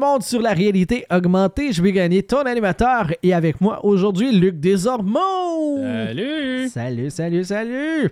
Monde 0.00 0.22
sur 0.22 0.40
la 0.40 0.54
réalité 0.54 1.04
augmentée. 1.12 1.72
Je 1.72 1.82
vais 1.82 1.92
gagner 1.92 2.22
ton 2.22 2.40
animateur 2.46 3.12
et 3.22 3.34
avec 3.34 3.60
moi 3.60 3.84
aujourd'hui 3.84 4.32
Luc 4.32 4.58
Desormeaux. 4.58 5.76
Salut! 5.82 6.68
Salut, 6.70 7.10
salut, 7.10 7.44
salut! 7.44 8.10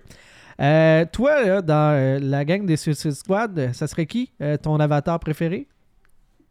Euh, 0.61 1.06
toi, 1.11 1.43
là, 1.45 1.62
dans 1.62 1.95
euh, 1.95 2.19
la 2.20 2.45
gang 2.45 2.66
des 2.66 2.77
Suicide 2.77 3.12
Squad, 3.12 3.70
ça 3.73 3.87
serait 3.87 4.05
qui 4.05 4.30
euh, 4.42 4.59
ton 4.59 4.78
avatar 4.78 5.19
préféré? 5.19 5.66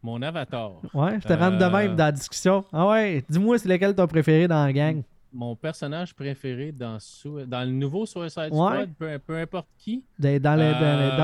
Mon 0.02 0.20
avatar. 0.22 0.72
Ouais, 0.92 1.18
je 1.22 1.28
te 1.28 1.32
rentre 1.32 1.58
de 1.58 1.64
Euh. 1.64 1.70
même 1.70 1.94
dans 1.94 2.04
la 2.06 2.12
discussion. 2.12 2.64
Ah 2.72 2.88
ouais, 2.88 3.22
dis-moi 3.28 3.58
c'est 3.58 3.68
lequel 3.68 3.94
ton 3.94 4.08
préféré 4.08 4.48
dans 4.48 4.64
la 4.64 4.72
gang? 4.72 5.02
Mon 5.32 5.54
personnage 5.54 6.14
préféré 6.16 6.72
dans, 6.72 6.98
le 7.24 7.66
nouveau 7.70 8.06
Suicide 8.06 8.48
Ouais. 8.50 8.72
Squad, 8.72 8.90
peu, 8.98 9.18
peu 9.24 9.36
importe 9.36 9.68
qui. 9.78 10.02
Dans, 10.18 10.42
dans 10.42 10.56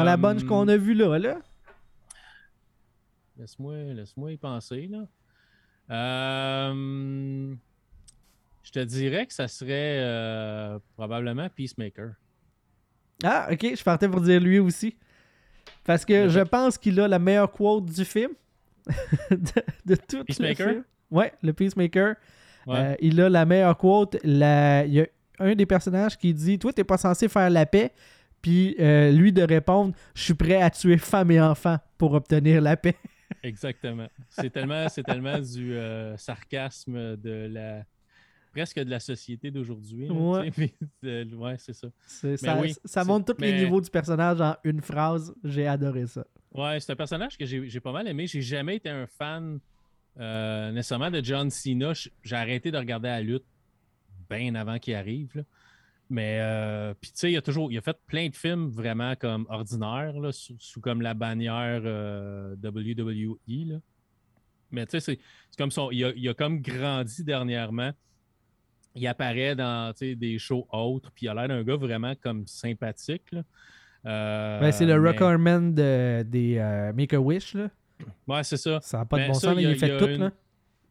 la 0.05 0.17
bunch 0.17 0.43
Euh, 0.45 0.47
qu'on 0.47 0.69
a 0.69 0.77
vue 0.77 0.95
là, 0.95 1.19
là. 1.19 1.37
Laisse-moi 3.39 3.75
laisse-moi 3.95 4.33
y 4.33 4.37
penser. 4.37 4.89
Là. 4.91 5.07
Euh, 5.91 7.55
je 8.63 8.71
te 8.71 8.79
dirais 8.81 9.27
que 9.27 9.33
ça 9.33 9.49
serait 9.49 9.99
euh, 10.01 10.79
probablement 10.97 11.49
Peacemaker. 11.51 12.13
Ah, 13.23 13.49
ok, 13.51 13.75
je 13.77 13.83
partais 13.83 14.09
pour 14.09 14.21
dire 14.21 14.41
lui 14.41 14.59
aussi. 14.59 14.97
Parce 15.85 16.05
que 16.05 16.25
Le 16.25 16.29
je 16.29 16.41
pense 16.41 16.79
qu'il 16.79 16.99
a 17.01 17.09
la 17.09 17.19
meilleure 17.19 17.51
quote 17.51 17.87
du 17.87 18.05
film. 18.05 18.31
de, 19.31 19.37
de 19.87 19.95
tout 19.97 20.19
le 20.19 20.25
Peacemaker? 20.25 20.69
film. 20.69 20.85
Ouais, 21.11 21.33
le 21.43 21.53
Peacemaker. 21.53 22.15
Ouais. 22.67 22.77
Euh, 22.79 22.95
il 23.01 23.21
a 23.21 23.29
la 23.29 23.45
meilleure 23.45 23.77
quote. 23.77 24.17
La- 24.25 24.85
Il 24.87 24.95
y 24.95 25.01
a 25.01 25.07
un 25.39 25.55
des 25.55 25.67
personnages 25.67 26.17
qui 26.17 26.33
dit 26.33 26.59
Toi, 26.59 26.73
t'es 26.73 26.85
pas 26.85 26.99
censé 26.99 27.29
faire 27.29 27.51
la 27.51 27.67
paix. 27.67 27.93
Puis 28.41 28.77
euh, 28.79 29.11
lui 29.11 29.33
de 29.33 29.43
répondre 29.43 29.95
Je 30.15 30.23
suis 30.23 30.35
prêt 30.35 30.61
à 30.61 30.71
tuer 30.71 30.99
femme 30.99 31.31
et 31.31 31.41
enfants 31.41 31.79
pour 31.99 32.13
obtenir 32.15 32.61
la 32.63 32.77
paix. 32.77 32.97
Exactement. 33.45 34.09
C'est 34.29 34.51
tellement, 34.51 34.89
c'est 34.89 35.03
tellement 35.03 35.39
du 35.39 35.75
euh, 35.75 36.17
sarcasme 36.17 37.17
de 37.17 37.49
la 37.51 37.85
presque 38.53 38.79
de 38.79 38.91
la 38.91 39.01
société 39.01 39.51
d'aujourd'hui. 39.51 40.09
Ouais. 40.09 40.51
euh, 41.05 41.57
c'est 41.59 41.73
ça. 41.73 41.89
Ça, 42.07 42.61
oui, 42.61 42.75
ça 42.85 43.05
montre 43.05 43.35
tous 43.35 43.41
les 43.41 43.53
niveaux 43.53 43.81
du 43.81 43.91
personnage 43.91 44.41
en 44.41 44.57
une 44.65 44.81
phrase. 44.81 45.35
J'ai 45.43 45.67
adoré 45.67 46.07
ça. 46.07 46.25
Ouais, 46.53 46.79
c'est 46.79 46.93
un 46.93 46.97
personnage 46.97 47.37
que 47.37 47.45
j'ai 47.45 47.69
j'ai 47.69 47.81
pas 47.81 47.93
mal 47.93 48.07
aimé. 48.07 48.27
J'ai 48.27 48.43
jamais 48.43 48.77
été 48.77 48.89
un 48.89 49.07
fan 49.07 49.59
euh, 50.21 50.71
nécessairement 50.71 51.11
de 51.11 51.23
John 51.23 51.51
Cena. 51.51 51.93
J'ai 52.23 52.37
arrêté 52.37 52.71
de 52.71 52.79
regarder 52.79 53.09
la 53.09 53.21
lutte 53.21 53.45
bien 54.31 54.55
avant 54.55 54.79
qu'il 54.79 54.95
arrive. 54.95 55.31
là. 55.35 55.43
Mais 56.15 56.39
euh, 56.41 56.95
puis 57.01 57.11
tu 57.11 57.19
sais, 57.19 57.33
il 57.33 57.37
a 57.37 57.43
toujours 57.43 57.73
il 57.73 57.79
a 57.79 57.81
fait 57.81 57.97
plein 58.07 58.29
de 58.29 58.37
films 58.37 58.69
vraiment 58.69 59.17
comme 59.17 59.47
ordinaires, 59.49 60.13
là, 60.21 60.31
sous, 60.31 60.55
sous 60.61 60.81
comme 60.81 61.03
la 61.03 61.13
bannière 61.13 61.83
euh, 61.85 62.55
WWE. 62.63 63.73
là. 63.73 63.77
Mais 64.71 64.87
tu 64.87 65.01
sais, 65.01 65.01
c'est 65.01 65.19
comme 65.59 65.73
son. 65.73 65.91
Il 65.91 66.05
a, 66.05 66.13
il 66.15 66.29
a 66.29 66.35
comme 66.35 66.61
grandi 66.61 67.25
dernièrement. 67.25 67.91
Il 68.95 69.05
apparaît 69.09 69.57
dans 69.57 69.93
des 70.01 70.39
shows 70.39 70.69
autres, 70.71 71.11
puis 71.13 71.27
il 71.27 71.29
a 71.31 71.35
l'air 71.35 71.49
d'un 71.49 71.65
gars 71.65 71.75
vraiment 71.77 72.15
comme 72.23 72.47
sympathique. 72.47 73.25
là. 73.33 73.43
Euh, 74.07 74.61
Ben, 74.61 74.71
c'est 74.71 74.87
le 74.87 75.01
mais- 75.01 75.09
Recordman 75.11 75.75
de, 75.75 76.23
des 76.23 76.93
Make-A-Wish. 76.95 77.57
Ouais, 78.29 78.45
c'est 78.45 78.57
ça. 78.57 78.79
Ça 78.83 78.99
n'a 78.99 79.05
pas 79.05 79.17
de 79.17 79.23
Ben, 79.23 79.29
bon 79.29 79.35
ça, 79.35 79.49
sens, 79.49 79.57
mais 79.57 79.63
il 79.63 79.67
a- 79.67 79.71
il 79.73 79.79
fait 79.79 79.97
tout. 79.97 80.07
une- 80.07 80.21
Là. 80.21 80.31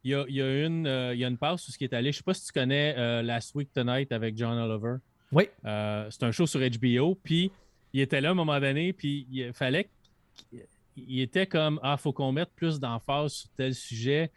Il 0.06 0.10
y 0.10 0.14
a, 0.14 0.24
il 0.28 0.34
y 0.34 0.42
a 0.42 0.66
une, 0.66 0.86
euh, 0.86 1.14
il 1.14 1.20
y 1.20 1.24
a 1.24 1.28
une 1.28 1.38
passe 1.38 1.66
où 1.66 1.72
ce 1.72 1.78
qui 1.78 1.84
est 1.84 1.94
allé. 1.94 2.12
Je 2.12 2.18
sais 2.18 2.22
pas 2.22 2.34
si 2.34 2.44
tu 2.44 2.52
connais 2.52 2.94
euh, 2.98 3.22
Last 3.22 3.54
Week 3.54 3.72
Tonight 3.72 4.12
avec 4.12 4.36
John 4.36 4.58
Oliver. 4.58 4.96
Oui. 5.34 5.48
Euh, 5.66 6.06
c'est 6.10 6.22
un 6.22 6.30
show 6.32 6.46
sur 6.46 6.60
HBO. 6.60 7.14
Puis 7.22 7.50
il 7.92 8.00
était 8.00 8.20
là 8.20 8.28
à 8.28 8.32
un 8.32 8.34
moment 8.34 8.58
donné. 8.60 8.92
Puis 8.92 9.26
il 9.30 9.52
fallait. 9.52 9.88
qu'il- 10.36 10.60
Il 10.96 11.20
était 11.20 11.46
comme 11.46 11.80
Ah, 11.82 11.96
faut 11.96 12.12
qu'on 12.12 12.30
mette 12.32 12.50
plus 12.54 12.78
d'emphase 12.78 13.32
sur 13.32 13.48
tel 13.56 13.74
sujet. 13.74 14.30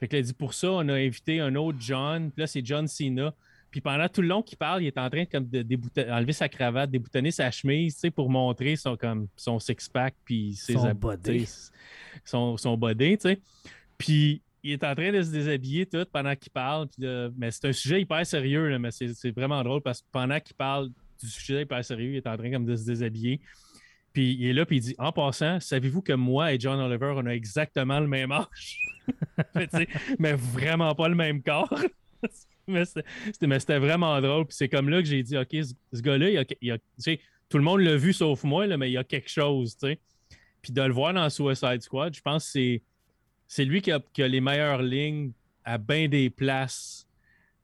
Fait 0.00 0.08
que 0.08 0.14
là, 0.14 0.20
il 0.20 0.24
dit 0.24 0.32
pour 0.32 0.54
ça, 0.54 0.70
on 0.72 0.88
a 0.88 0.94
invité 0.94 1.38
un 1.40 1.54
autre 1.54 1.76
John. 1.80 2.30
Puis 2.30 2.40
là, 2.40 2.46
c'est 2.46 2.64
John 2.64 2.88
Cena. 2.88 3.34
Puis 3.70 3.82
pendant 3.82 4.08
tout 4.08 4.22
le 4.22 4.28
long 4.28 4.40
qu'il 4.42 4.56
parle, 4.56 4.82
il 4.82 4.86
est 4.86 4.96
en 4.96 5.10
train 5.10 5.24
de, 5.24 5.28
comme, 5.28 5.46
de 5.46 6.10
enlever 6.10 6.32
sa 6.32 6.48
cravate, 6.48 6.90
déboutonner 6.90 7.30
sa 7.30 7.50
chemise, 7.50 7.94
tu 7.96 8.00
sais, 8.00 8.10
pour 8.10 8.30
montrer 8.30 8.76
son, 8.76 8.96
comme, 8.96 9.28
son 9.36 9.58
six-pack, 9.58 10.14
puis 10.24 10.54
ses 10.54 10.72
Son 10.72 10.94
body. 10.94 11.46
Son, 12.24 12.56
son 12.56 12.78
body, 12.78 13.18
tu 13.18 13.28
sais. 13.28 13.40
Puis 13.98 14.40
il 14.62 14.72
est 14.72 14.84
en 14.84 14.94
train 14.94 15.12
de 15.12 15.22
se 15.22 15.30
déshabiller 15.30 15.86
tout 15.86 16.04
pendant 16.12 16.34
qu'il 16.34 16.50
parle. 16.50 16.88
mais 17.36 17.50
c'est 17.50 17.66
un 17.66 17.72
sujet 17.72 18.00
hyper 18.00 18.24
sérieux, 18.26 18.68
là, 18.68 18.78
mais 18.78 18.90
c'est 18.90 19.30
vraiment 19.30 19.62
drôle 19.62 19.82
parce 19.82 20.00
que 20.00 20.06
pendant 20.10 20.40
qu'il 20.40 20.56
parle 20.56 20.90
du 21.22 21.28
sujet 21.28 21.62
hyper 21.62 21.84
sérieux, 21.84 22.12
il 22.12 22.16
est 22.16 22.26
en 22.26 22.36
train 22.36 22.50
comme 22.50 22.64
de 22.64 22.76
se 22.76 22.86
déshabiller. 22.86 23.40
Puis 24.12 24.34
il 24.34 24.46
est 24.46 24.52
là, 24.52 24.66
puis 24.66 24.78
il 24.78 24.80
dit 24.80 24.94
En 24.98 25.12
passant, 25.12 25.60
savez-vous 25.60 26.02
que 26.02 26.12
moi 26.12 26.52
et 26.52 26.58
John 26.58 26.80
Oliver, 26.80 27.12
on 27.16 27.26
a 27.26 27.34
exactement 27.34 28.00
le 28.00 28.06
même 28.06 28.32
âge? 28.32 28.78
Mais, 30.18 30.32
vraiment 30.34 30.94
pas 30.94 31.08
le 31.08 31.14
même 31.14 31.42
corps. 31.42 31.72
mais 32.66 32.84
c'était 32.84 33.78
vraiment 33.78 34.20
drôle. 34.20 34.44
Puis 34.46 34.56
c'est 34.56 34.68
comme 34.68 34.88
là 34.90 35.00
que 35.00 35.08
j'ai 35.08 35.22
dit 35.22 35.38
Ok, 35.38 35.56
ce, 35.92 36.02
gars-là, 36.02 36.44
il 36.60 36.72
a- 36.72 36.78
tout 37.48 37.56
le 37.56 37.64
monde 37.64 37.80
l'a 37.80 37.96
vu 37.96 38.12
sauf 38.12 38.44
moi, 38.44 38.66
là, 38.66 38.76
mais 38.76 38.90
il 38.90 38.92
y 38.92 38.98
a 38.98 39.04
quelque 39.04 39.30
chose. 39.30 39.76
sais. 39.78 39.98
Puis 40.60 40.72
de 40.72 40.82
le 40.82 40.92
voir 40.92 41.14
dans 41.14 41.30
Suicide 41.30 41.80
Squad, 41.80 42.14
je 42.14 42.20
pense 42.20 42.44
que 42.44 42.50
c'est 42.50 42.82
c'est 43.48 43.64
lui 43.64 43.80
qui 43.80 43.90
a, 43.90 44.00
les 44.18 44.40
meilleures 44.40 44.82
lignes 44.82 45.32
à 45.64 45.78
bien 45.78 46.06
des 46.06 46.30
places 46.30 47.08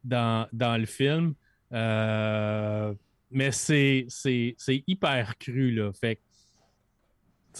dans, 0.03 0.49
le 0.53 0.87
film. 0.87 1.35
Euh, 1.73 2.95
mais 3.31 3.53
c'est 3.53 4.07
hyper 4.87 5.37
cru, 5.39 5.71
là. 5.73 5.93
Fait 5.93 6.19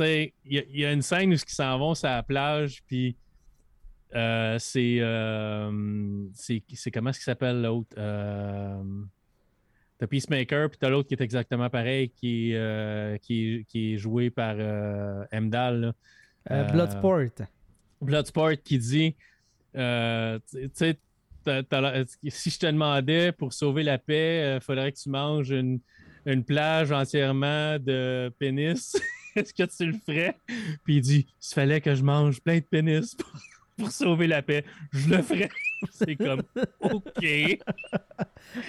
il 0.01 0.33
y, 0.47 0.85
a- 0.85 0.93
une 0.93 1.03
scène 1.03 1.31
où 1.31 1.35
ils 1.35 1.39
s'en 1.47 1.79
vont 1.79 1.95
sur 1.95 2.09
la 2.09 2.23
plage, 2.23 2.83
puis 2.87 3.17
euh, 4.15 4.59
c'est. 4.59 4.97
euh, 5.01 6.25
c'est 6.33 6.91
comment 6.93 7.11
est-ce 7.11 7.21
s'appelle 7.21 7.63
l'autre? 7.63 7.95
T'as 9.97 10.09
Peacemaker, 10.09 10.71
puis 10.71 10.79
t'as 10.81 10.89
l'autre 10.89 11.09
qui 11.09 11.15
est 11.15 11.21
exactement 11.21 11.71
pareil, 11.71 12.11
qui, 12.11 12.53
est, 12.53 13.97
joué 13.97 14.31
par 14.31 14.57
euh, 14.59 15.25
Mdal. 15.33 15.95
Bloodsport. 16.51 17.47
Bloodsport 18.05 18.53
qui 18.65 18.79
dit 18.79 19.17
euh, 19.77 20.39
tu 20.51 20.71
sais, 20.73 20.99
si 22.29 22.51
je 22.51 22.59
te 22.59 22.67
demandais 22.67 23.33
pour 23.33 23.53
sauver 23.53 23.83
la 23.83 23.99
paix, 23.99 24.55
il 24.57 24.61
faudrait 24.65 24.93
que 24.93 24.99
tu 24.99 25.09
manges 25.11 25.51
une, 25.51 25.81
une 26.27 26.45
plage 26.45 26.91
entièrement 26.93 27.79
de 27.79 28.33
pénis. 28.39 28.97
Est-ce 29.37 29.53
que 29.53 29.65
tu 29.65 29.87
le 29.91 29.99
ferais? 30.07 30.39
Puis 30.85 30.97
il 30.97 31.01
dit 31.01 31.27
s'il 31.41 31.55
fallait 31.57 31.81
que 31.81 31.95
je 31.95 32.03
mange 32.03 32.41
plein 32.41 32.59
de 32.59 32.65
pénis 32.65 33.15
pour, 33.19 33.33
pour 33.77 33.91
sauver 33.91 34.27
la 34.29 34.43
paix, 34.43 34.65
je 34.93 35.09
le 35.11 35.23
ferais. 35.23 35.49
C'est 35.91 36.17
comme 36.17 36.43
OK. 36.81 37.03
Il 37.23 37.59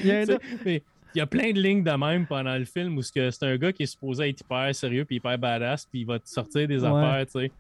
y 0.03 0.12
a 0.12 0.19
un 0.19 0.22
Tu 0.22 0.25
sais, 0.25 0.34
autre- 0.34 0.45
mais 0.66 0.84
il 1.13 1.19
y 1.19 1.22
a 1.22 1.28
plein 1.28 1.53
de 1.53 1.62
lignes 1.62 1.84
de 1.84 1.91
même 1.91 2.25
pendant 2.28 2.57
le 2.57 2.66
film 2.66 2.97
où 2.97 3.01
c'est 3.01 3.44
un 3.44 3.56
gars 3.57 3.72
qui 3.72 3.84
est 3.84 3.85
supposé 3.85 4.28
être 4.29 4.41
hyper 4.41 4.75
sérieux 4.75 5.06
puis 5.06 5.16
hyper 5.18 5.38
badass 5.38 5.85
puis 5.85 6.01
il 6.01 6.06
va 6.06 6.19
te 6.19 6.28
sortir 6.28 6.68
des 6.68 6.84
Ouais. 6.84 6.90
affaires, 6.90 7.25
tu 7.28 7.31
sais. 7.40 7.51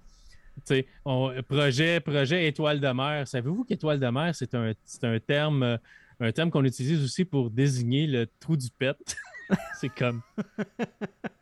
On- 1.05 1.31
projet, 1.47 1.99
projet 1.99 2.47
étoile 2.47 2.79
de 2.79 2.87
mer. 2.87 3.27
Savez-vous 3.27 3.63
qu'étoile 3.63 3.99
de 3.99 4.07
mer, 4.07 4.33
c'est 4.35 4.53
un, 4.55 4.71
un 5.03 5.19
terme, 5.19 5.63
euh, 5.63 5.77
un 6.19 6.31
terme 6.31 6.49
qu'on 6.49 6.63
utilise 6.63 7.03
aussi 7.03 7.25
pour 7.25 7.49
désigner 7.49 8.07
le 8.07 8.27
trou 8.39 8.55
du 8.57 8.67
pet? 8.77 8.95
c'est 9.79 9.89
comme. 9.89 10.21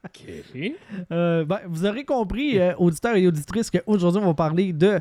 OK. 0.06 0.74
Euh, 1.12 1.46
ben, 1.46 1.62
vous 1.68 1.86
aurez 1.86 2.06
compris, 2.06 2.60
euh, 2.60 2.76
auditeurs 2.78 3.16
et 3.16 3.26
auditrices, 3.28 3.72
qu'aujourd'hui, 3.72 4.22
on 4.22 4.28
va 4.28 4.34
parler 4.34 4.74
de. 4.74 5.00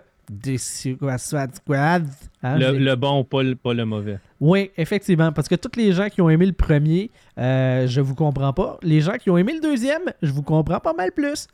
Hein, 2.43 2.59
Le, 2.59 2.79
le 2.79 2.97
bon, 2.97 3.25
pas 3.25 3.43
le, 3.43 3.57
pas 3.57 3.75
le 3.75 3.85
mauvais. 3.85 4.19
Oui, 4.41 4.71
effectivement, 4.77 5.33
parce 5.33 5.49
que 5.49 5.55
tous 5.55 5.77
les 5.77 5.93
gens 5.93 6.09
qui 6.09 6.21
ont 6.21 6.31
aimé 6.31 6.47
le 6.47 6.53
premier, 6.53 7.11
euh, 7.39 7.87
je 7.87 8.01
vous 8.01 8.15
comprends 8.15 8.53
pas. 8.53 8.79
Les 8.83 9.01
gens 9.01 9.17
qui 9.19 9.31
ont 9.31 9.37
aimé 9.37 9.53
le 9.55 9.61
deuxième, 9.61 10.03
je 10.23 10.31
vous 10.33 10.43
comprends 10.43 10.81
pas 10.81 10.95
mal 10.95 11.13
plus. 11.13 11.49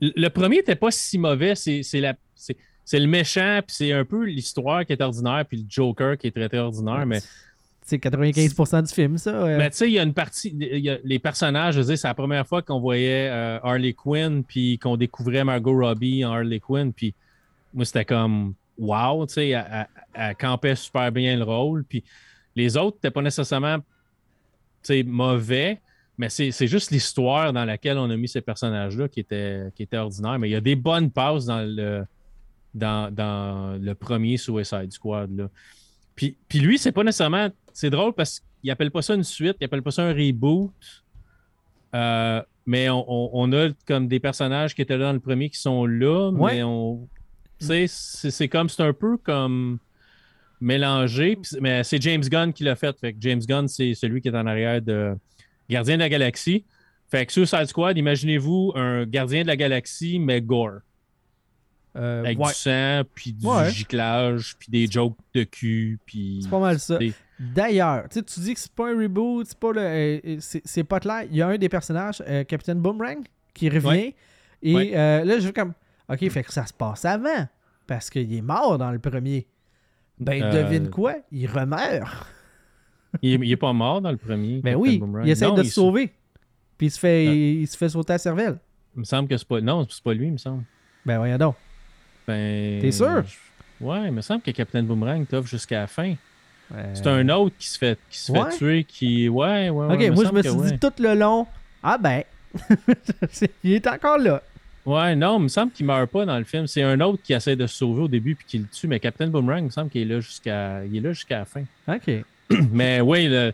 Le, 0.00 0.12
le 0.16 0.28
premier 0.28 0.56
n'était 0.56 0.76
pas 0.76 0.90
si 0.90 1.18
mauvais. 1.18 1.54
C'est 1.54 2.98
le 2.98 3.06
méchant, 3.06 3.60
puis 3.66 3.76
c'est 3.76 3.92
un 3.92 4.04
peu 4.04 4.24
l'histoire 4.24 4.84
qui 4.84 4.92
est 4.92 5.00
ordinaire, 5.02 5.44
puis 5.48 5.58
le 5.58 5.64
Joker 5.68 6.16
qui 6.16 6.28
est 6.28 6.32
très, 6.32 6.48
très 6.48 6.58
ordinaire, 6.58 7.06
mais 7.06 7.20
C'est 7.84 7.98
95% 7.98 8.86
du 8.86 8.94
film, 8.94 9.18
ça. 9.18 9.44
Mais 9.58 9.70
tu 9.70 9.76
sais, 9.76 9.88
il 9.88 9.92
y 9.94 9.98
a 9.98 10.02
une 10.04 10.14
partie, 10.14 10.56
il 10.58 10.78
y 10.78 10.90
a 10.90 10.98
les 11.04 11.18
personnages, 11.18 11.74
je 11.74 11.80
veux 11.80 11.86
dire, 11.86 11.98
c'est 11.98 12.08
la 12.08 12.14
première 12.14 12.46
fois 12.46 12.62
qu'on 12.62 12.80
voyait 12.80 13.28
euh, 13.30 13.58
Harley 13.62 13.92
Quinn, 13.92 14.42
puis 14.44 14.78
qu'on 14.78 14.96
découvrait 14.96 15.44
Margot 15.44 15.76
Robbie 15.76 16.24
en 16.24 16.32
Harley 16.32 16.60
Quinn, 16.60 16.92
puis 16.92 17.14
moi, 17.74 17.84
c'était 17.84 18.04
comme 18.04 18.54
wow, 18.78 19.26
tu 19.26 19.34
sais, 19.34 19.48
elle, 19.50 19.86
elle- 20.14 20.36
campait 20.36 20.74
super 20.76 21.12
bien 21.12 21.36
le 21.36 21.44
rôle, 21.44 21.84
puis 21.84 22.02
les 22.56 22.76
autres 22.76 22.96
n'étaient 22.98 23.10
pas 23.10 23.22
nécessairement, 23.22 23.78
tu 23.78 23.84
sais, 24.82 25.02
mauvais, 25.02 25.80
mais 26.18 26.28
c'est 26.28 26.50
c'est 26.50 26.66
juste 26.66 26.90
l'histoire 26.90 27.52
dans 27.52 27.64
laquelle 27.64 27.98
on 27.98 28.10
a 28.10 28.16
mis 28.16 28.28
ces 28.28 28.40
personnages-là 28.40 29.08
qui 29.08 29.20
était, 29.20 29.64
qui 29.74 29.82
était 29.84 29.96
ordinaire, 29.98 30.38
mais 30.38 30.48
il 30.48 30.52
y 30.52 30.56
a 30.56 30.60
des 30.60 30.76
bonnes 30.76 31.10
passes 31.10 31.46
dans 31.46 31.60
le, 31.66 32.04
dans, 32.74 33.12
dans 33.14 33.78
le 33.80 33.94
premier 33.94 34.36
Suicide 34.36 34.90
Squad, 34.92 35.30
là. 35.36 35.48
Puis, 36.14 36.36
puis 36.48 36.58
lui, 36.60 36.78
c'est 36.78 36.92
pas 36.92 37.04
nécessairement. 37.04 37.48
C'est 37.72 37.88
drôle 37.88 38.12
parce 38.12 38.40
qu'il 38.60 38.70
appelle 38.70 38.90
pas 38.90 39.00
ça 39.00 39.14
une 39.14 39.22
suite, 39.24 39.56
il 39.60 39.64
appelle 39.64 39.82
pas 39.82 39.90
ça 39.90 40.02
un 40.04 40.12
reboot. 40.12 40.70
Euh, 41.94 42.42
mais 42.66 42.88
on, 42.90 43.04
on- 43.10 43.30
on 43.32 43.52
a 43.52 43.68
comme 43.86 44.08
des 44.08 44.20
personnages 44.20 44.74
qui 44.74 44.82
étaient 44.82 44.96
là 44.96 45.06
dans 45.06 45.12
le 45.14 45.20
premier 45.20 45.48
qui 45.50 45.58
sont 45.58 45.86
là, 45.86 46.30
Ouais. 46.30 46.54
mais 46.56 46.62
on. 46.62 47.08
C'est 47.62 48.48
comme, 48.48 48.68
c'est 48.68 48.82
un 48.82 48.92
peu 48.92 49.16
comme 49.16 49.78
mélangé, 50.60 51.38
mais 51.60 51.82
c'est 51.84 52.00
James 52.02 52.22
Gunn 52.22 52.52
qui 52.52 52.64
l'a 52.64 52.76
fait. 52.76 52.96
Fait 52.98 53.12
que 53.12 53.18
James 53.20 53.40
Gunn, 53.40 53.68
c'est 53.68 53.94
celui 53.94 54.20
qui 54.20 54.28
est 54.28 54.36
en 54.36 54.46
arrière 54.46 54.80
de 54.80 55.14
Gardien 55.68 55.96
de 55.96 56.00
la 56.02 56.08
Galaxie. 56.08 56.64
Fait 57.10 57.26
que 57.26 57.32
Suicide 57.32 57.66
Squad, 57.66 57.98
imaginez-vous 57.98 58.72
un 58.74 59.04
Gardien 59.04 59.42
de 59.42 59.48
la 59.48 59.56
Galaxie, 59.56 60.18
mais 60.18 60.40
gore. 60.40 60.80
Euh, 61.94 62.20
Avec 62.20 62.38
ouais, 62.38 62.48
du 62.48 62.54
sang, 62.54 63.02
puis 63.14 63.32
du 63.34 63.46
Ouais. 63.46 63.70
giclage, 63.70 64.56
puis 64.58 64.68
des 64.70 64.86
jokes 64.90 65.18
de 65.34 65.42
cul, 65.44 65.98
puis... 66.06 66.40
c'est 66.42 66.48
pas 66.48 66.58
mal 66.58 66.78
ça. 66.78 66.98
D'ailleurs, 67.38 68.04
tu 68.08 68.40
dis 68.40 68.54
que 68.54 68.60
c'est 68.60 68.72
pas 68.72 68.88
un 68.92 68.98
reboot, 68.98 69.46
c'est 69.46 69.58
pas 69.58 69.72
le, 69.72 69.80
euh, 69.80 70.20
euh, 70.24 70.36
c'est 70.40 70.62
c'est 70.64 70.84
pas 70.84 71.00
clair. 71.00 71.24
Il 71.28 71.36
y 71.36 71.42
a 71.42 71.48
un 71.48 71.58
des 71.58 71.68
personnages, 71.68 72.22
euh, 72.26 72.44
Captain 72.44 72.76
Boomerang, 72.76 73.24
qui 73.52 73.68
revient. 73.68 73.86
Ouais. 73.88 74.14
Et 74.62 74.96
euh, 74.96 75.24
là, 75.24 75.38
je 75.38 75.46
veux 75.46 75.52
comme, 75.52 75.74
ok, 76.12 76.28
fait 76.30 76.42
que 76.44 76.52
ça 76.52 76.66
se 76.66 76.72
passe 76.72 77.04
avant, 77.04 77.46
parce 77.86 78.10
qu'il 78.10 78.32
est 78.34 78.42
mort 78.42 78.78
dans 78.78 78.90
le 78.90 78.98
premier. 78.98 79.46
Ben, 80.18 80.42
Euh, 80.42 80.52
devine 80.64 80.90
quoi? 80.90 81.14
Il 81.32 81.46
remeurt. 81.48 82.26
Il, 83.22 83.32
est- 83.34 83.46
il 83.46 83.52
est 83.52 83.56
pas 83.56 83.72
mort 83.72 84.00
dans 84.00 84.10
le 84.10 84.16
premier. 84.16 84.60
Ben 84.60 84.74
oui, 84.76 84.98
Boomerang. 84.98 85.26
il 85.26 85.30
essaie 85.30 85.46
Non, 85.46 85.54
de 85.54 85.62
il 85.62 85.68
se 85.68 85.74
sauver. 85.74 86.12
Puis 86.78 86.86
il 86.86 86.90
se 86.90 86.98
fait, 86.98 87.26
il, 87.26 87.66
se 87.66 87.76
fait 87.76 87.88
sauter 87.88 88.12
à 88.12 88.14
la 88.14 88.18
cervelle. 88.18 88.58
Il 88.96 89.00
me 89.00 89.04
semble 89.04 89.28
que 89.28 89.36
c'est 89.36 89.46
pas... 89.46 89.60
Non, 89.60 89.86
c'est 89.88 90.02
pas 90.02 90.14
lui, 90.14 90.26
il 90.26 90.32
me 90.32 90.38
semble. 90.38 90.64
Ben 91.04 91.18
voyons 91.18 91.38
donc. 91.38 91.56
Ben, 92.26 92.80
T'es 92.80 92.90
sûr? 92.92 93.22
je- 93.26 93.84
Ouais, 93.84 94.06
il 94.06 94.12
me 94.12 94.20
semble 94.20 94.42
que 94.42 94.50
Captain 94.52 94.82
Boomerang 94.84 95.26
t'offre 95.26 95.48
jusqu'à 95.48 95.80
la 95.80 95.86
fin. 95.88 96.14
Euh, 96.74 96.90
C'est 96.94 97.06
un 97.08 97.28
autre 97.30 97.56
qui 97.58 97.68
se 97.68 97.76
fait, 97.78 97.98
qui 98.08 98.18
se 98.18 98.30
Ouais? 98.32 98.50
fait 98.50 98.56
tuer, 98.56 98.84
qui... 98.84 99.28
Ouais, 99.28 99.68
ouais, 99.70 99.86
ouais. 99.86 100.08
Ok, 100.08 100.14
moi 100.14 100.24
je 100.26 100.32
me 100.32 100.42
suis 100.42 100.72
dit 100.72 100.78
tout 100.78 100.92
le 101.00 101.14
long, 101.14 101.46
ah 101.82 101.98
ben, 101.98 102.22
il 103.64 103.72
est 103.72 103.86
encore 103.88 104.18
là. 104.18 104.42
Ouais, 104.84 105.14
non, 105.14 105.38
il 105.38 105.44
me 105.44 105.48
semble 105.48 105.70
qu'il 105.72 105.86
meurt 105.86 106.10
pas 106.10 106.24
dans 106.26 106.38
le 106.38 106.44
film. 106.44 106.66
C'est 106.66 106.82
un 106.82 107.00
autre 107.00 107.22
qui 107.22 107.32
essaie 107.32 107.54
de 107.54 107.66
se 107.66 107.76
sauver 107.76 108.02
au 108.02 108.08
début 108.08 108.34
puis 108.34 108.44
qui 108.48 108.58
le 108.58 108.66
tue, 108.66 108.88
mais 108.88 108.98
Captain 108.98 109.28
Boomerang, 109.28 109.60
il 109.60 109.64
me 109.66 109.70
semble 109.70 109.90
qu'il 109.90 110.02
est 110.02 110.14
là 110.14 110.20
jusqu'à 110.20 110.84
il 110.84 110.96
est 110.96 111.00
là 111.00 111.12
jusqu'à 111.12 111.38
la 111.38 111.44
fin. 111.44 111.62
Ok. 111.88 112.10
mais 112.72 113.00
oui, 113.00 113.28
le- 113.28 113.52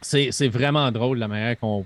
c'est 0.00 0.48
vraiment 0.48 0.90
drôle 0.90 1.18
la 1.18 1.28
manière 1.28 1.58
qu'on 1.58 1.84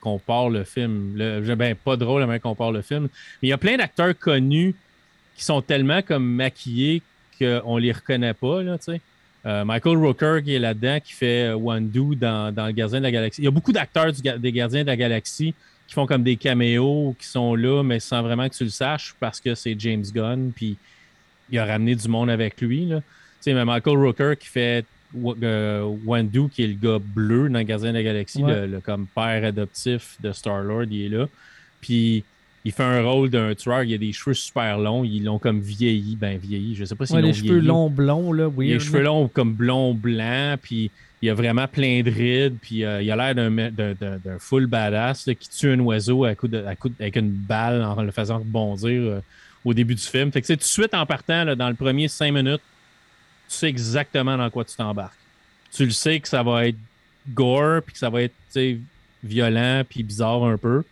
qu'on 0.00 0.18
part 0.18 0.50
le 0.50 0.64
film. 0.64 1.14
Le, 1.16 1.54
ben, 1.54 1.74
pas 1.74 1.96
drôle 1.96 2.20
la 2.20 2.26
manière 2.26 2.42
qu'on 2.42 2.54
part 2.54 2.72
le 2.72 2.82
film. 2.82 3.04
Mais 3.42 3.48
il 3.48 3.50
y 3.50 3.52
a 3.54 3.58
plein 3.58 3.76
d'acteurs 3.76 4.16
connus 4.18 4.74
qui 5.34 5.44
sont 5.44 5.62
tellement 5.62 6.02
comme 6.02 6.24
maquillés 6.24 7.02
qu'on 7.38 7.76
les 7.78 7.90
reconnaît 7.90 8.34
pas, 8.34 8.62
là, 8.62 8.78
tu 8.78 8.84
sais. 8.92 9.00
Euh, 9.46 9.64
Michael 9.64 9.96
Rooker 9.98 10.40
qui 10.44 10.54
est 10.54 10.58
là-dedans, 10.58 10.98
qui 11.04 11.12
fait 11.12 11.52
Wandu 11.52 12.16
dans, 12.16 12.54
dans 12.54 12.66
Le 12.66 12.72
Gardien 12.72 12.98
de 12.98 13.04
la 13.04 13.10
Galaxie. 13.10 13.42
Il 13.42 13.44
y 13.44 13.48
a 13.48 13.50
beaucoup 13.50 13.72
d'acteurs 13.72 14.12
des 14.12 14.52
Gardiens 14.52 14.82
de 14.82 14.86
la 14.86 14.96
Galaxie 14.96 15.54
qui 15.94 16.00
font 16.00 16.06
comme 16.06 16.24
des 16.24 16.34
caméos, 16.34 17.14
qui 17.20 17.26
sont 17.28 17.54
là, 17.54 17.84
mais 17.84 18.00
sans 18.00 18.20
vraiment 18.20 18.48
que 18.48 18.54
tu 18.54 18.64
le 18.64 18.70
saches, 18.70 19.14
parce 19.20 19.40
que 19.40 19.54
c'est 19.54 19.78
James 19.78 20.02
Gunn, 20.12 20.50
puis 20.52 20.76
il 21.50 21.58
a 21.60 21.64
ramené 21.64 21.94
du 21.94 22.08
monde 22.08 22.30
avec 22.30 22.60
lui. 22.60 22.84
Là. 22.86 22.96
Tu 22.98 23.04
sais, 23.42 23.54
mais 23.54 23.64
Michael 23.64 23.96
Rooker 23.98 24.32
qui 24.36 24.48
fait 24.48 24.84
euh, 25.44 25.82
Wandu, 26.04 26.48
qui 26.50 26.64
est 26.64 26.66
le 26.66 26.74
gars 26.74 26.98
bleu 27.00 27.48
dans 27.48 27.62
Gardien 27.62 27.92
de 27.92 27.98
la 27.98 28.02
Galaxie, 28.02 28.42
Ouais. 28.42 28.62
le, 28.62 28.66
le 28.66 28.80
comme 28.80 29.06
père 29.06 29.44
adoptif 29.44 30.16
de 30.20 30.32
Star-Lord, 30.32 30.86
il 30.90 31.02
est 31.06 31.16
là. 31.16 31.28
Puis 31.80 32.24
il 32.64 32.72
fait 32.72 32.82
un 32.82 33.02
rôle 33.02 33.28
d'un 33.30 33.54
tueur, 33.54 33.82
il 33.82 33.92
a 33.94 33.98
des 33.98 34.12
cheveux 34.12 34.34
super 34.34 34.78
longs, 34.78 35.04
ils 35.04 35.22
l'ont 35.22 35.38
comme 35.38 35.60
vieilli, 35.60 36.16
ben 36.16 36.38
vieilli, 36.38 36.74
je 36.74 36.84
sais 36.84 36.94
pas 36.94 37.04
s'ils 37.06 37.16
Ouais, 37.16 37.22
les 37.22 37.32
cheveux 37.34 37.54
vieilli. 37.54 37.66
longs 37.66 37.90
blonds, 37.90 38.32
là, 38.32 38.48
oui. 38.48 38.68
Les 38.68 38.80
cheveux 38.80 39.02
longs 39.02 39.28
comme 39.28 39.52
blond 39.52 39.92
blanc, 39.94 40.56
puis 40.62 40.90
il 41.20 41.28
a 41.30 41.34
vraiment 41.34 41.66
plein 41.68 42.02
de 42.02 42.10
rides, 42.10 42.56
puis 42.60 42.84
euh, 42.84 43.02
il 43.02 43.10
a 43.10 43.16
l'air 43.16 43.34
d'un, 43.34 44.38
full 44.38 44.66
badass 44.66 45.26
là, 45.26 45.34
qui 45.34 45.48
tue 45.50 45.70
un 45.70 45.80
oiseau 45.80 46.24
à 46.24 46.34
coup 46.34 46.48
de, 46.48 46.64
à 46.64 46.74
coup 46.74 46.88
de- 46.88 46.94
avec 47.00 47.16
une 47.16 47.30
balle 47.30 47.82
en 47.82 48.02
le 48.02 48.10
faisant 48.10 48.38
rebondir 48.38 48.90
euh, 49.02 49.20
au 49.64 49.72
début 49.74 49.94
du 49.94 50.02
film. 50.02 50.32
Fait 50.32 50.40
que 50.40 50.46
tu 50.46 50.52
sais, 50.52 50.56
tout 50.56 50.62
de 50.64 50.66
suite 50.66 50.94
en 50.94 51.04
partant, 51.06 51.44
là, 51.44 51.54
dans 51.54 51.68
le 51.68 51.74
premier 51.74 52.08
cinq 52.08 52.32
minutes, 52.32 52.60
tu 53.48 53.56
sais 53.56 53.68
exactement 53.68 54.36
dans 54.38 54.48
quoi 54.50 54.64
tu 54.64 54.74
t'embarques. 54.76 55.12
Tu 55.72 55.84
le 55.84 55.90
sais 55.92 56.18
que 56.20 56.28
ça 56.28 56.42
va 56.42 56.66
être 56.68 56.76
gore, 57.34 57.82
puis 57.82 57.92
que 57.92 57.98
ça 57.98 58.08
va 58.10 58.22
être 58.22 58.32
tu 58.52 58.52
sais, 58.52 58.78
violent, 59.22 59.82
puis 59.88 60.02
bizarre 60.02 60.44
un 60.44 60.56
peu. 60.58 60.82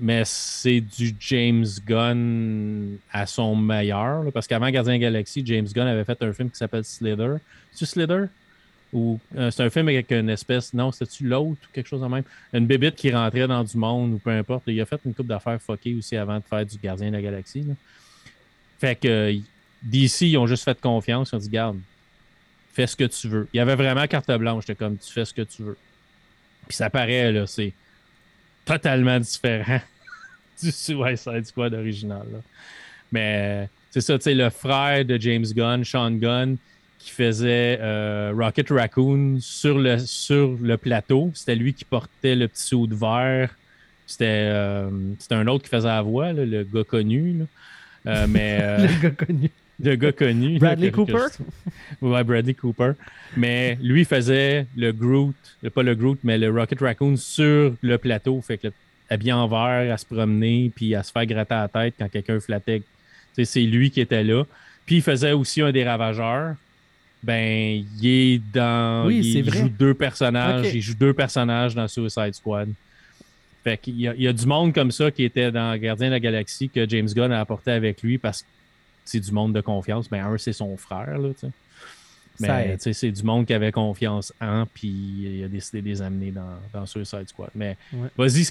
Mais 0.00 0.22
c'est 0.24 0.80
du 0.80 1.14
James 1.20 1.66
Gunn 1.86 2.96
à 3.12 3.26
son 3.26 3.54
meilleur. 3.54 4.24
parce 4.32 4.46
qu'avant 4.46 4.70
Gardien 4.70 4.98
Galaxie, 4.98 5.42
James 5.44 5.68
Gunn 5.72 5.86
avait 5.86 6.04
fait 6.04 6.20
un 6.22 6.32
film 6.32 6.50
qui 6.50 6.56
s'appelle 6.56 6.84
Slither. 6.84 7.36
C'est 7.72 7.86
Slither? 7.86 8.26
Ou 8.92 9.18
euh, 9.36 9.50
c'est 9.50 9.62
un 9.62 9.70
film 9.70 9.88
avec 9.88 10.10
une 10.10 10.28
espèce. 10.28 10.74
Non, 10.74 10.92
c'était-tu 10.92 11.26
l'autre 11.26 11.60
ou 11.62 11.72
quelque 11.72 11.86
chose 11.86 12.02
de 12.02 12.06
même? 12.06 12.24
Une 12.52 12.66
bébite 12.66 12.94
qui 12.94 13.10
rentrait 13.10 13.46
dans 13.46 13.64
du 13.64 13.76
monde 13.76 14.14
ou 14.14 14.18
peu 14.18 14.30
importe. 14.30 14.64
Il 14.66 14.80
a 14.80 14.86
fait 14.86 15.00
une 15.06 15.14
coupe 15.14 15.26
d'affaires 15.26 15.60
fuckées 15.60 15.94
aussi 15.94 16.16
avant 16.16 16.36
de 16.38 16.44
faire 16.44 16.64
du 16.66 16.76
Gardien 16.76 17.08
de 17.08 17.16
la 17.16 17.22
Galaxie. 17.22 17.64
Fait 18.78 18.96
que 18.96 19.34
DC, 19.82 20.22
ils 20.22 20.36
ont 20.36 20.46
juste 20.46 20.64
fait 20.64 20.78
confiance. 20.78 21.30
Ils 21.32 21.36
ont 21.36 21.38
dit, 21.38 21.48
garde, 21.48 21.78
fais 22.74 22.86
ce 22.86 22.96
que 22.96 23.04
tu 23.04 23.28
veux. 23.28 23.48
Il 23.54 23.58
y 23.58 23.60
avait 23.60 23.76
vraiment 23.76 24.06
carte 24.06 24.30
blanche. 24.32 24.64
J'étais 24.66 24.78
comme, 24.78 24.98
tu 24.98 25.10
fais 25.10 25.24
ce 25.24 25.32
que 25.32 25.42
tu 25.42 25.62
veux. 25.62 25.78
Puis 26.68 26.76
ça 26.76 26.90
paraît, 26.90 27.32
là, 27.32 27.46
c'est 27.46 27.72
totalement 28.64 29.18
différent 29.20 29.80
du 30.62 30.70
Suicide 30.70 31.44
Squad 31.46 31.74
original. 31.74 32.26
là. 32.32 32.38
Mais 33.10 33.68
c'est 33.90 34.00
ça, 34.00 34.16
tu 34.18 34.24
sais, 34.24 34.34
le 34.34 34.48
frère 34.50 35.04
de 35.04 35.18
James 35.20 35.44
Gunn, 35.54 35.84
Sean 35.84 36.12
Gunn, 36.12 36.56
qui 36.98 37.10
faisait 37.10 37.78
euh, 37.80 38.32
Rocket 38.34 38.70
Raccoon 38.70 39.38
sur 39.40 39.78
le, 39.78 39.98
sur 39.98 40.56
le 40.62 40.76
plateau. 40.76 41.30
C'était 41.34 41.56
lui 41.56 41.74
qui 41.74 41.84
portait 41.84 42.34
le 42.36 42.48
petit 42.48 42.62
saut 42.62 42.86
de 42.86 42.94
verre. 42.94 43.50
C'était 44.06 44.24
euh, 44.28 44.88
c'était 45.18 45.34
un 45.34 45.46
autre 45.46 45.64
qui 45.64 45.70
faisait 45.70 45.88
la 45.88 46.02
voix, 46.02 46.32
là, 46.32 46.44
le 46.44 46.64
gars 46.64 46.84
connu. 46.84 47.38
là. 47.38 47.44
Euh, 48.06 48.26
mais 48.28 48.78
Le 48.86 49.00
gars 49.02 49.10
connu. 49.10 49.50
Le 49.82 49.96
gars 49.96 50.12
connu. 50.12 50.54
là, 50.54 50.58
Bradley 50.58 50.90
Cooper? 50.90 51.26
Ouais, 52.00 52.24
Bradley 52.24 52.54
Cooper. 52.54 52.92
Mais 53.36 53.78
lui 53.82 54.04
faisait 54.04 54.66
le 54.76 54.92
Groot, 54.92 55.34
pas 55.74 55.82
le 55.82 55.94
Groot, 55.94 56.18
mais 56.22 56.38
le 56.38 56.50
Rocket 56.50 56.80
Raccoon 56.80 57.16
sur 57.16 57.74
le 57.80 57.98
plateau. 57.98 58.40
Fait 58.40 58.58
que 58.58 58.68
habillé 59.10 59.32
en 59.32 59.46
vert, 59.46 59.92
à 59.92 59.96
se 59.96 60.06
promener, 60.06 60.70
puis 60.74 60.94
à 60.94 61.02
se 61.02 61.12
faire 61.12 61.26
gratter 61.26 61.54
la 61.54 61.68
tête 61.68 61.94
quand 61.98 62.08
quelqu'un 62.10 62.40
flattait. 62.40 62.82
C'est 63.42 63.62
lui 63.62 63.90
qui 63.90 64.00
était 64.00 64.24
là. 64.24 64.44
Puis 64.86 64.96
il 64.96 65.02
faisait 65.02 65.32
aussi 65.32 65.62
un 65.62 65.72
des 65.72 65.84
ravageurs. 65.84 66.56
Ben, 67.22 67.84
il 68.00 68.06
est 68.06 68.40
dans. 68.52 69.06
Oui, 69.06 69.20
il, 69.24 69.44
vrai. 69.44 69.58
joue 69.58 69.68
deux 69.68 69.94
personnages. 69.94 70.74
Il 70.74 70.82
joue 70.82 70.94
deux 70.94 71.12
personnages 71.12 71.74
dans 71.74 71.86
Suicide 71.86 72.34
Squad. 72.34 72.68
Fait 73.62 73.78
qu'il 73.78 73.94
y 73.94 74.02
y 74.02 74.26
a 74.26 74.32
du 74.32 74.44
monde 74.44 74.74
comme 74.74 74.90
ça 74.90 75.10
qui 75.12 75.22
était 75.22 75.52
dans 75.52 75.76
Gardien 75.78 76.08
de 76.08 76.12
la 76.12 76.20
Galaxie 76.20 76.68
que 76.68 76.88
James 76.88 77.06
Gunn 77.06 77.30
a 77.30 77.40
apporté 77.40 77.70
avec 77.70 78.02
lui 78.02 78.18
parce 78.18 78.42
que 78.42 78.48
c'est 79.04 79.20
du 79.20 79.32
monde 79.32 79.52
de 79.52 79.60
confiance. 79.60 80.08
Ben, 80.08 80.24
un, 80.24 80.38
c'est 80.38 80.52
son 80.52 80.76
frère, 80.76 81.18
là, 81.18 81.28
tu 81.34 81.46
sais. 81.46 81.52
Mais 82.40 82.76
sais, 82.78 82.92
c'est 82.94 83.10
du 83.10 83.22
monde 83.22 83.46
qui 83.46 83.52
avait 83.52 83.70
confiance 83.72 84.32
en, 84.40 84.64
puis 84.72 84.88
il 84.88 85.44
a 85.44 85.48
décidé 85.48 85.82
de 85.82 85.88
les 85.88 86.00
amener 86.02 86.30
dans, 86.30 86.58
dans 86.72 86.86
Suicide 86.86 87.28
Squad. 87.28 87.50
Mais 87.54 87.76
Ouais. 87.92 88.08
vas-y, 88.16 88.44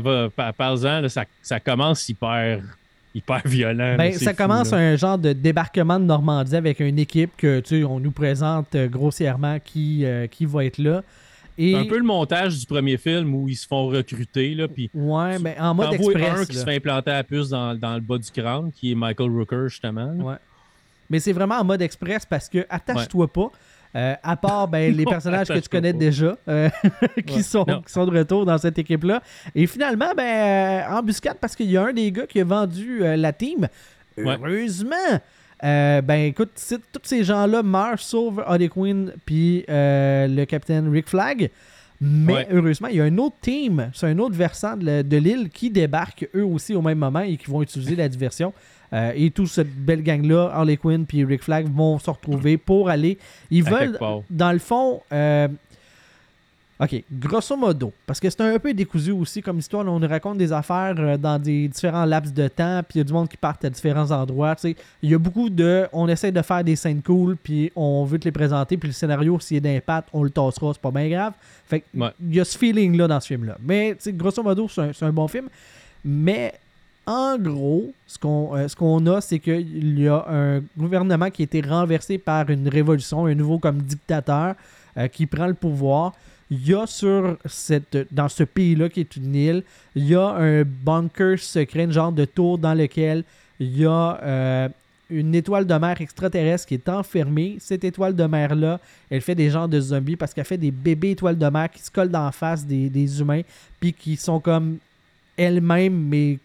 va- 0.00 0.28
pa- 0.28 0.52
parle-en, 0.52 1.08
ça, 1.08 1.24
ça 1.40 1.60
commence 1.60 2.08
hyper, 2.08 2.60
hyper 3.14 3.40
violent. 3.46 3.94
Ben, 3.96 4.12
ça 4.12 4.32
fou, 4.32 4.36
commence 4.36 4.72
là. 4.72 4.78
un 4.78 4.96
genre 4.96 5.18
de 5.18 5.32
débarquement 5.32 6.00
de 6.00 6.04
Normandie 6.04 6.56
avec 6.56 6.80
une 6.80 6.98
équipe 6.98 7.30
que 7.36 7.60
tu 7.60 7.84
on 7.84 8.00
nous 8.00 8.10
présente 8.10 8.74
euh, 8.74 8.88
grossièrement 8.88 9.58
qui, 9.64 10.04
euh, 10.04 10.26
qui 10.26 10.44
va 10.44 10.64
être 10.64 10.78
là. 10.78 11.02
Et 11.58 11.74
Un 11.76 11.84
peu 11.84 11.98
le 11.98 12.04
montage 12.04 12.58
du 12.58 12.66
premier 12.66 12.96
film 12.96 13.34
où 13.34 13.48
ils 13.48 13.56
se 13.56 13.66
font 13.66 13.86
recruter, 13.88 14.54
là, 14.54 14.68
puis 14.68 14.90
ouais, 14.94 15.38
mais 15.38 15.56
en 15.60 15.74
mode 15.74 15.92
express. 15.94 16.40
un 16.40 16.44
qui 16.46 16.52
là. 16.54 16.58
se 16.60 16.64
fait 16.64 16.76
implanter 16.76 17.10
la 17.10 17.24
puce 17.24 17.50
dans, 17.50 17.74
dans 17.74 17.94
le 17.94 18.00
bas 18.00 18.18
du 18.18 18.30
crâne, 18.30 18.70
qui 18.72 18.92
est 18.92 18.94
Michael 18.94 19.30
Rooker, 19.30 19.68
justement. 19.68 20.12
Ouais. 20.14 20.36
Mais 21.10 21.20
c'est 21.20 21.32
vraiment 21.32 21.56
en 21.56 21.64
mode 21.64 21.82
express 21.82 22.24
parce 22.24 22.48
que 22.48 22.64
attache-toi 22.70 23.30
pas. 23.30 23.50
Euh, 23.94 24.14
à 24.22 24.36
part 24.36 24.68
ben, 24.68 24.90
les 24.96 25.04
Non, 25.04 25.10
personnages 25.10 25.48
que 25.48 25.58
tu 25.58 25.68
connais 25.68 25.92
pas. 25.92 25.98
déjà 25.98 26.38
euh, 26.48 26.70
qui, 27.26 27.34
Ouais. 27.34 27.42
sont, 27.42 27.64
qui 27.66 27.92
sont 27.92 28.06
de 28.06 28.18
retour 28.18 28.46
dans 28.46 28.56
cette 28.56 28.78
équipe-là. 28.78 29.22
Et 29.54 29.66
finalement, 29.66 30.12
ben, 30.16 30.22
euh, 30.90 30.96
embuscade 30.98 31.36
parce 31.38 31.54
qu'il 31.54 31.70
y 31.70 31.76
a 31.76 31.82
un 31.84 31.92
des 31.92 32.10
gars 32.10 32.26
qui 32.26 32.40
a 32.40 32.44
vendu 32.44 33.04
euh, 33.04 33.16
la 33.16 33.34
team. 33.34 33.68
Heureusement! 34.16 35.20
Euh, 35.64 36.00
ben 36.02 36.26
écoute, 36.26 36.50
tous 36.92 37.00
ces 37.04 37.22
gens-là 37.24 37.62
meurent 37.62 37.98
sauf 38.00 38.34
Harley 38.44 38.68
Quinn 38.68 39.12
puis 39.24 39.64
euh, 39.68 40.26
le 40.26 40.44
capitaine 40.44 40.90
Rick 40.90 41.08
Flag. 41.08 41.50
Mais 42.00 42.32
Ouais. 42.34 42.48
heureusement, 42.50 42.88
il 42.88 42.96
y 42.96 43.00
a 43.00 43.04
un 43.04 43.16
autre 43.18 43.36
team, 43.40 43.90
c'est 43.94 44.06
un 44.08 44.18
autre 44.18 44.34
versant 44.34 44.76
de 44.76 45.16
l'île 45.18 45.50
qui 45.50 45.70
débarque 45.70 46.28
eux 46.34 46.44
aussi 46.44 46.74
au 46.74 46.82
même 46.82 46.98
moment 46.98 47.20
et 47.20 47.36
qui 47.36 47.48
vont 47.48 47.62
utiliser 47.62 47.96
la 47.96 48.08
diversion. 48.08 48.52
Euh, 48.94 49.10
et 49.16 49.30
toute 49.30 49.46
cette 49.46 49.74
belle 49.74 50.02
gang-là, 50.02 50.50
Harley 50.52 50.76
Quinn 50.76 51.06
puis 51.06 51.24
Rick 51.24 51.44
Flag, 51.44 51.66
vont 51.74 51.98
se 51.98 52.10
retrouver 52.10 52.58
pour 52.58 52.90
aller. 52.90 53.16
Ils 53.50 53.66
À 53.68 53.70
veulent, 53.70 53.98
dans 54.28 54.52
le 54.52 54.58
fond, 54.58 55.00
euh, 55.14 55.48
OK, 56.82 57.04
grosso 57.12 57.56
modo, 57.56 57.92
parce 58.04 58.18
que 58.18 58.28
c'est 58.28 58.40
un 58.40 58.58
peu 58.58 58.74
décousu 58.74 59.12
aussi 59.12 59.40
comme 59.40 59.60
histoire. 59.60 59.84
là, 59.84 59.92
on 59.92 60.00
nous 60.00 60.08
raconte 60.08 60.36
des 60.36 60.52
affaires 60.52 60.96
euh, 60.98 61.16
dans 61.16 61.40
des 61.40 61.68
différents 61.68 62.04
laps 62.04 62.34
de 62.34 62.48
temps, 62.48 62.80
puis 62.82 62.96
il 62.96 62.98
y 62.98 63.00
a 63.02 63.04
du 63.04 63.12
monde 63.12 63.28
qui 63.28 63.36
part 63.36 63.56
à 63.62 63.70
différents 63.70 64.10
endroits. 64.10 64.56
tu 64.56 64.62
sais. 64.62 64.76
Il 65.00 65.10
y 65.10 65.14
a 65.14 65.18
beaucoup 65.18 65.48
de. 65.48 65.86
On 65.92 66.08
essaie 66.08 66.32
de 66.32 66.42
faire 66.42 66.64
des 66.64 66.74
scènes 66.74 67.00
cool, 67.00 67.36
puis 67.36 67.70
on 67.76 68.04
veut 68.04 68.18
te 68.18 68.24
les 68.24 68.32
présenter, 68.32 68.76
puis 68.76 68.88
le 68.88 68.94
scénario, 68.94 69.38
s'il 69.38 69.58
est 69.58 69.60
d'impact, 69.60 70.08
on 70.12 70.24
le 70.24 70.30
tassera, 70.30 70.72
c'est 70.72 70.82
pas 70.82 70.90
bien 70.90 71.08
grave. 71.08 71.34
Fait 71.68 71.84
Ouais. 71.94 72.08
il 72.20 72.34
y 72.34 72.40
a 72.40 72.44
ce 72.44 72.58
feeling-là 72.58 73.06
dans 73.06 73.20
ce 73.20 73.28
film-là. 73.28 73.58
Mais, 73.62 73.96
grosso 74.08 74.42
modo, 74.42 74.66
c'est 74.68 75.04
un, 75.04 75.12
bon 75.12 75.28
film. 75.28 75.48
Mais 76.04 76.54
En 77.06 77.36
gros, 77.36 77.92
ce 78.06 78.18
qu'on 78.18 78.56
euh, 78.56 78.68
ce 78.68 78.76
qu'on 78.76 79.04
a, 79.06 79.20
c'est 79.20 79.38
qu'il 79.40 80.00
y 80.00 80.08
a 80.08 80.24
un 80.28 80.62
gouvernement 80.76 81.30
qui 81.30 81.42
a 81.42 81.44
été 81.44 81.60
renversé 81.60 82.18
par 82.18 82.48
une 82.50 82.68
révolution, 82.68 83.26
un 83.26 83.34
nouveau 83.34 83.58
comme 83.58 83.82
dictateur 83.82 84.54
euh, 84.96 85.08
qui 85.08 85.26
prend 85.26 85.46
le 85.46 85.54
pouvoir. 85.54 86.12
Il 86.52 86.68
y 86.68 86.74
a 86.74 86.86
sur 86.86 87.38
cette, 87.46 87.96
dans 88.12 88.28
ce 88.28 88.44
pays-là 88.44 88.90
qui 88.90 89.00
est 89.00 89.16
une 89.16 89.34
île, 89.34 89.62
il 89.94 90.06
y 90.06 90.14
a 90.14 90.34
un 90.34 90.64
bunker 90.64 91.38
secret, 91.38 91.84
un 91.84 91.90
genre 91.90 92.12
de 92.12 92.26
tour 92.26 92.58
dans 92.58 92.74
lequel 92.74 93.24
il 93.58 93.78
y 93.78 93.86
a 93.86 94.20
euh, 94.22 94.68
une 95.08 95.34
étoile 95.34 95.66
de 95.66 95.72
mer 95.72 95.98
extraterrestre 96.02 96.66
qui 96.66 96.74
est 96.74 96.90
enfermée. 96.90 97.56
Cette 97.58 97.84
étoile 97.84 98.14
de 98.14 98.24
mer-là, 98.24 98.80
elle 99.08 99.22
fait 99.22 99.34
des 99.34 99.48
genres 99.48 99.66
de 99.66 99.80
zombies 99.80 100.16
parce 100.16 100.34
qu'elle 100.34 100.44
fait 100.44 100.58
des 100.58 100.70
bébés 100.70 101.12
étoiles 101.12 101.38
de 101.38 101.46
mer 101.46 101.70
qui 101.70 101.82
se 101.82 101.90
collent 101.90 102.10
dans 102.10 102.26
la 102.26 102.32
face 102.32 102.66
des, 102.66 102.90
des 102.90 103.18
humains, 103.18 103.40
puis 103.80 103.94
qui 103.94 104.16
sont 104.16 104.38
comme 104.38 104.76
elles-mêmes, 105.38 106.06
mais 106.06 106.38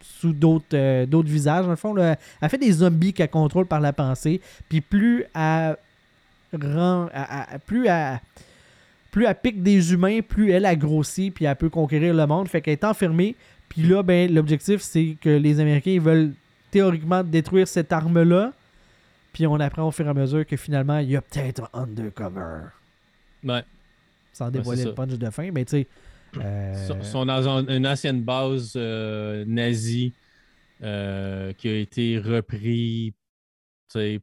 sous 0.00 0.32
d'autres 0.32 0.74
euh, 0.74 1.06
d'autres 1.06 1.28
visages. 1.28 1.66
Dans 1.66 1.70
le 1.70 1.76
fond, 1.76 1.96
elle 1.96 2.48
fait 2.48 2.58
des 2.58 2.72
zombies 2.72 3.12
qu'elle 3.12 3.30
contrôle 3.30 3.66
par 3.66 3.78
la 3.78 3.92
pensée. 3.92 4.40
Puis 4.68 4.80
plus 4.80 5.24
elle 5.36 5.76
rend. 6.60 7.08
plus 7.64 7.86
elle. 7.86 8.18
Plus 9.12 9.26
elle 9.26 9.36
pique 9.36 9.62
des 9.62 9.92
humains, 9.92 10.20
plus 10.22 10.50
elle 10.50 10.64
a 10.66 10.74
grossi, 10.74 11.30
puis 11.30 11.44
elle 11.44 11.54
peut 11.54 11.70
conquérir 11.70 12.14
le 12.14 12.26
monde. 12.26 12.48
Fait 12.48 12.60
qu'elle 12.60 12.72
est 12.72 12.84
enfermée. 12.84 13.36
Puis 13.68 13.82
là, 13.82 14.02
ben, 14.02 14.32
l'objectif, 14.34 14.80
c'est 14.80 15.16
que 15.20 15.28
les 15.30 15.60
Américains 15.60 15.92
ils 15.92 16.00
veulent 16.00 16.32
théoriquement 16.72 17.22
détruire 17.22 17.68
cette 17.68 17.92
arme-là. 17.92 18.52
Puis 19.32 19.46
on 19.46 19.54
apprend 19.60 19.86
au 19.86 19.90
fur 19.90 20.06
et 20.06 20.10
à 20.10 20.14
mesure 20.14 20.44
que 20.46 20.56
finalement, 20.56 20.98
il 20.98 21.10
y 21.10 21.16
a 21.16 21.22
peut-être 21.22 21.70
un 21.72 21.82
undercover. 21.84 22.64
Ouais. 23.44 23.62
Sans 24.32 24.50
dévoiler 24.50 24.84
le 24.84 24.94
punch 24.94 25.12
de 25.12 25.30
fin, 25.30 25.50
mais 25.52 25.64
tu 25.66 25.70
sais. 25.82 25.86
euh, 26.38 26.74
Ils 26.74 26.86
sont- 26.86 27.02
sont 27.02 27.26
dans 27.26 27.46
un- 27.48 27.66
une 27.66 27.86
ancienne 27.86 28.22
base 28.22 28.72
euh, 28.76 29.44
nazie 29.46 30.12
euh, 30.82 31.52
qui 31.52 31.68
a 31.68 31.76
été 31.76 32.18
repris 32.18 33.14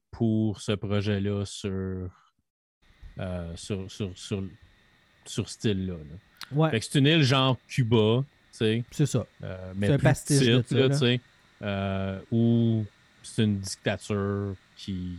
pour 0.10 0.60
ce 0.62 0.72
projet-là 0.72 1.46
sur, 1.46 2.10
sur, 3.56 3.92
sur, 3.92 4.12
sur, 4.18 4.44
sur 5.30 5.48
ce 5.48 5.54
style-là. 5.56 5.94
là. 5.94 6.58
ouais, 6.58 6.72
Fait 6.72 6.80
que 6.80 6.86
c'est 6.86 7.00
une 7.00 7.06
île 7.08 7.24
genre 7.24 7.58
Cuba, 7.68 8.24
tu 8.52 8.58
sais, 8.58 8.84
c'est 8.92 9.06
ça. 9.06 9.26
euh, 9.44 9.74
mais 9.76 9.88
C'est 9.88 9.94
un 9.94 9.98
pastiche 10.00 10.40
de 10.48 10.64
ça, 10.68 10.76
là, 10.76 10.88
là. 10.88 11.18
euh, 11.62 12.20
où 12.32 12.86
c'est 13.24 13.44
une 13.44 13.60
dictature 13.60 14.56
qui, 14.76 15.18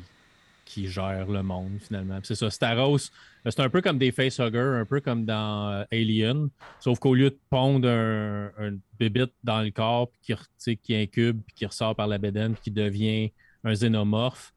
qui 0.65 0.89
gère 0.89 1.27
le 1.29 1.43
monde 1.43 1.79
finalement. 1.81 2.17
Puis 2.19 2.29
C'est 2.29 2.35
ça, 2.35 2.51
Staros, 2.51 2.99
c'est 3.45 3.61
un 3.61 3.71
peu 3.71 3.81
comme 3.81 3.99
des 3.99 4.11
facehuggers, 4.13 4.81
un 4.81 4.85
peu 4.85 5.01
comme 5.01 5.25
dans 5.25 5.71
euh, 5.73 5.85
Alien, 5.93 6.49
sauf 6.81 6.99
qu'au 6.99 7.15
lieu 7.15 7.31
de 7.31 7.39
pondre 7.51 7.89
un, 7.89 8.51
un 8.59 8.77
bébite 8.99 9.33
dans 9.45 9.63
le 9.63 9.71
corps, 9.71 10.11
puis 10.11 10.35
qui, 10.59 10.77
qui 10.77 10.95
incube, 10.97 11.41
puis 11.47 11.55
qui 11.55 11.67
ressort 11.67 11.95
par 11.95 12.07
la 12.09 12.19
bédaine, 12.19 12.53
puis 12.55 12.63
qui 12.65 12.71
devient 12.71 13.33
un 13.65 13.73
xénomorphe, 13.73 14.53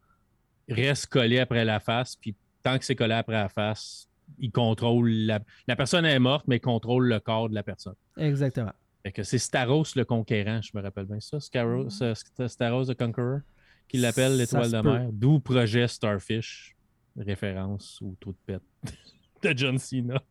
reste 0.69 1.07
collé 1.07 1.39
après 1.39 1.63
la 1.65 1.79
face, 1.79 2.15
puis 2.15 2.35
tant 2.63 2.77
que 2.79 2.85
c'est 2.85 2.95
collé 2.95 3.13
après 3.13 3.35
la 3.35 3.49
face, 3.49 4.07
il 4.43 4.51
contrôle 4.51 5.09
la, 5.09 5.39
la 5.67 5.75
personne 5.75 6.05
est 6.05 6.19
morte, 6.19 6.45
mais 6.47 6.57
il 6.57 6.61
contrôle 6.61 7.07
le 7.07 7.19
corps 7.19 7.47
de 7.49 7.55
la 7.55 7.63
personne. 7.63 7.95
Exactement. 8.17 8.73
Fait 9.01 9.11
que 9.13 9.23
c'est 9.23 9.37
Staros 9.37 9.85
le 9.95 10.03
conquérant, 10.05 10.61
je 10.61 10.71
me 10.75 10.81
rappelle 10.81 11.05
bien 11.05 11.19
ça. 11.19 11.39
Scaros, 11.39 11.87
euh, 12.03 12.13
Staros 12.47 12.85
the 12.85 12.93
Conqueror, 12.97 13.39
qui 13.87 13.97
l'appelle 13.97 14.37
l'étoile 14.37 14.69
de 14.71 14.81
mer. 14.81 15.09
D'où 15.11 15.39
projet 15.39 15.87
Starfish, 15.87 16.75
référence 17.17 18.01
au 18.01 18.15
trou 18.19 18.31
de 18.33 18.37
pète 18.45 18.61
de 19.43 19.57
John 19.57 19.77
Cena. 19.79 20.21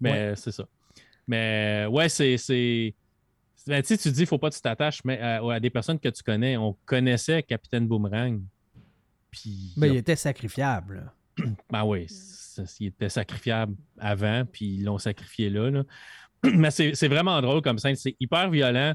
Mais 0.00 0.36
c'est 0.36 0.52
ça. 0.52 0.66
Mais 1.26 1.86
ouais, 1.90 2.08
c'est. 2.08 2.36
c'est... 2.36 2.94
ben, 3.66 3.82
tu 3.82 3.96
dis, 3.96 4.26
faut 4.26 4.38
pas 4.38 4.50
que 4.50 4.54
tu 4.54 4.60
t'attaches 4.60 5.02
mais 5.04 5.18
à, 5.20 5.42
à 5.52 5.60
des 5.60 5.70
personnes 5.70 5.98
que 5.98 6.08
tu 6.08 6.22
connais. 6.22 6.56
On 6.56 6.76
connaissait 6.84 7.42
Capitaine 7.42 7.88
Boomerang. 7.88 8.40
Puis. 9.30 9.72
Mais 9.76 9.88
il 9.88 9.90
a- 9.90 9.94
il 9.94 9.98
était 9.98 10.16
sacrifiable. 10.16 11.10
ben 11.70 11.84
oui, 11.84 12.06
il 12.80 12.86
était 12.86 13.08
sacrifiable 13.08 13.74
avant, 13.98 14.44
puis 14.44 14.76
ils 14.76 14.84
l'ont 14.84 14.98
sacrifié 14.98 15.50
là. 15.50 15.82
mais 16.44 16.70
c'est 16.70 17.08
vraiment 17.08 17.40
drôle 17.40 17.62
comme 17.62 17.78
scène. 17.78 17.96
C'est 17.96 18.16
hyper 18.20 18.50
violent, 18.50 18.94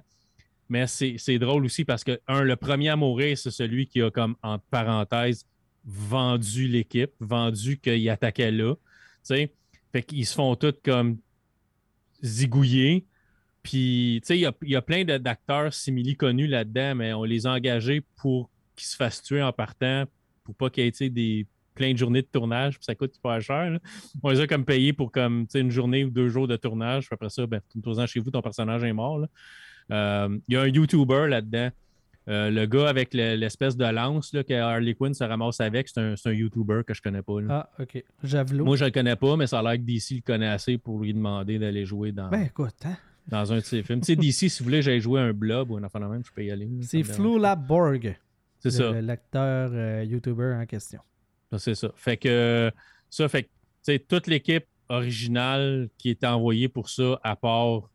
mais 0.70 0.88
c'est 0.88 1.40
drôle 1.40 1.66
aussi 1.66 1.86
parce 1.86 2.04
que, 2.04 2.20
un, 2.28 2.42
le 2.42 2.56
premier 2.56 2.90
à 2.90 2.96
mourir, 2.96 3.38
c'est 3.38 3.52
celui 3.52 3.88
qui 3.88 4.02
a, 4.02 4.10
comme, 4.10 4.36
entre 4.42 4.64
parenthèses, 4.72 5.46
vendu 5.84 6.68
l'équipe, 6.68 7.12
vendu 7.20 7.78
qu'il 7.78 8.10
attaquait 8.10 8.52
là. 8.52 8.76
Tu 8.76 8.82
sais, 9.24 9.54
fait 9.92 10.04
qu'ils 10.04 10.26
se 10.26 10.34
font 10.34 10.56
tous 10.56 10.74
comme 10.84 11.18
zigouiller. 12.24 13.06
Puis, 13.64 14.20
tu 14.24 14.28
sais, 14.28 14.38
il 14.38 14.42
y 14.42 14.46
a, 14.46 14.54
y 14.64 14.76
a 14.76 14.82
plein 14.82 15.04
d'acteurs 15.04 15.74
simili 15.74 16.16
connus 16.16 16.48
là-dedans, 16.48 16.96
mais 16.96 17.14
on 17.14 17.24
les 17.24 17.46
a 17.46 17.52
engagés 17.52 18.02
pour 18.16 18.50
qu'ils 18.76 18.88
se 18.88 18.96
fassent 18.96 19.22
tuer 19.22 19.42
en 19.42 19.54
partant, 19.54 20.06
pour 20.44 20.56
pas 20.56 20.70
qu'il 20.70 20.86
y 20.86 20.88
ait 20.88 21.10
des, 21.10 21.46
plein 21.76 21.94
de 21.94 21.98
journées 21.98 22.22
de 22.22 22.28
tournage, 22.32 22.76
puis 22.78 22.86
ça 22.86 22.96
coûte 22.96 23.14
super 23.14 23.40
cher. 23.42 23.70
là. 23.72 23.80
On 24.24 24.30
les 24.30 24.40
a 24.42 24.48
comme 24.48 24.66
payés 24.66 24.94
pour 24.94 25.12
comme, 25.12 25.48
tu 25.48 25.60
une 25.60 25.72
journée 25.72 26.04
ou 26.04 26.10
deux 26.10 26.30
jours 26.30 26.48
de 26.48 26.56
tournage, 26.58 27.08
puis 27.08 27.14
après 27.14 27.30
ça, 27.30 27.46
ben, 27.48 27.62
retourne-en 27.76 28.06
chez 28.08 28.20
vous, 28.20 28.32
ton 28.32 28.42
personnage 28.42 28.84
est 28.84 28.94
mort. 28.94 29.26
Euh, 29.92 30.38
Il 30.48 30.54
y 30.54 30.58
a 30.58 30.62
un 30.62 30.68
YouTuber 30.68 31.28
là-dedans. 31.28 31.70
Euh, 32.30 32.52
le 32.52 32.66
gars 32.68 32.88
avec 32.88 33.16
le- 33.16 33.36
l'espèce 33.36 33.76
de 33.76 33.84
lance 33.86 34.32
là, 34.34 34.44
que 34.44 34.54
Harley 34.54 34.94
Quinn 34.94 35.12
se 35.14 35.24
ramasse 35.24 35.60
avec, 35.60 35.90
c'est 35.90 36.00
un, 36.00 36.32
YouTuber 36.32 36.82
que 36.86 36.94
je 36.94 37.02
connais 37.02 37.24
pas. 37.24 37.42
là. 37.42 37.70
Ah, 37.78 37.82
ok. 37.82 38.04
Javelot. 38.24 38.64
Moi, 38.64 38.76
je 38.78 38.86
le 38.86 38.92
connais 38.92 39.16
pas, 39.16 39.36
mais 39.38 39.48
ça 39.48 39.60
a 39.60 39.64
l'air 39.64 39.74
que 39.74 39.78
DC 39.82 40.16
le 40.18 40.22
connaît 40.22 40.48
assez 40.48 40.78
pour 40.78 41.00
lui 41.02 41.14
demander 41.16 41.58
d'aller 41.58 41.84
jouer 41.84 42.12
dans, 42.12 42.30
Ben 42.30 42.44
écoute, 42.44 42.76
hein, 42.86 42.96
dans 43.28 43.52
un 43.52 43.56
de 43.58 43.62
ses 43.62 43.82
films. 43.82 44.02
Tu 44.02 44.06
sais, 44.06 44.16
DC, 44.16 44.50
si 44.50 44.60
vous 44.60 44.66
voulez, 44.66 44.84
j'aille 44.84 45.02
jouer 45.02 45.20
un 45.20 45.34
blob 45.34 45.72
ou 45.72 45.78
un 45.78 45.84
enfant 45.84 46.00
de 46.00 46.06
même, 46.06 46.24
je 46.24 46.32
peux 46.32 46.44
y 46.46 46.52
aller. 46.52 46.70
c'est 46.82 47.02
Flou 47.04 47.36
pas. 47.38 47.42
Laborg, 47.50 48.16
C'est 48.60 48.70
ça. 48.72 49.02
l'acteur 49.02 49.72
euh, 49.74 50.04
YouTuber 50.08 50.58
en 50.62 50.66
question. 50.68 51.00
C'est 51.58 51.76
ça. 51.76 51.92
Fait 51.96 52.18
que 52.18 52.72
ça, 53.10 53.28
fait 53.28 53.50
que 53.86 53.98
toute 53.98 54.28
l'équipe 54.28 54.66
originale 54.90 55.90
qui 55.98 56.10
était 56.10 56.28
envoyée 56.28 56.70
pour 56.70 56.90
ça, 56.90 57.20
à 57.24 57.36
part 57.36 57.90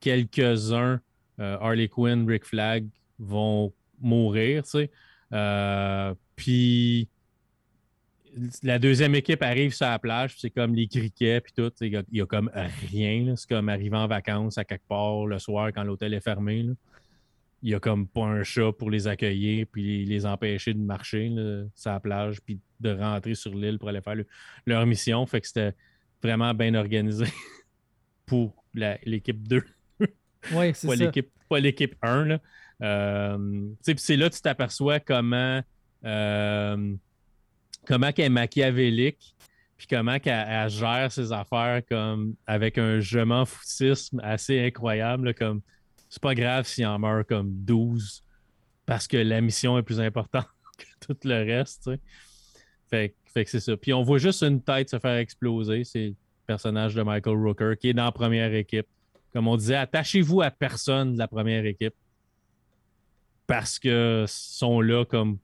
quelques-uns, 0.00 1.00
euh, 1.40 1.56
Harley 1.60 1.88
Quinn, 1.88 2.28
Rick 2.28 2.44
Flag, 2.44 2.86
vont 3.18 3.72
mourir. 4.00 4.62
Euh, 5.32 6.14
puis 6.36 7.08
la 8.62 8.78
deuxième 8.78 9.14
équipe 9.14 9.42
arrive 9.42 9.74
sur 9.74 9.86
la 9.86 9.98
plage, 9.98 10.34
c'est 10.38 10.50
comme 10.50 10.74
les 10.74 10.88
criquets, 10.88 11.40
puis 11.40 11.52
tout. 11.56 11.70
Il 11.80 12.02
y, 12.12 12.20
a- 12.20 12.26
comme 12.26 12.50
rien. 12.90 13.34
C'est 13.36 13.48
comme 13.48 13.68
arriver 13.68 13.96
en 13.96 14.06
vacances 14.06 14.58
à 14.58 14.64
quelque 14.64 14.86
part 14.88 15.26
le 15.26 15.38
soir 15.38 15.70
quand 15.72 15.84
l'hôtel 15.84 16.14
est 16.14 16.20
fermé. 16.20 16.66
Il 17.64 17.70
y 17.70 17.74
a 17.74 17.80
comme 17.80 18.06
pas 18.06 18.26
un 18.26 18.42
chat 18.44 18.72
pour 18.72 18.90
les 18.90 19.06
accueillir 19.08 19.66
puis 19.72 20.04
les 20.04 20.26
empêcher 20.26 20.74
de 20.74 20.78
marcher 20.80 21.30
là, 21.30 21.64
sur 21.74 21.90
la 21.92 21.98
plage 21.98 22.40
puis 22.42 22.60
de 22.78 22.90
rentrer 22.90 23.34
sur 23.34 23.54
l'île 23.54 23.78
pour 23.78 23.88
aller 23.88 24.02
faire 24.02 24.14
le- 24.16 24.26
leur 24.66 24.84
mission. 24.86 25.24
Fait 25.24 25.40
que 25.40 25.46
c'était 25.46 25.72
vraiment 26.22 26.52
bien 26.54 26.74
organisé 26.74 27.24
pour 28.26 28.54
l'équipe 28.74 29.48
2, 29.48 29.62
Oui, 30.52 30.72
c'est 30.74 30.88
ça. 30.88 30.94
l'équipe, 30.94 31.30
pas 31.48 31.58
l'équipe 31.58 31.94
1. 32.02 32.24
Là. 32.26 32.38
Euh, 32.82 33.68
c'est 33.96 34.16
là 34.16 34.28
que 34.28 34.34
tu 34.34 34.40
t'aperçois 34.42 35.00
comment, 35.00 35.62
euh, 36.04 36.94
comment 37.86 38.12
qu'elle 38.12 38.26
est 38.26 38.28
machiavélique 38.30 39.34
puis 39.76 39.86
comment 39.88 40.18
qu'elle 40.18 40.46
elle 40.48 40.68
gère 40.70 41.10
ses 41.10 41.32
affaires 41.32 41.82
comme 41.88 42.34
avec 42.46 42.78
un 42.78 43.00
je 43.00 43.20
m'en 43.20 43.44
foutisme 43.44 44.20
assez 44.22 44.60
incroyable. 44.66 45.28
là, 45.28 45.34
comme 45.34 45.62
c'est 46.14 46.22
pas 46.22 46.36
grave 46.36 46.64
s'il 46.64 46.86
en 46.86 46.96
meurt 46.96 47.26
comme 47.26 47.50
12 47.64 48.22
parce 48.86 49.08
que 49.08 49.16
la 49.16 49.40
mission 49.40 49.76
est 49.78 49.82
plus 49.82 49.98
importante 49.98 50.46
que 50.78 50.84
tout 51.04 51.16
le 51.24 51.42
reste. 51.44 51.90
Fait, 52.88 53.16
fait 53.24 53.44
que 53.44 53.50
c'est 53.50 53.58
ça. 53.58 53.76
Puis 53.76 53.92
on 53.92 54.04
voit 54.04 54.18
juste 54.18 54.44
une 54.44 54.62
tête 54.62 54.90
se 54.90 55.00
faire 55.00 55.16
exploser. 55.16 55.82
C'est 55.82 56.10
le 56.10 56.14
personnage 56.46 56.94
de 56.94 57.02
Michael 57.02 57.36
Rooker 57.36 57.72
qui 57.80 57.88
est 57.88 57.94
dans 57.94 58.04
la 58.04 58.12
première 58.12 58.54
équipe. 58.54 58.86
Comme 59.32 59.48
on 59.48 59.56
disait, 59.56 59.74
attachez-vous 59.74 60.40
à 60.40 60.52
personne 60.52 61.14
de 61.14 61.18
la 61.18 61.26
première 61.26 61.66
équipe 61.66 61.96
parce 63.48 63.80
que 63.80 64.24
sont 64.28 64.80
là 64.80 65.04
comme, 65.04 65.38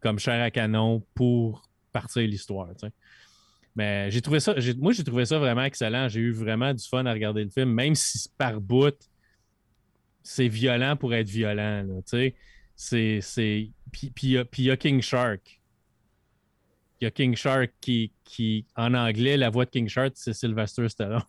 comme 0.00 0.18
chair 0.18 0.42
à 0.42 0.50
canon 0.50 1.04
pour 1.14 1.60
partir 1.92 2.22
l'histoire. 2.22 2.70
Mais 3.76 4.10
j'ai 4.10 4.22
trouvé 4.22 4.40
ça, 4.40 4.54
moi 4.78 4.92
j'ai 4.92 5.04
trouvé 5.04 5.26
ça 5.26 5.38
vraiment 5.38 5.64
excellent. 5.64 6.08
J'ai 6.08 6.20
eu 6.20 6.32
vraiment 6.32 6.72
du 6.72 6.82
fun 6.82 7.04
à 7.04 7.12
regarder 7.12 7.44
le 7.44 7.50
film, 7.50 7.68
même 7.68 7.94
si 7.94 8.30
par 8.38 8.62
bout, 8.62 8.96
c'est 10.24 10.48
violent 10.48 10.96
pour 10.96 11.14
être 11.14 11.28
violent. 11.28 11.84
Là, 11.84 11.94
tu 12.02 12.02
sais. 12.06 12.34
c'est, 12.74 13.20
c'est... 13.20 13.70
Puis 13.92 14.10
il 14.24 14.30
y 14.30 14.38
a- 14.38 14.44
puis 14.44 14.62
il 14.62 14.66
y 14.66 14.70
a 14.72 14.76
King 14.76 15.00
Shark. 15.00 15.60
Il 17.00 17.04
y 17.04 17.06
a 17.06 17.10
King 17.12 17.36
Shark 17.36 17.72
qui, 17.80 18.12
qui, 18.24 18.66
en 18.74 18.94
anglais, 18.94 19.36
la 19.36 19.50
voix 19.50 19.64
de 19.66 19.70
King 19.70 19.88
Shark, 19.88 20.12
c'est 20.16 20.32
Sylvester 20.32 20.88
Stallone. 20.88 21.22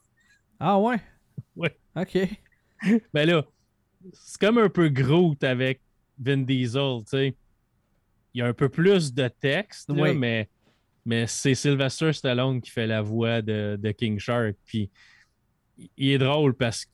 Ah 0.60 0.80
ouais? 0.80 0.98
Ouais. 1.56 1.78
Ok. 1.96 2.18
Ben 3.14 3.28
là, 3.28 3.46
c'est 4.14 4.40
comme 4.40 4.58
un 4.58 4.70
peu 4.70 4.88
Groot 4.90 5.44
avec 5.44 5.82
Vin 6.18 6.38
Diesel, 6.38 7.02
tu 7.04 7.10
sais. 7.10 7.36
Il 8.34 8.40
y 8.40 8.42
a 8.42 8.48
un 8.48 8.54
peu 8.54 8.70
plus 8.70 9.14
de 9.14 9.28
texte, 9.28 9.90
là, 9.90 10.14
mais, 10.14 10.50
mais 11.06 11.28
c'est 11.28 11.56
Sylvester 11.56 12.12
Stallone 12.14 12.62
qui 12.62 12.72
fait 12.72 12.88
la 12.88 13.02
voix 13.02 13.42
de, 13.42 13.78
de 13.82 13.92
King 13.92 14.18
Shark. 14.20 14.56
Puis 14.66 14.90
il 15.98 16.12
est 16.12 16.18
drôle 16.18 16.56
parce 16.56 16.86
que 16.86 16.92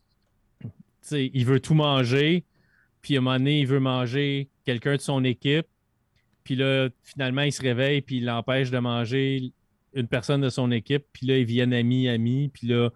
il 1.11 1.45
veut 1.45 1.59
tout 1.59 1.73
manger, 1.73 2.45
puis 3.01 3.15
à 3.15 3.19
un 3.19 3.21
moment 3.21 3.37
donné, 3.37 3.61
il 3.61 3.67
veut 3.67 3.79
manger 3.79 4.49
quelqu'un 4.65 4.95
de 4.95 5.01
son 5.01 5.23
équipe, 5.23 5.67
puis 6.43 6.55
là, 6.55 6.89
finalement, 7.03 7.43
il 7.43 7.51
se 7.51 7.61
réveille, 7.61 8.01
puis 8.01 8.17
il 8.17 8.25
l'empêche 8.25 8.71
de 8.71 8.79
manger 8.79 9.51
une 9.93 10.07
personne 10.07 10.41
de 10.41 10.49
son 10.49 10.71
équipe, 10.71 11.05
puis 11.13 11.27
là, 11.27 11.37
ils 11.37 11.45
viennent 11.45 11.73
amis, 11.73 12.07
amis, 12.07 12.49
puis 12.49 12.67
là, 12.67 12.89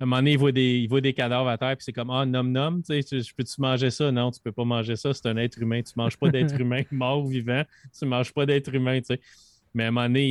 à 0.00 0.04
un 0.04 0.06
moment 0.06 0.18
donné, 0.18 0.32
il 0.32 0.38
voit 0.38 0.52
des, 0.52 0.78
il 0.78 0.88
voit 0.88 1.00
des 1.00 1.12
cadavres 1.12 1.48
à 1.48 1.58
terre, 1.58 1.76
puis 1.76 1.84
c'est 1.84 1.92
comme 1.92 2.10
Ah, 2.10 2.24
nom 2.24 2.44
nom, 2.44 2.80
tu 2.80 3.02
sais, 3.02 3.20
je 3.20 3.34
peux-tu 3.34 3.60
manger 3.60 3.90
ça? 3.90 4.12
Non, 4.12 4.30
tu 4.30 4.40
peux 4.40 4.52
pas 4.52 4.64
manger 4.64 4.94
ça, 4.94 5.12
c'est 5.12 5.26
un 5.26 5.36
être 5.36 5.58
humain. 5.60 5.82
Tu 5.82 5.92
manges 5.96 6.16
pas 6.16 6.30
d'être 6.30 6.54
humain, 6.60 6.82
mort 6.92 7.24
ou 7.24 7.28
vivant, 7.28 7.64
tu 7.98 8.06
manges 8.06 8.32
pas 8.32 8.46
d'être 8.46 8.72
humain, 8.72 9.00
tu 9.00 9.06
sais. 9.06 9.20
Mais 9.74 9.84
à 9.84 9.88
un 9.88 9.90
moment 9.90 10.06
donné, 10.06 10.28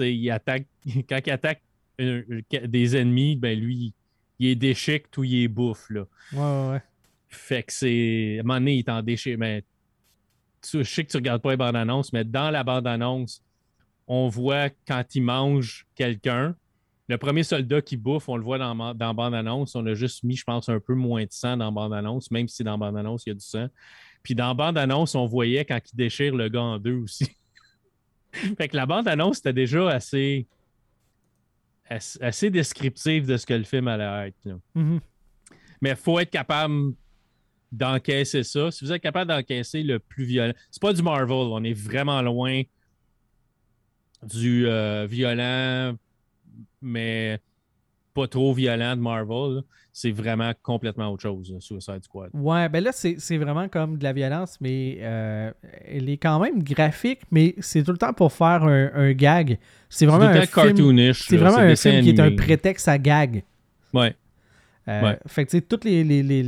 il, 0.00 0.30
attaque, 0.30 0.66
quand 1.08 1.20
il 1.26 1.30
attaque 1.30 1.62
des 1.98 2.96
ennemis, 2.96 3.36
ben 3.36 3.58
lui, 3.58 3.94
il 4.38 4.48
est 4.48 4.56
déchique, 4.56 5.10
tout 5.10 5.24
il 5.24 5.44
est 5.44 5.48
bouffe, 5.48 5.88
là. 5.90 6.04
Ouais, 6.32 6.38
ouais, 6.38 6.70
ouais. 6.72 6.82
Fait 7.28 7.62
que 7.62 7.72
c'est. 7.72 8.36
À 8.38 8.40
un 8.40 8.42
moment 8.42 8.58
donné, 8.58 8.74
il 8.74 8.78
est 8.80 8.88
en 8.88 9.02
déchet. 9.02 9.36
Mais 9.36 9.64
je 10.72 10.82
sais 10.82 11.04
que 11.04 11.10
tu 11.10 11.16
regardes 11.16 11.42
pas 11.42 11.50
les 11.50 11.56
bandes 11.56 11.76
annonces, 11.76 12.12
mais 12.12 12.24
dans 12.24 12.50
la 12.50 12.64
bande 12.64 12.86
annonce, 12.86 13.42
on 14.06 14.28
voit 14.28 14.70
quand 14.86 15.02
il 15.14 15.22
mange 15.22 15.86
quelqu'un. 15.94 16.54
Le 17.08 17.18
premier 17.18 17.44
soldat 17.44 17.82
qui 17.82 17.96
bouffe, 17.96 18.28
on 18.28 18.36
le 18.36 18.42
voit 18.42 18.58
dans, 18.58 18.94
dans 18.94 19.14
bande-annonce. 19.14 19.76
On 19.76 19.86
a 19.86 19.94
juste 19.94 20.24
mis, 20.24 20.34
je 20.34 20.42
pense, 20.42 20.68
un 20.68 20.80
peu 20.80 20.94
moins 20.94 21.22
de 21.22 21.30
sang 21.30 21.56
dans 21.56 21.70
bande-annonce, 21.70 22.32
même 22.32 22.48
si 22.48 22.64
dans 22.64 22.76
bande-annonce, 22.78 23.24
il 23.26 23.30
y 23.30 23.32
a 23.32 23.34
du 23.34 23.44
sang. 23.44 23.68
Puis 24.24 24.34
dans 24.34 24.54
bande-annonce, 24.56 25.14
on 25.14 25.24
voyait 25.24 25.64
quand 25.64 25.78
il 25.92 25.96
déchire 25.96 26.34
le 26.34 26.48
gars 26.48 26.62
en 26.62 26.78
deux 26.78 26.96
aussi. 26.96 27.28
fait 28.32 28.68
que 28.68 28.76
la 28.76 28.86
bande-annonce 28.86 29.38
était 29.38 29.52
déjà 29.52 29.88
assez, 29.88 30.48
assez, 31.88 32.50
descriptive 32.50 33.26
de 33.26 33.36
ce 33.36 33.46
que 33.46 33.54
le 33.54 33.64
film 33.64 33.88
allait 33.88 34.28
être. 34.28 34.58
Mm-hmm. 34.74 35.00
Mais 35.80 35.90
il 35.90 35.96
faut 35.96 36.18
être 36.18 36.30
capable 36.30 36.94
d'encaisser 37.72 38.42
ça. 38.42 38.70
Si 38.70 38.84
vous 38.84 38.92
êtes 38.92 39.02
capable 39.02 39.30
d'encaisser 39.30 39.82
le 39.82 39.98
plus 39.98 40.24
violent, 40.24 40.54
c'est 40.70 40.80
pas 40.80 40.92
du 40.92 41.02
Marvel, 41.02 41.30
on 41.30 41.62
est 41.64 41.74
vraiment 41.74 42.22
loin 42.22 42.62
du 44.22 44.66
euh, 44.66 45.06
violent, 45.08 45.96
mais 46.80 47.40
pas 48.16 48.26
trop 48.26 48.52
violent 48.54 48.96
de 48.96 49.00
Marvel. 49.00 49.62
C'est 49.92 50.10
vraiment 50.10 50.52
complètement 50.62 51.08
autre 51.08 51.22
chose, 51.22 51.54
Suicide 51.60 52.02
Squad. 52.02 52.30
Ouais, 52.34 52.68
ben 52.68 52.82
là, 52.82 52.90
c'est 52.92 53.36
vraiment 53.36 53.68
comme 53.68 53.98
de 53.98 54.04
la 54.04 54.12
violence, 54.12 54.58
mais 54.60 54.98
euh, 55.00 55.50
elle 55.86 56.08
est 56.10 56.16
quand 56.16 56.38
même 56.40 56.62
graphique, 56.62 57.20
mais 57.30 57.54
c'est 57.60 57.82
tout 57.82 57.92
le 57.92 57.98
temps 57.98 58.12
pour 58.12 58.32
faire 58.32 58.64
un, 58.64 59.12
gag. 59.12 59.58
C'est 59.88 60.06
vraiment 60.06 60.26
un 60.26 60.42
film. 60.42 61.12
C'est 61.14 61.36
vraiment 61.36 61.58
un 61.58 61.76
film 61.76 62.02
qui 62.02 62.10
est 62.10 62.20
un 62.20 62.34
prétexte 62.34 62.88
à 62.88 62.98
gag. 62.98 63.44
Ouais. 63.94 64.14
Euh, 64.88 65.16
fait 65.26 65.44
que, 65.44 65.50
tu 65.50 65.56
sais, 65.56 65.62
toutes 65.62 65.84
les, 65.84 66.04
les, 66.04 66.22
les, 66.22 66.42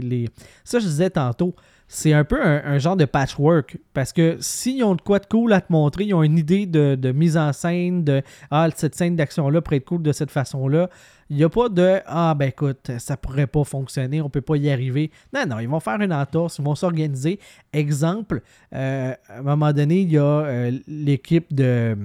les, 0.00 0.28
Ça, 0.62 0.78
je 0.78 0.84
disais 0.84 1.10
tantôt, 1.10 1.54
c'est 1.86 2.12
un 2.12 2.24
peu 2.24 2.42
un, 2.42 2.78
genre 2.78 2.96
de 2.96 3.04
patchwork. 3.04 3.78
Parce 3.92 4.12
que 4.12 4.36
s'ils 4.40 4.82
ont 4.84 4.94
de 4.94 5.02
quoi 5.02 5.18
de 5.18 5.26
cool 5.26 5.52
à 5.52 5.60
te 5.60 5.72
montrer, 5.72 6.04
ils 6.04 6.14
ont 6.14 6.22
une 6.22 6.38
idée 6.38 6.66
de, 6.66 7.12
mise 7.12 7.36
en 7.36 7.52
scène, 7.52 8.04
de 8.04 8.22
Ah, 8.50 8.68
cette 8.74 8.94
scène 8.94 9.16
d'action-là 9.16 9.60
pourrait 9.60 9.76
être 9.76 9.84
cool 9.84 10.02
de 10.02 10.12
cette 10.12 10.30
façon-là. 10.30 10.88
Il 11.30 11.36
n'y 11.36 11.44
a 11.44 11.48
pas 11.48 11.68
de 11.68 12.00
Ah, 12.06 12.34
ben 12.36 12.48
écoute, 12.48 12.90
ça 12.98 13.16
pourrait 13.16 13.46
pas 13.46 13.64
fonctionner, 13.64 14.20
on 14.20 14.28
peut 14.28 14.40
pas 14.40 14.56
y 14.56 14.70
arriver. 14.70 15.10
Non, 15.32 15.44
non, 15.46 15.58
ils 15.58 15.68
vont 15.68 15.80
faire 15.80 16.00
une 16.00 16.12
entorse, 16.12 16.58
ils 16.58 16.64
vont 16.64 16.74
s'organiser. 16.74 17.38
Exemple, 17.72 18.42
euh, 18.74 19.14
à 19.28 19.38
un 19.38 19.42
moment 19.42 19.72
donné, 19.72 20.00
il 20.00 20.12
y 20.12 20.18
a 20.18 20.22
euh, 20.22 20.78
l'équipe 20.86 21.54
de 21.54 21.96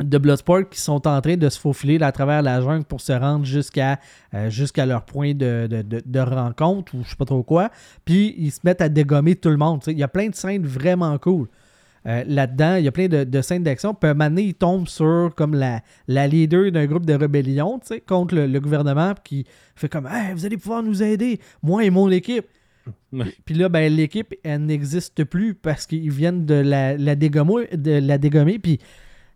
de 0.00 0.18
Bloodsport 0.18 0.68
qui 0.68 0.80
sont 0.80 1.06
en 1.06 1.20
train 1.20 1.36
de 1.36 1.48
se 1.48 1.58
faufiler 1.58 2.02
à 2.02 2.10
travers 2.10 2.42
la 2.42 2.60
jungle 2.60 2.84
pour 2.84 3.00
se 3.00 3.12
rendre 3.12 3.44
jusqu'à 3.44 4.00
euh, 4.34 4.50
jusqu'à 4.50 4.86
leur 4.86 5.04
point 5.04 5.34
de, 5.34 5.68
rencontre 6.18 6.94
ou 6.94 7.04
je 7.04 7.10
sais 7.10 7.16
pas 7.16 7.24
trop 7.24 7.42
quoi. 7.42 7.70
Puis 8.04 8.34
ils 8.36 8.50
se 8.50 8.60
mettent 8.64 8.80
à 8.80 8.88
dégommer 8.88 9.36
tout 9.36 9.50
le 9.50 9.56
monde. 9.56 9.82
Il 9.86 9.98
y 9.98 10.02
a 10.02 10.08
plein 10.08 10.28
de 10.28 10.34
scènes 10.34 10.66
vraiment 10.66 11.16
cool. 11.18 11.48
Euh, 12.06 12.22
là-dedans, 12.26 12.74
il 12.76 12.84
y 12.84 12.88
a 12.88 12.92
plein 12.92 13.08
de, 13.08 13.42
scènes 13.42 13.62
d'action. 13.62 13.94
Puis 13.94 14.10
un 14.10 14.14
moment 14.14 14.28
donné, 14.28 14.42
ils 14.42 14.54
tombent 14.54 14.88
sur 14.88 15.30
comme 15.34 15.54
la, 15.54 15.80
la 16.08 16.26
leader 16.26 16.70
d'un 16.70 16.86
groupe 16.86 17.06
de 17.06 17.14
rébellion 17.14 17.80
contre 18.06 18.34
le, 18.34 18.60
gouvernement 18.60 19.14
qui 19.22 19.46
fait 19.74 19.88
comme 19.88 20.08
Vous 20.34 20.44
allez 20.44 20.58
pouvoir 20.58 20.82
nous 20.82 21.02
aider, 21.02 21.40
moi 21.62 21.84
et 21.84 21.90
mon 21.90 22.10
équipe. 22.10 22.46
Puis 23.46 23.54
là, 23.54 23.70
ben, 23.70 23.90
l'équipe, 23.90 24.34
elle 24.42 24.66
n'existe 24.66 25.24
plus 25.24 25.54
parce 25.54 25.86
qu'ils 25.86 26.10
viennent 26.10 26.44
de 26.44 26.54
la, 26.54 26.98
la 26.98 27.14
dégommer, 27.14 27.68
de 27.72 27.92
la 27.92 28.18
dégommer. 28.18 28.58
Puis 28.58 28.80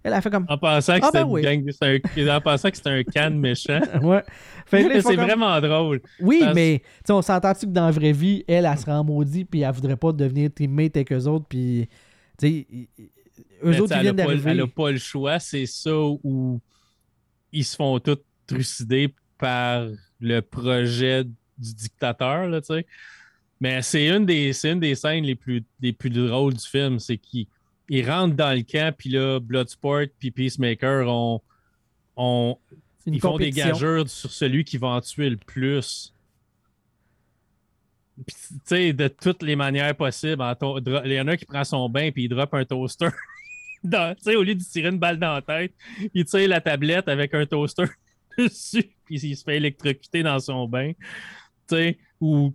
elle 0.03 0.13
a 0.13 0.21
fait 0.21 0.31
comme. 0.31 0.47
En 0.49 0.59
pensant 0.59 0.99
que 0.99 1.07
ah, 1.07 1.25
ben 1.25 1.65
c'était 1.71 2.31
en 2.31 2.41
pensant 2.41 2.71
que 2.71 2.77
c'était 2.77 2.91
un 2.91 3.03
can 3.03 3.31
méchant. 3.35 3.81
ouais. 4.03 4.23
c'est 4.71 5.17
vraiment 5.17 5.61
drôle. 5.61 6.01
Oui, 6.21 6.43
mais 6.55 6.83
on 7.09 7.23
s'entend-tu 7.23 7.67
que 7.67 7.73
dans 7.73 7.87
la 7.87 7.91
vraie 7.91 8.13
vie, 8.13 8.45
elle, 8.47 8.67
elle, 8.67 8.79
serait 8.79 8.93
en 8.93 9.05
maudit, 9.05 9.45
puis 9.45 9.61
elle 9.63 9.73
voudrait 9.73 9.97
pas 9.97 10.13
devenir 10.13 10.51
teammate 10.55 10.97
avec 10.97 11.13
eux 11.13 11.27
autres, 11.27 11.47
puis. 11.49 11.89
Tu 12.39 12.67
eux 13.65 13.81
autres, 13.81 13.97
ils 13.97 14.03
viennent 14.03 14.17
d'arriver. 14.17 14.51
Elle 14.53 14.59
n'a 14.59 14.67
pas 14.67 14.91
le 14.93 14.99
choix, 14.99 15.39
c'est 15.41 15.67
ça 15.67 15.97
où 15.97 16.61
ils 17.53 17.65
se 17.65 17.75
font 17.75 17.99
tous 17.99 18.19
trucider 18.47 19.15
par 19.37 19.87
le 20.21 20.41
projet 20.41 21.25
du 21.25 21.75
dictateur, 21.75 22.49
tu 22.61 22.67
sais. 22.67 22.87
Mais 23.61 23.83
c'est 23.83 24.07
une, 24.07 24.25
des, 24.25 24.53
une 24.65 24.79
des 24.79 24.95
scènes 24.95 25.25
les 25.25 25.35
plus, 25.35 25.65
les 25.81 25.93
plus 25.93 26.11
drôles 26.11 26.55
du 26.55 26.65
film, 26.65 27.01
c'est 27.01 27.19
qu'il 27.19 27.47
ils 27.89 28.09
rentrent 28.09 28.37
dans 28.37 28.55
le 28.55 28.63
camp, 28.63 28.95
puis 28.97 29.11
là, 29.11 29.41
Bloodsport 29.41 30.07
puis 30.19 30.31
Peacemaker 30.31 31.09
ont, 31.09 31.41
ils 33.07 33.21
font 33.21 33.39
des 33.39 33.51
gageurs 33.51 34.09
sur 34.09 34.31
celui 34.31 34.65
qui 34.65 34.77
va 34.77 34.89
en 34.89 35.01
tuer 35.01 35.31
le 35.31 35.37
plus. 35.37 36.13
Tu 38.27 38.35
sais, 38.65 38.93
de 38.93 39.09
toutes 39.09 39.43
les 39.43 39.55
manières 39.55 39.95
possibles. 39.95 40.45
Il 40.85 41.13
y 41.13 41.21
en 41.21 41.29
a 41.29 41.37
qui 41.37 41.45
prend 41.45 41.65
son 41.65 41.89
bain 41.89 42.11
puis 42.11 42.25
il 42.25 42.29
drop 42.29 42.53
un 42.55 42.65
toaster. 42.65 43.09
au 43.85 44.43
lieu 44.43 44.55
de 44.57 44.63
tirer 44.63 44.89
une 44.89 44.99
balle 44.99 45.19
dans 45.19 45.35
la 45.35 45.43
tête, 45.43 45.73
il 46.13 46.25
tire 46.25 46.49
la 46.49 46.61
tablette 46.61 47.09
avec 47.09 47.33
un 47.33 47.47
toaster 47.47 47.85
dessus 48.39 48.91
puis 49.05 49.21
il 49.21 49.37
se 49.37 49.45
fait 49.45 49.57
électrocuter 49.57 50.23
dans 50.23 50.41
son 50.41 50.67
bain. 50.67 50.93
Tu 51.69 51.77
sais, 51.77 51.99
ou 52.21 52.53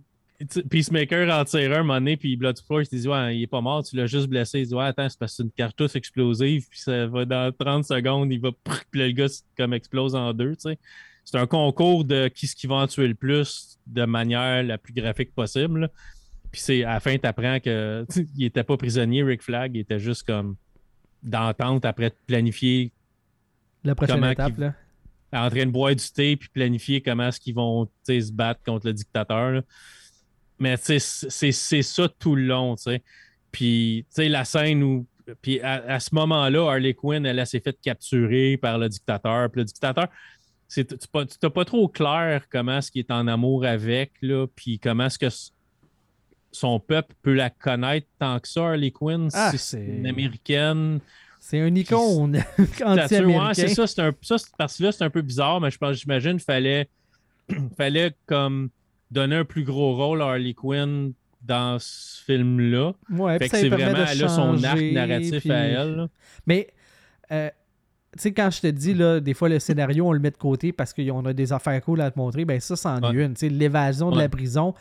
Peacemaker 0.68 1.32
en 1.32 1.44
tire 1.44 1.72
un, 1.72 1.76
un 1.76 1.82
moment 1.82 1.94
donné, 1.94 2.16
puis 2.16 2.36
Bloodsport, 2.36 2.82
il 2.82 3.00
dit 3.00 3.08
Ouais, 3.08 3.36
il 3.36 3.42
est 3.42 3.46
pas 3.46 3.60
mort, 3.60 3.84
tu 3.84 3.96
l'as 3.96 4.06
juste 4.06 4.26
blessé. 4.26 4.60
Il 4.60 4.66
dit 4.66 4.74
Ouais, 4.74 4.84
attends, 4.84 5.08
c'est 5.08 5.18
parce 5.18 5.32
que 5.32 5.36
c'est 5.36 5.42
une 5.44 5.52
cartouche 5.52 5.94
explosive, 5.94 6.66
puis 6.68 6.80
ça 6.80 7.06
va 7.06 7.24
dans 7.24 7.52
30 7.52 7.84
secondes, 7.84 8.32
il 8.32 8.40
va. 8.40 8.50
Puis 8.90 9.00
le 9.00 9.10
gars, 9.12 9.26
comme 9.56 9.72
explose 9.74 10.14
en 10.14 10.32
deux, 10.32 10.56
tu 10.56 10.70
sais. 10.70 10.78
C'est 11.24 11.38
un 11.38 11.46
concours 11.46 12.04
de 12.04 12.28
qui 12.28 12.46
ce 12.46 12.54
qui 12.54 12.66
va 12.66 12.76
en 12.76 12.86
tuer 12.86 13.08
le 13.08 13.14
plus 13.14 13.78
de 13.86 14.04
manière 14.04 14.62
la 14.62 14.76
plus 14.76 14.92
graphique 14.92 15.34
possible. 15.34 15.88
Puis 16.50 16.60
c'est 16.60 16.84
à 16.84 16.94
la 16.94 17.00
fin, 17.00 17.16
tu 17.18 17.26
apprends 17.26 17.60
qu'il 17.60 18.44
était 18.44 18.64
pas 18.64 18.76
prisonnier, 18.76 19.22
Rick 19.22 19.42
Flag, 19.42 19.74
il 19.74 19.80
était 19.80 19.98
juste 20.00 20.24
comme 20.24 20.56
d'entente 21.22 21.84
après 21.84 22.10
de 22.10 22.16
planifier. 22.26 22.92
La 23.84 23.94
prochaine 23.94 24.24
étape, 24.24 24.58
là. 24.58 24.74
En 25.32 25.50
train 25.50 25.66
de 25.66 25.70
boire 25.70 25.96
du 25.96 26.04
thé, 26.14 26.36
puis 26.36 26.48
planifier 26.48 27.00
comment 27.00 27.28
est-ce 27.28 27.40
qu'ils 27.40 27.56
vont 27.56 27.88
se 28.06 28.32
battre 28.32 28.62
contre 28.62 28.86
le 28.86 28.92
dictateur. 28.92 29.50
Là. 29.50 29.62
Mais 30.58 30.76
c'est 30.76 30.98
ça 30.98 32.08
tout 32.18 32.36
le 32.36 32.46
long, 32.46 32.76
tu 32.76 32.84
sais. 32.84 33.02
Puis, 33.50 34.06
tu 34.08 34.22
sais, 34.22 34.28
la 34.28 34.44
scène 34.44 34.82
où. 34.82 35.06
Puis 35.40 35.58
à, 35.60 35.98
ce 36.00 36.14
moment-là, 36.14 36.70
Harley 36.70 36.92
Quinn, 36.92 37.24
elle, 37.24 37.46
s'est 37.46 37.60
fait 37.60 37.76
capturer 37.80 38.58
par 38.58 38.76
le 38.76 38.90
dictateur. 38.90 39.50
Puis 39.50 39.60
le 39.62 39.64
dictateur, 39.64 40.08
tu 40.68 40.84
n'as 41.42 41.50
pas 41.50 41.64
trop 41.64 41.88
clair 41.88 42.46
comment 42.50 42.78
est-ce 42.78 42.90
qu'il 42.90 43.00
est 43.00 43.10
en 43.10 43.26
amour 43.26 43.64
avec, 43.64 44.12
là, 44.20 44.46
puis 44.54 44.78
comment 44.78 45.06
est-ce 45.06 45.18
que 45.18 45.28
son 46.52 46.78
peuple 46.78 47.14
peut 47.22 47.32
la 47.32 47.48
connaître 47.48 48.06
tant 48.18 48.38
que 48.38 48.48
ça, 48.48 48.68
Harley 48.68 48.90
Quinn. 48.90 49.28
Ah, 49.32 49.52
c'est 49.56 49.82
une 49.82 50.06
américaine. 50.06 51.00
C'est 51.40 51.60
un 51.60 51.74
icône 51.74 52.42
anti 52.84 53.14
c'est 53.54 53.68
ça, 53.68 53.86
c'est 53.86 54.00
un, 54.00 54.14
ça, 54.22 54.38
cette 54.38 54.56
partie-là, 54.56 54.92
c'est 54.92 55.04
un 55.04 55.10
peu 55.10 55.20
bizarre, 55.20 55.60
mais 55.60 55.70
je 55.70 55.76
pense, 55.76 55.96
j'imagine, 55.96 56.38
fallait, 56.40 56.88
fallait 57.76 58.14
comme 58.24 58.70
donner 59.14 59.36
un 59.36 59.44
plus 59.44 59.64
gros 59.64 59.96
rôle 59.96 60.20
à 60.20 60.26
Harley 60.26 60.54
Quinn 60.54 61.12
dans 61.40 61.78
ce 61.78 62.22
film-là. 62.24 62.94
Ouais, 63.10 63.38
fait 63.38 63.48
que 63.48 63.56
c'est 63.56 63.68
vraiment 63.68 64.04
elle 64.10 64.24
a 64.24 64.28
son 64.28 64.62
arc 64.64 64.80
narratif 64.80 65.48
à 65.48 65.54
elle. 65.54 66.08
Mais 66.46 66.68
euh, 67.30 67.48
tu 68.16 68.22
sais, 68.22 68.32
quand 68.32 68.50
je 68.50 68.60
te 68.60 68.66
dis, 68.66 68.94
là, 68.94 69.20
des 69.20 69.34
fois, 69.34 69.48
le 69.48 69.58
scénario, 69.58 70.06
on 70.06 70.12
le 70.12 70.20
met 70.20 70.30
de 70.30 70.36
côté 70.36 70.72
parce 70.72 70.92
qu'on 70.92 71.24
a 71.24 71.32
des 71.32 71.52
affaires 71.52 71.80
cool 71.82 72.00
à 72.00 72.10
te 72.10 72.18
montrer, 72.18 72.44
ben 72.44 72.60
ça, 72.60 72.76
c'en 72.76 73.00
est 73.02 73.14
une. 73.14 73.34
L'évasion 73.56 74.10
de 74.10 74.18
la 74.18 74.28
prison, 74.28 74.74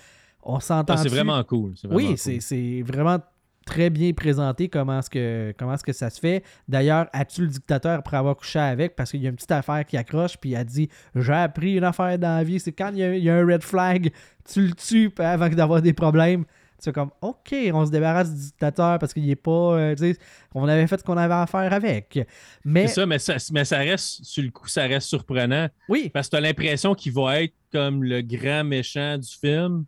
on 0.44 0.60
s'entend. 0.60 0.94
Ah, 0.94 0.98
c'est 0.98 1.10
vraiment 1.10 1.44
cool. 1.44 1.74
oui, 1.90 2.16
c'est 2.18 2.82
vraiment 2.82 3.20
très 3.66 3.90
bien 3.90 4.14
présenté 4.14 4.70
comment 4.70 5.00
est-ce 5.00 5.10
que, 5.10 5.54
comment 5.58 5.74
est 5.74 5.84
que 5.84 5.94
ça 5.94 6.10
se 6.10 6.20
fait. 6.20 6.44
D'ailleurs, 6.68 7.08
as-tu 7.14 7.42
le 7.42 7.48
dictateur 7.48 8.00
après 8.00 8.18
avoir 8.18 8.36
couché 8.36 8.60
avec? 8.60 8.96
Parce 8.96 9.12
qu'il 9.12 9.22
y 9.22 9.26
a 9.26 9.30
une 9.30 9.36
petite 9.36 9.52
affaire 9.52 9.86
qui 9.86 9.98
accroche 9.98 10.38
puis 10.38 10.52
il 10.52 10.56
a 10.56 10.64
dit 10.64 10.90
J'ai 11.16 11.34
appris 11.34 11.76
une 11.76 11.84
affaire 11.84 12.18
dans 12.20 12.38
la 12.38 12.44
vie, 12.44 12.60
c'est 12.60 12.72
quand 12.72 12.92
il 12.94 13.00
y, 13.00 13.30
a, 13.30 13.36
un 13.36 13.46
red 13.46 13.64
flag, 13.64 14.12
tu 14.46 14.68
le 14.68 14.74
tues 14.74 15.12
avant 15.18 15.50
d'avoir 15.50 15.82
des 15.82 15.94
problèmes. 15.94 16.46
Tu 16.82 16.92
comme 16.92 17.12
OK, 17.22 17.56
on 17.74 17.86
se 17.86 17.92
débarrasse 17.92 18.30
du 18.34 18.42
dictateur 18.42 19.00
parce 19.00 19.14
qu'il 19.14 19.30
est 19.30 19.38
pas. 19.38 19.78
Euh, 19.78 20.14
on 20.54 20.68
avait 20.68 20.86
fait 20.86 21.00
ce 21.00 21.04
qu'on 21.06 21.16
avait 21.16 21.34
à 21.34 21.48
faire 21.48 21.72
avec. 21.72 22.20
Mais... 22.66 22.88
C'est 22.88 22.96
ça 22.96 23.06
mais, 23.06 23.20
ça, 23.20 23.36
mais 23.54 23.64
ça 23.64 23.78
reste, 23.78 24.26
sur 24.26 24.44
le 24.44 24.50
coup, 24.50 24.68
ça 24.68 24.84
reste 24.84 25.08
surprenant. 25.08 25.70
Oui. 25.88 26.12
Parce 26.14 26.28
que 26.28 26.32
tu 26.32 26.38
as 26.38 26.42
l'impression 26.42 26.94
qu'il 26.94 27.14
va 27.14 27.44
être 27.44 27.54
comme 27.72 28.04
le 28.04 28.22
grand 28.22 28.66
méchant 28.66 29.18
du 29.18 29.30
film 29.30 29.86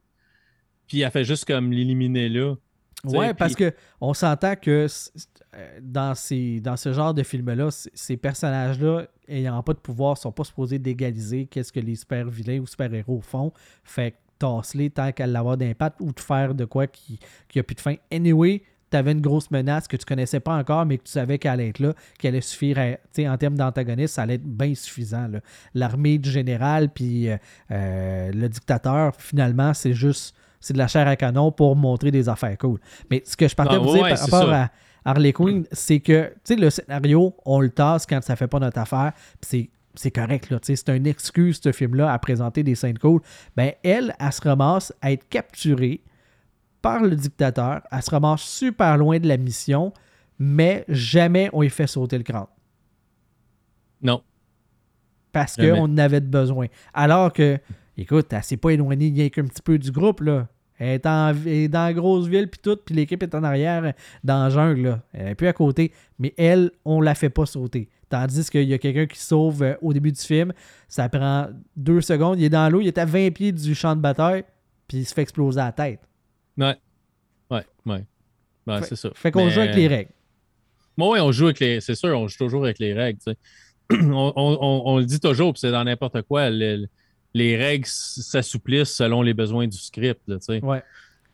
Puis 0.87 1.01
elle 1.01 1.11
fait 1.11 1.25
juste 1.25 1.43
comme 1.43 1.73
l'éliminer 1.73 2.29
là. 2.29 2.55
Ouais, 3.07 3.33
parce 3.33 3.55
que 3.55 3.73
on 4.01 4.13
s'entend 4.13 4.55
que 4.55 4.87
euh, 5.55 5.79
dans, 5.81 6.15
ces, 6.15 6.59
dans 6.59 6.77
ce 6.77 6.93
genre 6.93 7.13
de 7.13 7.23
film-là, 7.23 7.69
ces 7.71 8.17
personnages-là, 8.17 9.07
ayant 9.27 9.61
pas 9.63 9.73
de 9.73 9.79
pouvoir, 9.79 10.17
sont 10.17 10.31
pas 10.31 10.43
supposés 10.43 10.79
d'égaliser 10.79 11.45
qu'est-ce 11.45 11.71
que 11.71 11.79
les 11.79 11.95
super-vilains 11.95 12.59
ou 12.59 12.67
super-héros 12.67 13.21
font. 13.21 13.51
Fait 13.83 14.11
que 14.11 14.17
tasse-les 14.39 14.89
tant 14.89 15.11
qu'à 15.11 15.27
l'avoir 15.27 15.57
d'impact 15.57 16.01
ou 16.01 16.11
de 16.11 16.19
faire 16.19 16.53
de 16.53 16.65
quoi 16.65 16.87
qui, 16.87 17.19
qui 17.47 17.59
a 17.59 17.63
plus 17.63 17.75
de 17.75 17.81
fin. 17.81 17.95
Anyway, 18.11 18.63
tu 18.91 18.97
avais 18.97 19.11
une 19.11 19.21
grosse 19.21 19.51
menace 19.51 19.87
que 19.87 19.97
tu 19.97 20.05
connaissais 20.05 20.39
pas 20.39 20.55
encore, 20.55 20.85
mais 20.85 20.97
que 20.97 21.03
tu 21.03 21.11
savais 21.11 21.37
qu'elle 21.37 21.51
allait 21.51 21.69
être 21.69 21.79
là, 21.79 21.93
qu'elle 22.19 22.35
allait 22.35 22.41
suffire 22.41 22.77
en 23.19 23.37
termes 23.37 23.57
d'antagoniste, 23.57 24.15
ça 24.15 24.23
allait 24.23 24.35
être 24.35 24.45
bien 24.45 24.73
suffisant. 24.75 25.29
L'armée 25.73 26.17
du 26.17 26.29
général, 26.29 26.89
puis 26.89 27.29
euh, 27.29 27.37
euh, 27.71 28.31
le 28.31 28.49
dictateur, 28.49 29.15
finalement, 29.17 29.73
c'est 29.73 29.93
juste 29.93 30.35
c'est 30.59 30.73
de 30.73 30.77
la 30.77 30.87
chair 30.87 31.07
à 31.07 31.15
canon 31.15 31.51
pour 31.51 31.75
montrer 31.75 32.11
des 32.11 32.29
affaires 32.29 32.57
cool. 32.57 32.79
Mais 33.09 33.21
ce 33.25 33.37
que 33.37 33.47
je 33.47 33.55
partais 33.55 33.77
vous 33.77 33.93
dire 33.93 34.07
par 34.07 34.19
rapport 34.19 34.53
à 34.53 34.69
Harley 35.03 35.33
Quinn, 35.33 35.65
c'est 35.71 35.99
que 35.99 36.33
le 36.49 36.69
scénario, 36.69 37.35
on 37.45 37.61
le 37.61 37.69
tasse 37.69 38.05
quand 38.05 38.23
ça 38.23 38.35
fait 38.35 38.47
pas 38.47 38.59
notre 38.59 38.79
affaire. 38.79 39.13
C'est 39.41 39.69
c'est 39.97 40.11
correct, 40.11 40.49
là. 40.49 40.59
C'est 40.61 40.89
une 40.89 41.07
excuse, 41.07 41.59
ce 41.63 41.71
film-là, 41.71 42.11
à 42.11 42.19
présenter 42.19 42.63
des 42.63 42.75
scènes 42.75 42.97
cool. 42.97 43.21
Ben, 43.55 43.71
elle, 43.83 44.13
elle 44.19 44.33
se 44.33 44.41
ramasse 44.41 44.93
à 45.01 45.11
être 45.11 45.27
capturée 45.29 46.01
par 46.81 47.01
le 47.01 47.15
dictateur. 47.15 47.81
Elle 47.91 48.01
se 48.01 48.11
ramasse 48.11 48.41
super 48.41 48.97
loin 48.97 49.19
de 49.19 49.27
la 49.27 49.37
mission, 49.37 49.93
mais 50.37 50.85
jamais 50.87 51.49
on 51.53 51.61
lui 51.61 51.69
fait 51.69 51.87
sauter 51.87 52.17
le 52.17 52.23
crâne. 52.23 52.47
Non. 54.01 54.21
Parce 55.31 55.55
qu'on 55.55 55.83
en 55.83 55.97
avait 55.97 56.21
besoin. 56.21 56.67
Alors 56.93 57.33
que, 57.33 57.59
écoute, 57.97 58.31
elle 58.31 58.43
s'est 58.43 58.57
pas 58.57 58.71
éloignée 58.71 59.11
rien 59.13 59.29
qu'un 59.29 59.45
petit 59.45 59.61
peu 59.61 59.77
du 59.77 59.91
groupe, 59.91 60.21
là. 60.21 60.47
Elle 60.77 60.99
est, 60.99 61.67
dans 61.69 61.85
la 61.85 61.93
grosse 61.93 62.27
ville, 62.27 62.49
puis 62.49 62.59
tout, 62.61 62.75
puis 62.75 62.93
l'équipe 62.93 63.23
est 63.23 63.33
en 63.33 63.43
arrière, 63.43 63.93
dans 64.23 64.43
la 64.43 64.49
jungle, 64.49 64.81
là. 64.81 65.01
Elle 65.13 65.29
est 65.29 65.35
plus 65.35 65.47
à 65.47 65.53
côté. 65.53 65.93
Mais 66.19 66.33
elle, 66.37 66.71
on 66.83 66.99
la 66.99 67.15
fait 67.15 67.29
pas 67.29 67.45
sauter. 67.45 67.89
Tandis 68.09 68.49
qu'il 68.49 68.67
y 68.67 68.73
a 68.73 68.77
quelqu'un 68.77 69.05
qui 69.05 69.19
sauve 69.19 69.63
euh, 69.63 69.75
au 69.81 69.93
début 69.93 70.11
du 70.11 70.21
film, 70.21 70.53
ça 70.87 71.09
prend 71.09 71.47
deux 71.75 72.01
secondes, 72.01 72.39
il 72.39 72.45
est 72.45 72.49
dans 72.49 72.69
l'eau, 72.69 72.81
il 72.81 72.87
est 72.87 72.97
à 72.97 73.05
20 73.05 73.31
pieds 73.31 73.51
du 73.51 73.73
champ 73.73 73.95
de 73.95 74.01
bataille, 74.01 74.43
puis 74.87 74.99
il 74.99 75.05
se 75.05 75.13
fait 75.13 75.23
exploser 75.23 75.57
la 75.57 75.71
tête. 75.71 76.01
Ouais. 76.57 76.75
Ouais, 77.49 77.65
ouais. 77.85 78.05
Ben, 78.65 78.81
c'est 78.81 78.95
ça. 78.95 79.09
Fait 79.15 79.31
qu'on 79.31 79.49
joue 79.49 79.61
avec 79.61 79.75
les 79.75 79.87
règles. 79.87 80.11
Moi, 80.97 81.09
oui, 81.09 81.19
on 81.19 81.31
joue 81.31 81.45
avec 81.45 81.59
les. 81.59 81.81
C'est 81.81 81.95
sûr, 81.95 82.17
on 82.17 82.27
joue 82.27 82.37
toujours 82.37 82.63
avec 82.63 82.79
les 82.79 82.93
règles. 82.93 83.19
on, 83.91 84.97
le 84.97 85.05
dit 85.05 85.19
toujours, 85.19 85.53
puis 85.53 85.59
c'est 85.59 85.71
dans 85.71 85.83
n'importe 85.83 86.21
quoi. 86.23 86.49
Les 87.35 87.57
règles 87.57 87.85
s'assouplissent 87.85 88.93
selon 88.93 89.21
les 89.21 89.33
besoins 89.33 89.67
du 89.67 89.77
script. 89.77 90.21
ouais. 90.63 90.81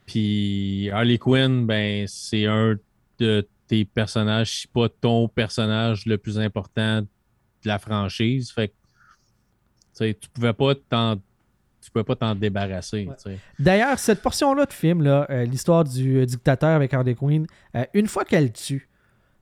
Puis 0.08 0.90
Harley 0.92 1.20
Quinn, 1.20 1.68
ben, 1.68 2.06
c'est 2.08 2.48
un 2.48 2.76
de 3.20 3.48
tes 3.68 3.86
personnages, 3.86 4.62
si 4.62 4.68
pas 4.68 4.90
ton 4.90 5.28
personnage 5.28 6.08
le 6.08 6.18
plus 6.18 6.40
important 6.40 7.02
de 7.02 7.08
la 7.66 7.78
franchise. 7.78 8.52
Fait 8.52 8.70
que 8.70 10.12
tu 10.12 10.30
pouvais 10.34 10.54
pas 10.54 10.74
t'en 10.90 11.18
tu 11.82 11.92
peux 11.92 12.04
pas 12.04 12.16
t'en 12.16 12.36
débarrasser. 12.36 13.08
D'ailleurs, 13.60 13.98
cette 14.00 14.22
portion-là 14.22 14.66
de 14.66 14.74
film, 14.74 15.02
là, 15.04 15.26
euh, 15.30 15.46
l'histoire 15.46 15.84
du 15.84 16.18
euh, 16.18 16.26
dictateur 16.26 16.70
avec 16.70 16.94
Harley 16.94 17.16
Quinn, 17.16 17.48
euh, 17.76 17.86
une 17.94 18.08
fois 18.08 18.24
qu'elle 18.24 18.52
tue, 18.52 18.88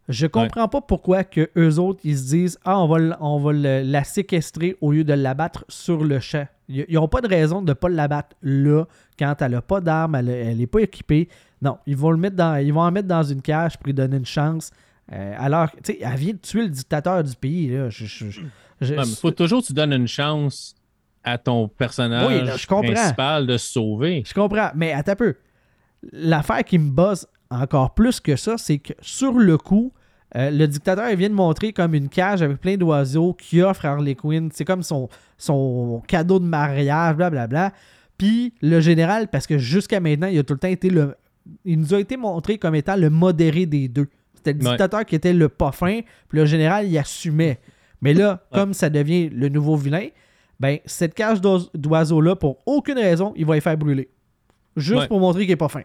je 0.09 0.25
comprends 0.25 0.67
pas 0.67 0.81
pourquoi 0.81 1.23
que 1.23 1.51
eux 1.55 1.77
autres, 1.77 2.01
ils 2.03 2.17
se 2.17 2.29
disent 2.29 2.59
Ah, 2.65 2.79
on 2.79 2.87
va, 2.87 3.17
on 3.21 3.39
va 3.39 3.53
la 3.53 4.03
séquestrer 4.03 4.75
au 4.81 4.91
lieu 4.91 5.03
de 5.03 5.13
l'abattre 5.13 5.65
sur 5.69 6.03
le 6.03 6.19
champ. 6.19 6.47
Ils 6.67 6.85
n'ont 6.91 7.07
pas 7.07 7.21
de 7.21 7.27
raison 7.27 7.61
de 7.61 7.69
ne 7.69 7.73
pas 7.73 7.89
l'abattre 7.89 8.35
là, 8.41 8.85
quand 9.17 9.35
elle 9.41 9.51
n'a 9.51 9.61
pas 9.61 9.81
d'arme, 9.81 10.15
elle 10.15 10.57
n'est 10.57 10.67
pas 10.67 10.81
équipée. 10.81 11.29
Non, 11.61 11.77
ils 11.85 11.95
vont, 11.95 12.11
le 12.11 12.17
mettre 12.17 12.35
dans, 12.35 12.55
ils 12.55 12.73
vont 12.73 12.81
en 12.81 12.91
mettre 12.91 13.07
dans 13.07 13.23
une 13.23 13.41
cage 13.41 13.77
pour 13.77 13.85
lui 13.85 13.93
donner 13.93 14.17
une 14.17 14.25
chance. 14.25 14.71
alors, 15.11 15.69
tu 15.83 15.93
sais, 15.93 15.99
elle 16.01 16.17
vient 16.17 16.33
de 16.33 16.39
tuer 16.39 16.63
le 16.63 16.69
dictateur 16.69 17.23
du 17.23 17.35
pays. 17.35 17.71
Il 18.81 19.05
faut 19.19 19.31
toujours 19.31 19.61
que 19.61 19.67
tu 19.67 19.73
donnes 19.73 19.93
une 19.93 20.07
chance 20.07 20.75
à 21.23 21.37
ton 21.37 21.67
personnage 21.67 22.67
principal 22.67 23.45
de 23.45 23.57
se 23.57 23.73
sauver. 23.73 24.23
Je 24.25 24.33
comprends, 24.33 24.71
mais 24.73 24.91
attends 24.91 25.11
un 25.11 25.15
peu. 25.15 25.35
L'affaire 26.11 26.63
qui 26.63 26.79
me 26.79 26.89
bosse 26.89 27.27
encore 27.51 27.93
plus 27.93 28.19
que 28.19 28.35
ça, 28.35 28.57
c'est 28.57 28.79
que 28.79 28.93
sur 29.01 29.33
le 29.33 29.57
coup, 29.57 29.93
euh, 30.35 30.51
le 30.51 30.67
dictateur 30.67 31.15
vient 31.15 31.29
de 31.29 31.33
montrer 31.33 31.73
comme 31.73 31.95
une 31.95 32.07
cage 32.09 32.41
avec 32.41 32.59
plein 32.59 32.77
d'oiseaux 32.77 33.33
qui 33.33 33.61
offre 33.61 33.85
à 33.85 33.89
Harley 33.89 34.15
Quinn. 34.15 34.49
C'est 34.53 34.65
comme 34.65 34.83
son, 34.83 35.09
son 35.37 36.03
cadeau 36.07 36.39
de 36.39 36.45
mariage, 36.45 37.15
blablabla. 37.15 37.73
Puis 38.17 38.53
le 38.61 38.79
général, 38.79 39.27
parce 39.29 39.47
que 39.47 39.57
jusqu'à 39.57 39.99
maintenant, 39.99 40.27
il 40.27 40.37
a 40.37 40.43
tout 40.43 40.53
le 40.53 40.59
temps 40.59 40.67
été 40.67 40.89
le. 40.89 41.15
Il 41.65 41.79
nous 41.79 41.93
a 41.93 41.99
été 41.99 42.15
montré 42.15 42.57
comme 42.59 42.75
étant 42.75 42.95
le 42.95 43.09
modéré 43.09 43.65
des 43.65 43.87
deux. 43.87 44.07
C'était 44.35 44.53
le 44.53 44.59
dictateur 44.59 45.03
qui 45.05 45.15
était 45.15 45.33
le 45.33 45.49
pas 45.49 45.71
fin, 45.71 46.01
puis 46.27 46.37
le 46.37 46.45
général, 46.45 46.87
il 46.87 46.97
assumait. 46.97 47.59
Mais 48.01 48.13
là, 48.13 48.45
comme 48.53 48.73
ça 48.73 48.89
devient 48.89 49.29
le 49.29 49.49
nouveau 49.49 49.75
vilain, 49.75 50.07
ben 50.59 50.77
cette 50.85 51.13
cage 51.13 51.41
d'oiseaux-là, 51.41 52.35
pour 52.35 52.59
aucune 52.65 52.97
raison, 52.97 53.33
il 53.35 53.45
va 53.45 53.55
les 53.55 53.61
faire 53.61 53.77
brûler. 53.77 54.09
Juste 54.77 55.07
pour 55.07 55.19
montrer 55.19 55.41
qu'il 55.41 55.51
est 55.51 55.57
pas 55.57 55.69
fin. 55.69 55.81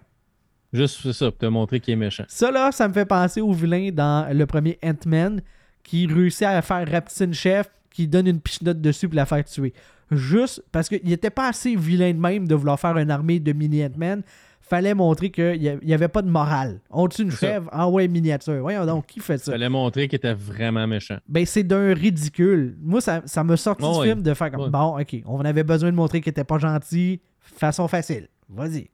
Juste 0.75 1.13
ça, 1.13 1.31
pour 1.31 1.39
te 1.39 1.47
montrer 1.47 1.81
qu'il 1.81 1.95
est 1.95 1.97
méchant. 1.97 2.25
Ça, 2.29 2.51
là, 2.51 2.73
ça 2.73 2.89
me 2.89 2.93
fait 2.93 3.07
penser 3.07 3.41
au 3.41 3.53
vilain 3.53 3.91
dans 3.93 4.37
le 4.37 4.45
premier 4.45 4.79
Ant-Man 4.85 5.41
qui 5.83 6.07
réussit 6.07 6.43
à 6.43 6.61
faire 6.63 6.87
Raptine 6.91 7.33
Chef, 7.33 7.71
qui 7.91 8.09
donne 8.09 8.27
une 8.27 8.41
pichenote 8.41 8.81
dessus 8.81 9.09
pour 9.09 9.17
la 9.17 9.25
faire 9.25 9.45
tuer. 9.45 9.73
Juste 10.11 10.65
parce 10.73 10.89
qu'il 10.89 11.05
n'était 11.05 11.31
pas 11.31 11.49
assez 11.49 11.77
vilain 11.77 12.13
de 12.13 12.19
même 12.19 12.49
de 12.49 12.55
vouloir 12.55 12.79
faire 12.79 12.99
une 12.99 13.11
armée 13.11 13.41
de 13.41 13.53
mini 13.53 13.85
Ant-Man 13.85 14.23
fallait 14.61 14.95
montrer 14.95 15.31
qu'il 15.31 15.79
n'y 15.85 15.95
avait 15.95 16.09
pas 16.09 16.23
de 16.23 16.31
morale. 16.31 16.81
On 16.91 17.07
tue 17.07 17.23
une 17.23 17.31
chèvre, 17.31 17.69
ah 17.71 17.89
ouais, 17.89 18.09
miniature. 18.09 18.61
Voyons 18.61 18.87
donc, 18.87 19.07
qui 19.07 19.21
fait 19.21 19.39
ça? 19.39 19.53
Fallait 19.53 19.69
montrer 19.69 20.09
qu'il 20.09 20.17
était 20.17 20.33
vraiment 20.33 20.87
méchant. 20.87 21.19
Ben, 21.29 21.45
c'est 21.45 21.63
d'un 21.63 21.93
ridicule. 21.93 22.77
Moi, 22.81 23.01
ça, 23.03 23.23
ça 23.27 23.45
me 23.45 23.57
sorti 23.57 23.85
du 23.87 24.03
film 24.03 24.23
de 24.23 24.35
faire 24.35 24.51
comme, 24.51 24.71
bon, 24.71 24.99
ok, 24.99 25.17
on 25.27 25.41
avait 25.41 25.65
besoin 25.65 25.91
de 25.91 25.97
montrer 25.97 26.21
qu'il 26.21 26.31
était 26.31 26.45
pas 26.45 26.59
gentil, 26.59 27.21
façon 27.41 27.89
facile. 27.89 28.29
Vas-y. 28.49 28.89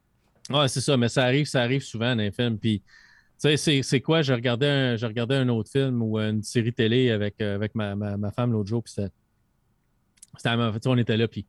Ouais, 0.50 0.68
c'est 0.68 0.80
ça, 0.80 0.96
mais 0.96 1.08
ça 1.08 1.24
arrive, 1.24 1.46
ça 1.46 1.62
arrive 1.62 1.82
souvent 1.82 2.14
dans 2.14 2.22
les 2.22 2.32
films. 2.32 2.58
Puis, 2.58 2.82
tu 3.40 3.56
sais, 3.56 3.82
c'est 3.82 4.00
quoi? 4.00 4.22
J'ai 4.22 4.34
regardé, 4.34 4.66
un, 4.66 4.96
regardé 4.96 5.36
un 5.36 5.48
autre 5.48 5.70
film 5.70 6.02
ou 6.02 6.18
une 6.18 6.42
série 6.42 6.72
télé 6.72 7.10
avec, 7.10 7.40
euh, 7.40 7.54
avec 7.54 7.74
ma, 7.74 7.94
ma, 7.94 8.30
femme 8.32 8.52
l'autre 8.52 8.68
jour, 8.68 8.82
puis 8.82 8.92
c'était. 8.92 9.12
On 10.86 10.98
était 10.98 11.16
là, 11.16 11.28
puis. 11.28 11.46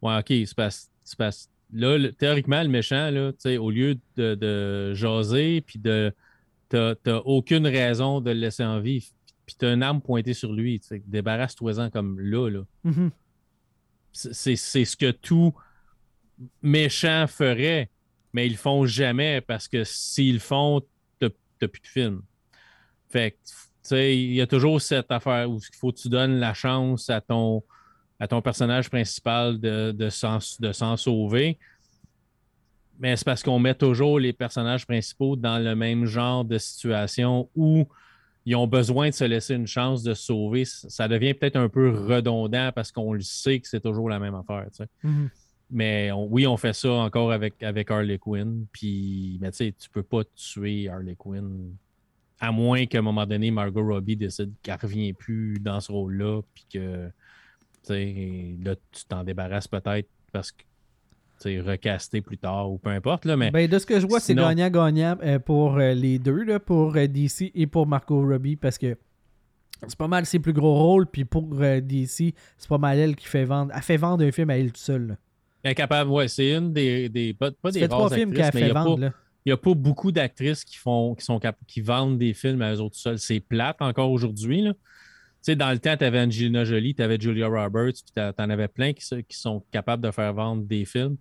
Ouais, 0.00 0.18
ok, 0.18 0.26
c'est 0.28 0.54
pas 0.54 1.30
là, 1.72 2.12
théoriquement, 2.12 2.62
le 2.62 2.68
méchant, 2.68 3.10
là, 3.10 3.32
au 3.58 3.70
lieu 3.70 3.98
de, 4.16 4.34
de 4.34 4.94
jaser, 4.94 5.60
puis 5.62 5.78
de. 5.78 6.12
T'as 6.68 6.94
aucune 7.24 7.66
raison 7.66 8.20
de 8.20 8.30
le 8.30 8.40
laisser 8.40 8.62
en 8.62 8.78
vie, 8.78 9.10
puis 9.46 9.56
t'as 9.58 9.72
une 9.72 9.82
arme 9.82 10.02
pointée 10.02 10.34
sur 10.34 10.52
lui. 10.52 10.82
Débarrasse-toi-en 11.06 11.88
comme 11.88 12.20
là. 12.20 12.50
là. 12.50 12.60
Mm-hmm. 12.84 13.10
C'est 14.12 14.56
ce 14.56 14.96
que 14.96 15.10
tout 15.10 15.54
méchant 16.62 17.26
ferait, 17.26 17.90
mais 18.32 18.46
ils 18.46 18.52
le 18.52 18.58
font 18.58 18.86
jamais 18.86 19.40
parce 19.40 19.68
que 19.68 19.84
s'ils 19.84 20.34
le 20.34 20.40
font, 20.40 20.82
t'as 21.18 21.28
plus 21.68 21.80
de 21.80 21.86
film. 21.86 22.22
Fait 23.10 23.36
tu 23.42 23.54
sais, 23.82 24.16
il 24.16 24.34
y 24.34 24.40
a 24.40 24.46
toujours 24.46 24.80
cette 24.80 25.10
affaire 25.10 25.50
où 25.50 25.58
il 25.58 25.76
faut 25.76 25.90
que 25.92 25.98
tu 25.98 26.08
donnes 26.08 26.38
la 26.38 26.54
chance 26.54 27.10
à 27.10 27.20
ton 27.20 27.62
à 28.20 28.26
ton 28.26 28.42
personnage 28.42 28.90
principal 28.90 29.60
de, 29.60 29.92
de 29.92 30.10
s'en 30.10 30.96
sauver. 30.96 31.58
Mais 32.98 33.16
c'est 33.16 33.24
parce 33.24 33.42
qu'on 33.42 33.60
met 33.60 33.74
toujours 33.74 34.18
les 34.18 34.32
personnages 34.32 34.86
principaux 34.86 35.36
dans 35.36 35.58
le 35.58 35.76
même 35.76 36.04
genre 36.04 36.44
de 36.44 36.58
situation 36.58 37.48
où 37.54 37.86
ils 38.44 38.56
ont 38.56 38.66
besoin 38.66 39.10
de 39.10 39.14
se 39.14 39.24
laisser 39.24 39.54
une 39.54 39.66
chance 39.66 40.02
de 40.02 40.14
se 40.14 40.24
sauver. 40.24 40.64
Ça 40.64 41.06
devient 41.06 41.34
peut-être 41.34 41.56
un 41.56 41.68
peu 41.68 41.90
redondant 41.90 42.72
parce 42.74 42.90
qu'on 42.90 43.12
le 43.12 43.20
sait 43.20 43.60
que 43.60 43.68
c'est 43.68 43.80
toujours 43.80 44.08
la 44.08 44.18
même 44.18 44.34
affaire. 44.34 44.66
Mm-hmm. 45.04 45.28
Mais 45.70 46.10
oui, 46.12 46.46
on 46.46 46.56
fait 46.56 46.72
ça 46.72 46.90
encore 46.90 47.30
avec, 47.30 47.62
avec 47.62 47.90
Harley 47.90 48.18
Quinn. 48.18 48.66
Puis, 48.72 49.38
mais 49.40 49.50
tu 49.50 49.58
sais, 49.58 49.74
tu 49.78 49.90
peux 49.90 50.02
pas 50.02 50.22
tuer 50.34 50.88
Harley 50.88 51.14
Quinn 51.16 51.74
à 52.40 52.52
moins 52.52 52.86
qu'à 52.86 52.98
un 52.98 53.02
moment 53.02 53.26
donné, 53.26 53.50
Margot 53.50 53.84
Robbie 53.84 54.16
décide 54.16 54.52
qu'elle 54.62 54.76
ne 54.76 54.80
revient 54.80 55.12
plus 55.12 55.58
dans 55.60 55.80
ce 55.80 55.90
rôle-là. 55.92 56.40
Puis 56.54 56.66
que 56.72 57.10
là, 57.88 58.74
tu 58.92 59.04
t'en 59.08 59.24
débarrasses 59.24 59.68
peut-être 59.68 60.08
parce 60.32 60.52
que 60.52 60.62
tu 61.40 61.60
recasté 61.60 62.20
plus 62.20 62.38
tard 62.38 62.70
ou 62.70 62.78
peu 62.78 62.90
importe. 62.90 63.24
Là, 63.24 63.36
mais 63.36 63.50
ben, 63.50 63.68
de 63.68 63.78
ce 63.78 63.86
que 63.86 64.00
je 64.00 64.06
vois, 64.06 64.20
c'est 64.20 64.34
gagnant-gagnant 64.34 65.16
euh, 65.22 65.38
pour 65.38 65.78
euh, 65.78 65.94
les 65.94 66.18
deux, 66.18 66.42
là, 66.42 66.58
pour 66.58 66.96
euh, 66.96 67.06
DC 67.06 67.52
et 67.54 67.66
pour 67.66 67.86
Marco 67.86 68.20
Robbie, 68.20 68.56
parce 68.56 68.76
que 68.76 68.96
c'est 69.86 69.96
pas 69.96 70.08
mal 70.08 70.26
ses 70.26 70.40
plus 70.40 70.52
gros 70.52 70.74
rôles, 70.74 71.06
puis 71.06 71.24
pour 71.24 71.54
DC, 71.54 72.34
c'est 72.56 72.68
pas 72.68 72.78
mal 72.78 72.98
elle 72.98 73.14
qui 73.14 73.26
fait 73.26 73.44
vendre. 73.44 73.72
Elle 73.74 73.82
fait 73.82 73.96
vendre 73.96 74.24
un 74.24 74.32
film 74.32 74.50
à 74.50 74.58
elle 74.58 74.72
toute 74.72 74.78
seule. 74.78 75.16
Elle 75.62 75.72
est 75.72 75.74
capable, 75.74 76.10
ouais, 76.10 76.28
c'est 76.28 76.52
une 76.52 76.72
des. 76.72 77.08
des 77.08 77.34
pas, 77.34 77.50
des 77.70 77.88
trois 77.88 78.10
films 78.10 78.32
qu'elle 78.32 78.52
fait 78.52 78.70
vendre. 78.70 79.12
Il 79.44 79.50
n'y 79.50 79.52
a 79.52 79.56
pas 79.56 79.74
beaucoup 79.74 80.12
d'actrices 80.12 80.64
qui 80.64 80.76
font 80.76 81.14
qui 81.14 81.24
sont 81.24 81.40
qui 81.66 81.80
vendent 81.80 82.18
des 82.18 82.34
films 82.34 82.60
à 82.60 82.74
eux 82.74 82.80
autres 82.80 82.96
seules. 82.96 83.18
C'est 83.18 83.40
plate 83.40 83.76
encore 83.80 84.10
aujourd'hui 84.10 84.68
sais, 85.42 85.56
dans 85.56 85.70
le 85.70 85.78
temps, 85.78 85.96
tu 85.96 86.04
avais 86.04 86.20
Angelina 86.20 86.64
Jolie, 86.64 86.94
tu 86.94 87.02
avais 87.02 87.18
Julia 87.18 87.48
Roberts, 87.48 87.92
puis 87.92 88.12
tu 88.14 88.20
en 88.20 88.50
avais 88.50 88.68
plein 88.68 88.92
qui, 88.92 89.04
qui, 89.24 89.38
sont 89.38 89.64
capables 89.70 90.02
de 90.02 90.10
faire 90.10 90.32
vendre 90.34 90.62
des 90.64 90.84
films. 90.84 91.16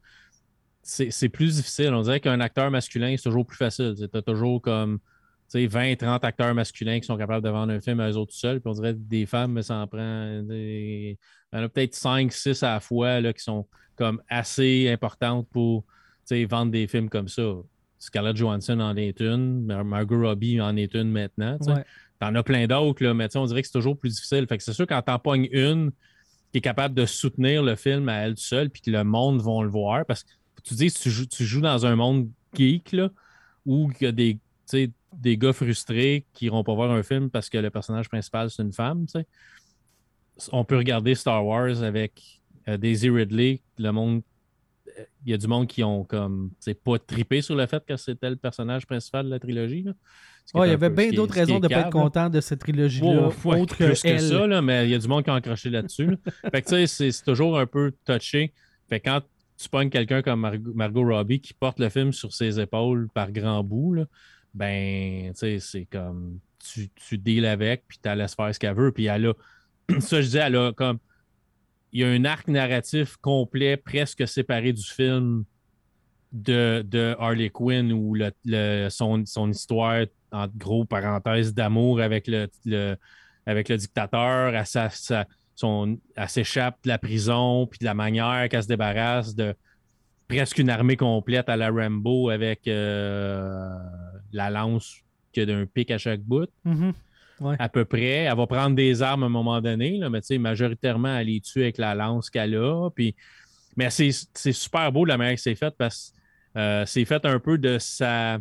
c'est 0.84 1.30
plus 1.30 1.56
difficile. 1.56 1.93
On 1.93 2.02
dirait 2.02 2.19
qu'un 2.19 2.39
acteur 2.39 2.69
masculin, 2.71 3.15
c'est 3.17 3.23
toujours 3.23 3.45
plus 3.45 3.58
facile. 3.58 3.95
Tu 3.97 4.17
as 4.17 4.21
toujours 4.21 4.62
comme 4.62 5.00
20-30 5.54 6.26
acteurs 6.26 6.54
masculins 6.54 7.00
qui 7.00 7.06
sont 7.06 7.17
capables 7.17 7.43
de 7.43 7.50
vendre 7.50 7.73
un 7.73 7.82
film 7.82 8.00
à 8.00 8.10
eux 8.10 8.17
autres 8.17 8.34
seuls. 8.34 8.60
Puis 8.60 8.69
on 8.69 8.73
dirait 8.73 8.93
que 8.93 9.00
des 9.00 9.26
femmes, 9.26 9.54
mais 9.54 9.63
ça 9.63 9.76
en 9.76 9.88
prend. 9.88 10.43
Il 11.51 11.57
y 11.57 11.60
en 11.60 11.63
a 11.65 11.69
peut-être 11.69 11.95
5-6 11.95 12.63
à 12.63 12.73
la 12.73 12.79
fois 12.79 13.21
là, 13.21 13.33
qui 13.33 13.43
sont 13.43 13.65
comme 13.95 14.21
assez 14.29 14.89
importantes 14.89 15.47
pour 15.51 15.86
vendre 16.49 16.71
des 16.71 16.88
films 16.88 17.10
comme 17.10 17.27
ça. 17.27 17.53
Scarlett 17.99 18.36
Johansson 18.36 18.79
en 18.79 18.95
est 18.95 19.19
une, 19.21 19.65
Margot 19.83 20.21
Robbie 20.21 20.62
en 20.62 20.75
est 20.75 20.93
une 20.93 21.12
maintenant. 21.12 21.57
Tu 21.60 21.71
en 22.21 22.36
as 22.36 22.43
plein 22.43 22.67
d'autres, 22.67 23.05
mais 23.13 23.36
on 23.36 23.45
dirait 23.45 23.62
que 23.62 23.67
c'est 23.67 23.73
toujours 23.73 23.97
plus 23.97 24.10
difficile. 24.10 24.45
Fait 24.47 24.57
que 24.57 24.63
c'est 24.63 24.73
sûr 24.73 24.88
quand 24.88 25.01
t'en 25.01 25.19
pognes 25.19 25.47
une 25.51 25.91
qui 26.51 26.60
est 26.60 26.62
capable 26.62 26.95
de 26.95 27.05
soutenir 27.05 27.63
le 27.63 27.75
film 27.75 28.07
à 28.10 28.15
elle 28.19 28.38
seule, 28.38 28.69
puis 28.69 28.81
que 28.81 28.91
le 28.91 29.03
monde 29.03 29.41
va 29.41 29.63
le 29.63 29.69
voir, 29.69 30.05
parce 30.05 30.23
que 30.23 30.29
tu 30.63 30.75
dis 30.75 30.91
tu 30.91 31.10
joues, 31.10 31.25
tu 31.25 31.45
joues 31.45 31.62
dans 31.62 31.86
un 31.86 31.95
monde 31.95 32.29
geek 32.53 32.91
là, 32.91 33.10
où 33.65 33.91
il 33.99 34.03
y 34.03 34.07
a 34.07 34.12
des, 34.12 34.39
des 35.13 35.38
gars 35.38 35.53
frustrés 35.53 36.25
qui 36.33 36.45
n'iront 36.45 36.63
pas 36.63 36.73
voir 36.73 36.91
un 36.91 37.03
film 37.03 37.29
parce 37.29 37.49
que 37.49 37.57
le 37.57 37.69
personnage 37.69 38.10
principal 38.10 38.49
c'est 38.49 38.63
une 38.63 38.73
femme. 38.73 39.05
On 40.52 40.63
peut 40.63 40.78
regarder 40.78 41.15
Star 41.15 41.45
Wars 41.45 41.84
avec 41.84 42.41
euh, 42.67 42.78
Daisy 42.78 43.10
Ridley, 43.10 43.62
le 43.78 43.91
monde 43.91 44.21
il 45.26 45.32
y 45.32 45.34
a 45.34 45.38
du 45.38 45.47
monde 45.47 45.67
qui 45.67 45.84
ont 45.84 46.04
comme 46.04 46.52
c'est 46.60 46.82
pas 46.82 46.97
trippé 47.00 47.41
sur 47.41 47.56
le 47.56 47.65
fait 47.65 47.84
que 47.86 47.97
c'était 47.97 48.30
le 48.30 48.36
personnage 48.36 48.86
principal 48.86 49.26
de 49.26 49.30
la 49.30 49.39
trilogie. 49.39 49.86
il 50.56 50.60
y 50.60 50.69
avait 50.69 50.89
bien 50.89 51.12
d'autres 51.12 51.34
raisons 51.34 51.60
de 51.60 51.67
ne 51.67 51.73
pas 51.73 51.82
être 51.82 51.89
content 51.89 52.30
de 52.30 52.41
cette 52.41 52.60
trilogie-là. 52.60 53.30
autre 53.45 53.78
que, 53.78 53.93
ça, 53.93 54.62
mais 54.62 54.86
il 54.86 54.91
y 54.91 54.95
a 54.95 54.97
du 54.97 55.08
monde 55.08 55.23
qui 55.23 55.30
a 55.30 55.36
encroché 55.36 55.69
là-dessus. 55.69 56.17
fait 56.52 56.62
que 56.62 56.67
tu 56.69 56.88
sais, 56.88 57.12
c'est 57.12 57.23
toujours 57.23 57.60
un 57.60 57.65
peu 57.65 57.93
touché. 58.06 58.54
Fait 58.89 59.00
quand 59.00 59.21
tu 59.58 59.69
pognes 59.69 59.89
quelqu'un 59.89 60.21
comme 60.21 60.50
Margot 60.76 61.04
Robbie 61.04 61.41
qui 61.41 61.54
porte 61.54 61.80
le 61.80 61.89
film 61.89 62.13
sur 62.13 62.34
ses 62.34 62.60
épaules 62.60 63.10
par 63.13 63.32
grand 63.32 63.63
bout, 63.63 63.93
là, 63.93 64.06
ben, 64.54 65.34
tu 65.34 65.39
sais, 65.39 65.60
c'est 65.60 65.86
comme 65.86 66.39
tu, 66.60 66.89
tu 66.95 67.17
deals 67.17 67.45
avec, 67.45 67.84
puis 67.88 68.00
tu 68.02 68.15
laisses 68.15 68.36
faire 68.36 68.54
ce 68.54 68.60
qu'elle 68.60 68.76
veut. 68.76 68.91
Puis 68.91 69.06
elle 69.06 69.28
a, 69.28 69.34
ça 70.00 70.21
je 70.21 70.28
dis, 70.30 70.76
comme 70.76 71.00
il 71.91 72.02
y 72.02 72.04
a 72.04 72.10
un 72.10 72.26
arc 72.26 72.47
narratif 72.47 73.17
complet, 73.17 73.78
presque 73.78 74.28
séparé 74.28 74.73
du 74.73 74.84
film 74.84 75.45
de, 76.32 76.84
de 76.88 77.15
Harley 77.19 77.50
Quinn 77.50 77.91
ou 77.91 78.15
le, 78.15 78.89
son, 78.89 79.26
son, 79.26 79.50
histoire, 79.50 80.06
en 80.32 80.47
gros 80.56 80.86
parenthèse, 80.86 81.54
d'amour 81.54 82.02
avec 82.02 82.28
le, 82.28 82.97
avec 83.45 83.69
le 83.69 83.78
dictateur. 83.78 84.54
Elle, 84.54 86.28
s'échappe 86.28 86.78
de 86.84 86.89
la 86.89 86.97
prison, 86.97 87.67
puis 87.67 87.80
de 87.80 87.86
la 87.86 87.93
manière 87.93 88.47
qu'elle 88.50 88.63
se 88.63 88.67
débarrasse 88.67 89.34
de 89.34 89.56
presque 90.28 90.60
une 90.60 90.69
armée 90.69 90.97
complète 90.97 91.47
à 91.50 91.56
la 91.56 91.69
Rambo 91.69 92.30
avec 92.30 92.67
euh, 92.67 93.69
la 94.34 94.50
lance 94.50 94.97
qui 95.32 95.39
a 95.39 95.45
d'un 95.45 95.65
pic 95.65 95.89
à 95.89 95.97
chaque 95.97 96.21
bout. 96.21 96.50
À 97.60 97.69
peu 97.69 97.86
près. 97.86 98.26
Elle 98.26 98.36
va 98.36 98.47
prendre 98.47 98.76
des 98.76 99.02
armes 99.02 99.23
à 99.23 99.26
un 99.28 99.30
moment 99.30 99.62
donné, 99.62 99.97
là, 99.97 100.10
mais 100.10 100.21
majoritairement, 100.38 101.17
elle 101.17 101.28
les 101.28 101.41
tue 101.41 101.62
avec 101.62 101.78
la 101.78 101.95
lance 101.95 102.30
qu'elle 102.30 102.56
a. 102.56 102.89
Puis... 102.89 103.15
Mais 103.76 103.89
c'est 103.91 104.12
super 104.52 104.91
beau 104.91 105.06
la 105.06 105.17
manière 105.17 105.36
que 105.36 105.41
c'est 105.41 105.56
fait 105.56 105.73
parce 105.78 106.12
que 106.56 106.60
euh, 106.60 106.86
c'est 106.88 107.06
fait 107.06 107.23
un 107.26 107.39
peu 107.39 107.60
de 107.60 107.78
sa 107.78 108.39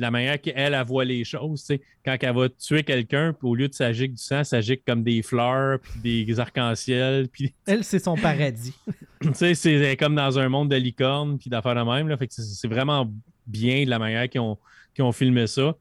la 0.00 0.10
manière 0.10 0.40
qu'elle 0.40 0.74
elle 0.74 0.84
voit 0.86 1.04
les 1.04 1.24
choses. 1.24 1.70
Quand 2.04 2.16
elle 2.18 2.34
va 2.34 2.48
tuer 2.48 2.82
quelqu'un, 2.82 3.36
au 3.42 3.54
lieu 3.54 3.68
de 3.68 3.74
s'agir 3.74 4.08
du 4.08 4.16
sang, 4.16 4.42
s'agit 4.42 4.80
comme 4.80 5.04
des 5.04 5.20
fleurs, 5.22 5.78
puis 5.78 6.24
des 6.24 6.40
arcs-en-ciel. 6.40 7.28
Puis... 7.28 7.52
Elle, 7.66 7.84
c'est 7.84 7.98
son 7.98 8.16
paradis. 8.16 8.74
c'est 9.34 9.96
comme 9.98 10.14
dans 10.14 10.38
un 10.38 10.48
monde 10.48 10.70
de 10.70 10.76
licorne, 10.76 11.38
puis 11.38 11.50
d'affaires 11.50 11.74
de 11.74 11.82
même. 11.82 12.08
Là. 12.08 12.16
Fait 12.16 12.28
c'est 12.30 12.68
vraiment 12.68 13.12
bien 13.46 13.84
de 13.84 13.90
la 13.90 13.98
manière 13.98 14.26
qu'ils 14.30 14.40
ont, 14.40 14.56
ont 15.00 15.12
filmé 15.12 15.46
ça. 15.46 15.76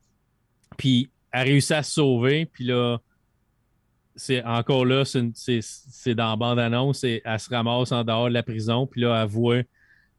Puis 0.78 1.10
a 1.32 1.42
réussi 1.44 1.74
à 1.74 1.84
se 1.84 1.94
sauver, 1.94 2.46
puis 2.46 2.66
là, 2.66 2.98
c'est 4.16 4.44
encore 4.44 4.86
là, 4.86 5.04
c'est 5.06 6.16
dans 6.16 6.30
la 6.30 6.36
bande-annonce, 6.36 7.04
elle 7.04 7.40
se 7.40 7.50
ramasse 7.50 7.92
en 7.92 8.04
dehors 8.04 8.28
de 8.28 8.34
la 8.34 8.44
prison, 8.44 8.86
puis 8.86 9.02
là, 9.02 9.22
elle 9.22 9.30
voit 9.30 9.64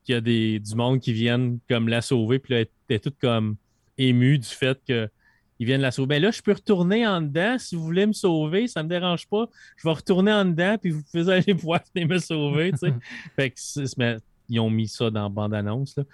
qu'il 0.05 0.15
y 0.15 0.19
a 0.19 0.21
des, 0.21 0.59
du 0.59 0.75
monde 0.75 1.01
qui 1.01 1.13
viennent 1.13 1.59
comme 1.69 1.89
la 1.89 2.01
sauver, 2.01 2.39
puis 2.39 2.55
là, 2.55 2.61
elle 2.61 2.97
est 2.97 3.01
toute 3.01 3.19
comme 3.19 3.57
émue 3.99 4.39
du 4.39 4.49
fait 4.49 4.81
qu'ils 4.85 5.11
viennent 5.61 5.83
la 5.83 5.91
sauver. 5.91 6.09
Ben 6.09 6.23
là, 6.23 6.31
je 6.31 6.41
peux 6.41 6.53
retourner 6.53 7.07
en 7.07 7.21
dedans 7.21 7.59
si 7.59 7.77
vous 7.77 7.83
voulez 7.83 8.07
me 8.07 8.13
sauver, 8.13 8.67
ça 8.67 8.83
me 8.83 8.89
dérange 8.89 9.29
pas. 9.29 9.47
Je 9.77 9.87
vais 9.87 9.93
retourner 9.93 10.33
en 10.33 10.47
dedans, 10.47 10.77
puis 10.81 10.91
vous 10.91 11.03
pouvez 11.03 11.31
aller 11.33 11.53
voir 11.53 11.81
me 11.95 12.19
sauver, 12.19 12.73
tu 12.73 12.79
sais. 12.79 12.95
fait 13.37 13.51
que, 13.51 14.21
ils 14.49 14.61
ont 14.61 14.71
mis 14.71 14.89
ça 14.89 15.11
dans 15.11 15.25
la 15.25 15.29
bande-annonce, 15.29 15.97
là. 15.97 16.05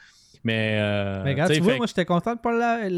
Mais, 0.44 0.78
euh, 0.80 1.22
mais 1.24 1.32
regarde, 1.32 1.52
tu 1.52 1.60
vois, 1.60 1.76
moi, 1.76 1.86
j'étais 1.86 2.04
content 2.04 2.34
de 2.34 2.40
pas 2.40 2.88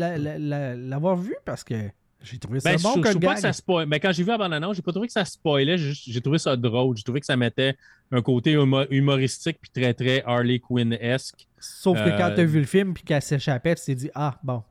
l'avoir 0.77 1.16
vu 1.16 1.35
parce 1.44 1.64
que 1.64 1.90
j'ai 2.20 2.38
trouvé 2.38 2.59
ça 2.59 2.72
ben, 2.72 2.81
bon 2.83 2.94
je, 2.96 3.12
je 3.12 3.18
pas 3.18 3.35
que 3.35 3.40
ça 3.40 3.53
spoil... 3.53 3.87
Mais 3.87 4.01
quand 4.01 4.12
j'ai 4.12 4.24
vu 4.24 4.31
la 4.31 4.38
bande-annonce, 4.38 4.74
j'ai 4.77 4.83
pas 4.83 4.90
trouvé 4.90 5.07
que 5.07 5.12
ça 5.12 5.24
spoilait. 5.24 5.79
J'ai 5.79 6.20
trouvé 6.20 6.38
ça 6.38 6.57
drôle. 6.57 6.96
J'ai 6.96 7.05
trouvé 7.05 7.20
que 7.20 7.27
ça 7.27 7.37
mettait 7.37 7.77
un 8.11 8.22
côté 8.22 8.53
humoristique 8.90 9.59
puis 9.61 9.70
très, 9.70 9.94
très 9.94 10.22
Harley 10.24 10.59
Quinn-esque. 10.59 11.46
Sauf 11.59 11.96
que 11.96 12.11
quand 12.11 12.35
tu 12.35 12.40
as 12.40 12.44
euh, 12.44 12.46
vu 12.46 12.59
le 12.59 12.66
film 12.66 12.92
puis 12.94 13.05
qu'elle 13.05 13.22
s'échappait, 13.22 13.74
tu 13.77 13.85
t'es 13.85 13.94
dit 13.94 14.11
«Ah, 14.14 14.38
bon.» 14.42 14.62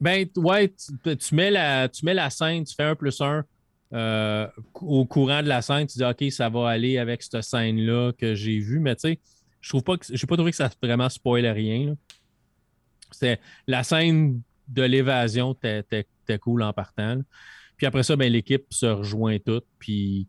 Ben, 0.00 0.26
ouais, 0.36 0.74
tu, 1.02 1.34
mets 1.34 1.50
la, 1.50 1.88
tu 1.88 2.04
mets 2.04 2.14
la 2.14 2.28
scène, 2.28 2.64
tu 2.64 2.74
fais 2.74 2.82
un 2.84 2.94
plus 2.94 3.20
un 3.20 3.44
euh, 3.94 4.46
au 4.74 5.06
courant 5.06 5.42
de 5.42 5.48
la 5.48 5.62
scène, 5.62 5.86
tu 5.86 5.98
dis 5.98 6.04
«OK, 6.06 6.30
ça 6.30 6.48
va 6.48 6.68
aller 6.68 6.98
avec 6.98 7.22
cette 7.22 7.40
scène-là 7.42 8.12
que 8.18 8.34
j'ai 8.34 8.58
vue.» 8.58 8.80
Mais 8.80 8.96
tu 8.96 9.08
sais, 9.08 9.20
je 9.62 9.68
trouve 9.70 9.82
pas 9.82 9.96
que 9.96 10.04
j'ai 10.10 10.26
pas 10.26 10.36
trouvé 10.36 10.50
que 10.50 10.56
ça 10.56 10.68
vraiment 10.82 11.08
spoil 11.08 11.46
rien. 11.46 11.94
C'est 13.10 13.40
la 13.66 13.82
scène 13.84 14.42
de 14.68 14.82
l'évasion 14.82 15.56
était 15.62 16.38
cool 16.40 16.62
en 16.62 16.72
partant. 16.72 17.20
Puis 17.76 17.86
après 17.86 18.02
ça, 18.02 18.16
ben, 18.16 18.30
l'équipe 18.30 18.66
se 18.70 18.86
rejoint 18.86 19.38
toute, 19.38 19.66
puis 19.78 20.28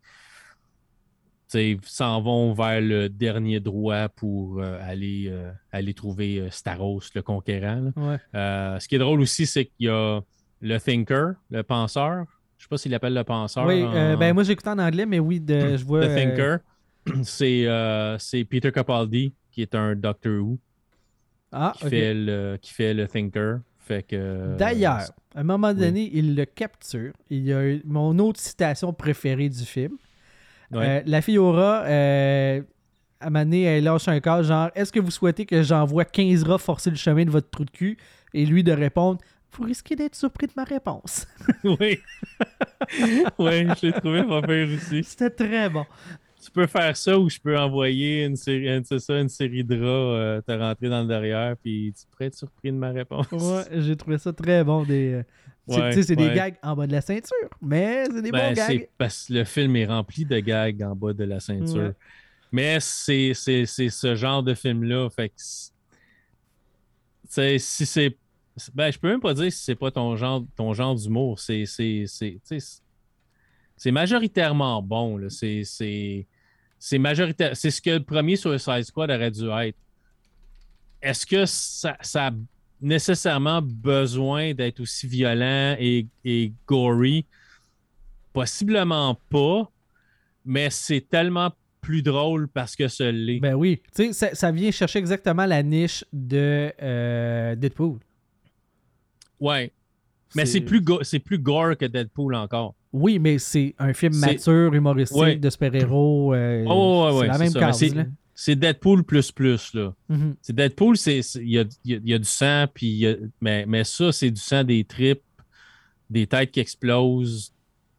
s'en 1.84 2.22
vont 2.22 2.54
vers 2.54 2.82
le 2.82 3.10
dernier 3.10 3.60
droit 3.60 4.10
pour 4.10 4.60
euh, 4.60 4.80
aller, 4.82 5.28
euh, 5.28 5.52
aller 5.72 5.94
trouver 5.94 6.40
euh, 6.40 6.50
Staros, 6.50 7.02
le 7.14 7.22
conquérant. 7.22 7.92
ce 8.34 8.88
qui 8.88 8.96
est 8.96 9.00
drôle 9.00 9.22
aussi, 9.22 9.46
c'est 9.46 9.66
qu'il 9.66 9.86
y 9.86 9.90
a 9.90 10.22
le 10.62 10.80
Thinker, 10.80 11.34
le 11.52 11.64
penseur. 11.64 12.26
Je 12.58 12.64
sais 12.64 12.70
pas 12.70 12.78
s'il 12.78 12.92
l'appelle 12.92 13.14
le 13.14 13.24
penseur. 13.24 13.66
Oui, 13.66 13.84
ben 13.84 14.34
moi 14.34 14.44
j'écoute 14.44 14.68
en 14.68 14.80
anglais, 14.80 15.06
mais 15.06 15.20
oui, 15.20 15.44
je 15.48 15.84
vois. 15.84 16.08
Le 16.08 16.16
Thinker. 16.16 16.60
Euh, 17.42 18.16
c'est 18.20 18.44
Peter 18.46 18.72
Capaldi, 18.72 19.34
qui 19.52 19.62
est 19.62 19.76
un 19.76 19.96
Doctor 19.96 20.42
Who. 20.42 20.60
Ah, 21.52 21.74
qui, 21.78 21.88
fait 21.88 22.14
le, 22.14 22.58
qui 22.62 22.74
fait 22.74 22.94
le 22.94 23.08
Thinker. 23.08 23.60
Fait 23.78 24.04
que. 24.04 24.56
D'ailleurs, 24.58 25.02
à 25.36 25.42
un 25.42 25.44
moment 25.44 25.74
donné, 25.74 26.10
il 26.14 26.36
le 26.36 26.46
capture. 26.46 27.14
Il 27.30 27.44
y 27.46 27.54
a 27.54 27.62
mon 27.86 28.18
autre 28.20 28.40
citation 28.40 28.94
préférée 28.94 29.50
du 29.50 29.64
film. 29.66 29.98
Euh, 30.74 31.02
la 31.06 31.22
fille 31.22 31.38
Aura, 31.38 31.84
euh, 31.84 32.62
à 33.20 33.28
un 33.28 33.30
moment 33.30 33.44
donné, 33.44 33.64
elle 33.64 33.84
lâche 33.84 34.08
un 34.08 34.20
cas 34.20 34.42
genre 34.42 34.72
Est-ce 34.74 34.92
que 34.92 35.00
vous 35.00 35.12
souhaitez 35.12 35.46
que 35.46 35.62
j'envoie 35.62 36.06
15 36.06 36.44
rats 36.44 36.58
forcer 36.58 36.90
le 36.90 36.96
chemin 36.96 37.26
de 37.26 37.30
votre 37.30 37.50
trou 37.50 37.66
de 37.66 37.70
cul 37.70 37.98
Et 38.34 38.46
lui 38.46 38.64
de 38.64 38.72
répondre 38.72 39.20
Vous 39.52 39.66
risquez 39.66 39.96
d'être 39.96 40.16
surpris 40.16 40.48
de 40.48 40.54
ma 40.56 40.64
réponse. 40.64 41.28
oui. 41.64 42.00
oui, 43.38 43.68
je 43.68 43.86
l'ai 43.86 43.94
trouvé 43.94 44.24
pas 44.24 44.42
pire 44.42 44.68
aussi. 44.76 45.04
C'était 45.04 45.30
très 45.30 45.70
bon 45.70 45.86
peux 46.54 46.68
faire 46.68 46.96
ça 46.96 47.18
ou 47.18 47.30
je 47.30 47.40
peux 47.40 47.58
envoyer 47.58 48.26
une 48.26 48.36
série, 48.36 48.84
ça, 48.86 49.20
une 49.20 49.30
série 49.30 49.64
de 49.64 49.80
rats 49.80 49.88
euh, 49.88 50.42
te 50.42 50.52
rentrer 50.52 50.90
dans 50.90 51.02
le 51.02 51.08
derrière, 51.08 51.56
puis 51.58 51.94
tu 51.98 52.06
pourrais 52.08 52.26
être 52.26 52.36
surpris 52.36 52.72
de 52.72 52.78
ma 52.78 52.92
réponse. 52.92 53.28
Ouais, 53.32 53.82
j'ai 53.82 53.96
trouvé 53.96 54.18
ça 54.18 54.32
très 54.32 54.64
bon. 54.64 54.84
Des, 54.84 55.24
euh, 55.70 56.02
c'est 56.02 56.16
des 56.16 56.34
gags 56.34 56.56
en 56.62 56.76
bas 56.76 56.88
de 56.88 56.92
la 56.92 57.02
ceinture, 57.02 57.50
mais 57.62 58.06
c'est 58.06 58.22
des 58.22 58.32
bons 58.32 58.38
ben, 58.38 58.54
gags. 58.54 58.90
Parce 58.98 59.28
que 59.28 59.34
le 59.34 59.44
film 59.44 59.76
est 59.76 59.86
rempli 59.86 60.26
de 60.26 60.40
gags 60.40 60.82
en 60.84 60.96
bas 60.96 61.14
de 61.14 61.24
la 61.24 61.40
ceinture. 61.40 61.94
Mais 62.52 62.78
c'est 62.80 63.34
ce 63.34 64.16
genre 64.16 64.44
de 64.44 64.54
film-là. 64.54 65.10
Fait 65.10 65.30
que. 65.30 67.58
si 67.58 67.86
c'est. 67.86 68.18
Ben, 68.76 68.92
je 68.92 69.00
peux 69.00 69.08
même 69.08 69.22
pas 69.22 69.34
dire 69.34 69.52
si 69.52 69.64
c'est 69.64 69.76
pas 69.76 69.90
ton 69.90 70.16
genre, 70.16 70.46
ton 70.56 70.74
genre 70.74 70.94
d'humour. 70.94 71.40
C'est 71.40 71.66
c'est 71.66 72.06
majoritairement 73.92 74.82
bon. 74.84 75.20
C'est 75.30 76.28
c'est 76.86 77.00
majoritaire. 77.00 77.56
C'est 77.56 77.72
ce 77.72 77.82
que 77.82 77.92
le 77.92 78.04
premier 78.04 78.36
Suicide 78.36 78.84
Squad 78.84 79.10
aurait 79.10 79.32
dû 79.32 79.50
être. 79.50 79.78
Est-ce 81.02 81.26
que 81.26 81.46
ça, 81.46 81.96
a 82.16 82.32
nécessairement 82.82 83.62
besoin 83.62 84.54
d'être 84.54 84.82
aussi 84.82 85.08
violent 85.08 85.78
et, 85.80 86.52
gory? 86.68 87.26
Possiblement 88.34 89.18
pas, 89.30 89.72
mais 90.44 90.70
c'est 90.70 91.08
tellement 91.10 91.54
plus 91.80 92.02
drôle 92.02 92.50
parce 92.50 92.76
que 92.76 92.90
ce 92.90 93.04
l'est. 93.04 93.40
Ben 93.40 93.54
oui. 93.54 93.82
Tu 93.96 94.12
sais, 94.12 94.36
ça, 94.36 94.52
vient 94.52 94.72
chercher 94.72 95.00
exactement 95.00 95.46
la 95.46 95.64
niche 95.64 96.04
de 96.12 96.74
euh, 96.82 97.56
Deadpool. 97.56 98.00
Ouais. 99.40 99.72
Mais 100.36 100.46
c'est 100.46 100.62
plus, 100.62 100.84
c'est 101.04 101.20
plus 101.20 101.40
gore 101.40 101.78
que 101.78 101.86
Deadpool 101.86 102.36
encore. 102.36 102.76
Oui, 102.94 103.18
mais 103.20 103.40
c'est 103.40 103.74
un 103.80 103.92
film 103.94 104.14
mature, 104.16 104.74
humoristique, 104.74 105.42
de 105.42 105.50
super-héros. 105.50 106.34
Euh, 106.36 106.64
oh, 106.68 107.10
ouais, 107.14 107.22
c'est 107.22 107.28
la 107.28 107.38
même 107.40 107.54
case. 107.54 107.94
c'est 108.36 108.56
Deadpool 108.56 109.04
plus 109.04 109.32
plus. 109.32 109.74
Là. 109.74 109.94
Mhm. 110.10 110.36
C'est 110.42 110.56
Deadpool, 110.56 110.96
c'est, 110.98 111.20
il 111.36 111.50
y 111.50 111.58
a, 111.60 111.64
y 111.86 111.94
a- 111.96 112.00
il 112.04 112.10
y 112.10 112.14
a 112.14 112.20
du 112.20 112.24
sang, 112.26 112.66
puis 112.72 112.86
il 112.88 112.98
y 113.00 113.08
a- 113.08 113.16
mais, 113.42 113.66
mais 113.68 113.84
ça, 113.84 114.12
c'est 114.12 114.30
du 114.32 114.40
sang 114.40 114.64
des 114.64 114.84
tripes, 114.84 115.22
des 116.10 116.28
têtes 116.28 116.52
qui 116.52 116.60
explosent, 116.60 117.52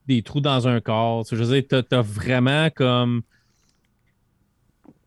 des 0.07 0.23
trous 0.23 0.41
dans 0.41 0.69
un 0.69 0.81
corps. 0.81 1.25
Je 1.31 1.35
veux 1.37 1.55
dire, 1.55 1.65
t'as, 1.69 1.83
t'as 1.83 2.03
vraiment 2.03 2.71
comme. 2.71 3.23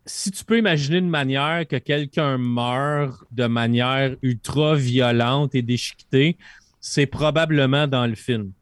Si 0.04 0.30
tu 0.30 0.42
peux 0.44 0.58
imaginer 0.58 0.98
une 0.98 1.10
manière 1.10 1.66
que 1.68 1.76
quelqu'un 1.76 2.38
meurt 2.38 3.22
de 3.30 3.44
manière 3.46 4.16
ultra 4.22 4.74
violente 4.74 5.54
et 5.54 5.60
déchiquetée, 5.62 6.38
c'est 6.80 7.06
probablement 7.06 7.86
dans 7.86 8.06
le 8.06 8.14
film. 8.14 8.52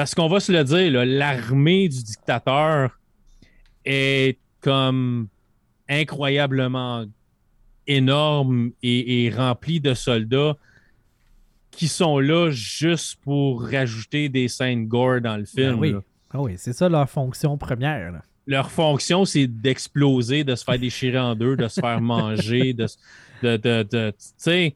Parce 0.00 0.14
qu'on 0.14 0.28
va 0.28 0.40
se 0.40 0.50
le 0.50 0.64
dire, 0.64 1.04
l'armée 1.04 1.86
du 1.86 2.02
dictateur 2.02 2.98
est 3.84 4.38
comme 4.62 5.28
incroyablement 5.90 7.04
énorme 7.86 8.70
et, 8.82 9.26
et 9.26 9.30
remplie 9.30 9.78
de 9.78 9.92
soldats 9.92 10.56
qui 11.70 11.86
sont 11.86 12.18
là 12.18 12.48
juste 12.50 13.16
pour 13.20 13.62
rajouter 13.68 14.30
des 14.30 14.48
scènes 14.48 14.86
gore 14.88 15.20
dans 15.20 15.36
le 15.36 15.44
film. 15.44 15.72
Ben 15.74 15.78
oui. 15.78 15.92
là. 15.92 16.00
Ah 16.30 16.40
oui, 16.40 16.54
c'est 16.56 16.72
ça 16.72 16.88
leur 16.88 17.10
fonction 17.10 17.58
première. 17.58 18.10
là. 18.12 18.22
Leur 18.46 18.70
fonction, 18.70 19.26
c'est 19.26 19.46
d'exploser, 19.46 20.44
de 20.44 20.54
se 20.54 20.64
faire 20.64 20.78
déchirer 20.78 21.18
en 21.18 21.34
deux, 21.34 21.56
de 21.56 21.68
se 21.68 21.78
faire 21.78 22.00
manger, 22.00 22.72
de, 22.72 22.86
de, 23.42 23.56
de, 23.58 23.82
de- 23.82 24.10
tu 24.12 24.16
sais, 24.38 24.74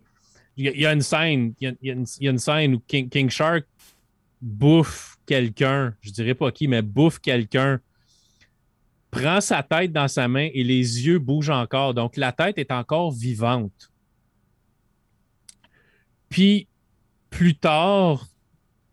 il 0.58 0.66
y, 0.66 0.68
a- 0.68 0.72
il 0.72 0.80
y 0.82 0.86
a 0.86 0.92
une 0.92 1.00
scène, 1.00 1.54
il 1.62 1.74
y 1.80 1.88
y 1.88 2.28
a 2.28 2.30
une 2.30 2.38
scène 2.38 2.74
où 2.74 2.82
King, 2.86 3.08
King 3.08 3.30
Shark 3.30 3.64
bouffe 4.42 5.13
quelqu'un, 5.26 5.94
je 6.00 6.10
dirais 6.10 6.34
pas 6.34 6.50
qui, 6.52 6.68
mais 6.68 6.82
bouffe 6.82 7.18
quelqu'un, 7.18 7.80
prend 9.10 9.40
sa 9.40 9.62
tête 9.62 9.92
dans 9.92 10.08
sa 10.08 10.28
main 10.28 10.48
et 10.52 10.64
les 10.64 11.06
yeux 11.06 11.18
bougent 11.18 11.50
encore. 11.50 11.94
Donc 11.94 12.16
la 12.16 12.32
tête 12.32 12.58
est 12.58 12.72
encore 12.72 13.12
vivante. 13.12 13.92
Puis 16.28 16.66
plus 17.30 17.54
tard 17.54 18.26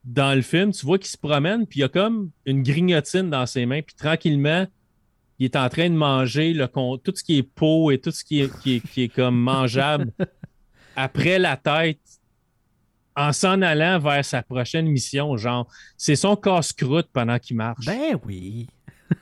dans 0.03 0.35
le 0.35 0.41
film, 0.41 0.71
tu 0.71 0.85
vois 0.85 0.97
qu'il 0.97 1.07
se 1.09 1.17
promène, 1.17 1.67
puis 1.67 1.79
il 1.79 1.81
y 1.81 1.85
a 1.85 1.89
comme 1.89 2.31
une 2.45 2.63
grignotine 2.63 3.29
dans 3.29 3.45
ses 3.45 3.65
mains, 3.65 3.81
puis 3.81 3.95
tranquillement, 3.95 4.65
il 5.37 5.45
est 5.45 5.55
en 5.55 5.69
train 5.69 5.89
de 5.89 5.95
manger 5.95 6.53
le 6.53 6.67
con- 6.67 6.97
tout 6.97 7.13
ce 7.15 7.23
qui 7.23 7.37
est 7.37 7.43
peau 7.43 7.91
et 7.91 7.99
tout 7.99 8.11
ce 8.11 8.23
qui 8.23 8.41
est, 8.41 8.61
qui 8.61 8.75
est, 8.75 8.79
qui 8.79 9.03
est 9.03 9.09
comme 9.09 9.39
mangeable 9.39 10.11
après 10.95 11.39
la 11.39 11.57
tête 11.57 11.99
en 13.27 13.33
s'en 13.33 13.61
allant 13.61 13.99
vers 13.99 14.23
sa 14.25 14.41
prochaine 14.43 14.87
mission. 14.87 15.35
Genre, 15.37 15.67
c'est 15.97 16.15
son 16.15 16.35
casse-croûte 16.35 17.07
pendant 17.13 17.37
qu'il 17.39 17.55
marche. 17.57 17.85
Ben 17.85 18.17
oui. 18.25 18.67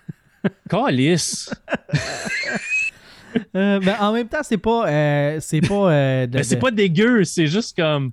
Calice! 0.70 1.50
Euh, 3.56 3.80
ben, 3.80 3.96
en 4.00 4.12
même 4.14 4.28
temps, 4.28 4.42
c'est 4.42 4.58
pas. 4.58 4.90
euh, 4.90 5.38
c'est 5.40 5.62
pas. 5.62 5.92
euh, 5.92 6.28
de- 6.28 6.38
Mais 6.38 6.44
c'est 6.44 6.56
de- 6.56 6.62
pas 6.62 6.72
dégueu, 6.72 7.24
c'est 7.24 7.48
juste 7.48 7.76
comme. 7.76 8.12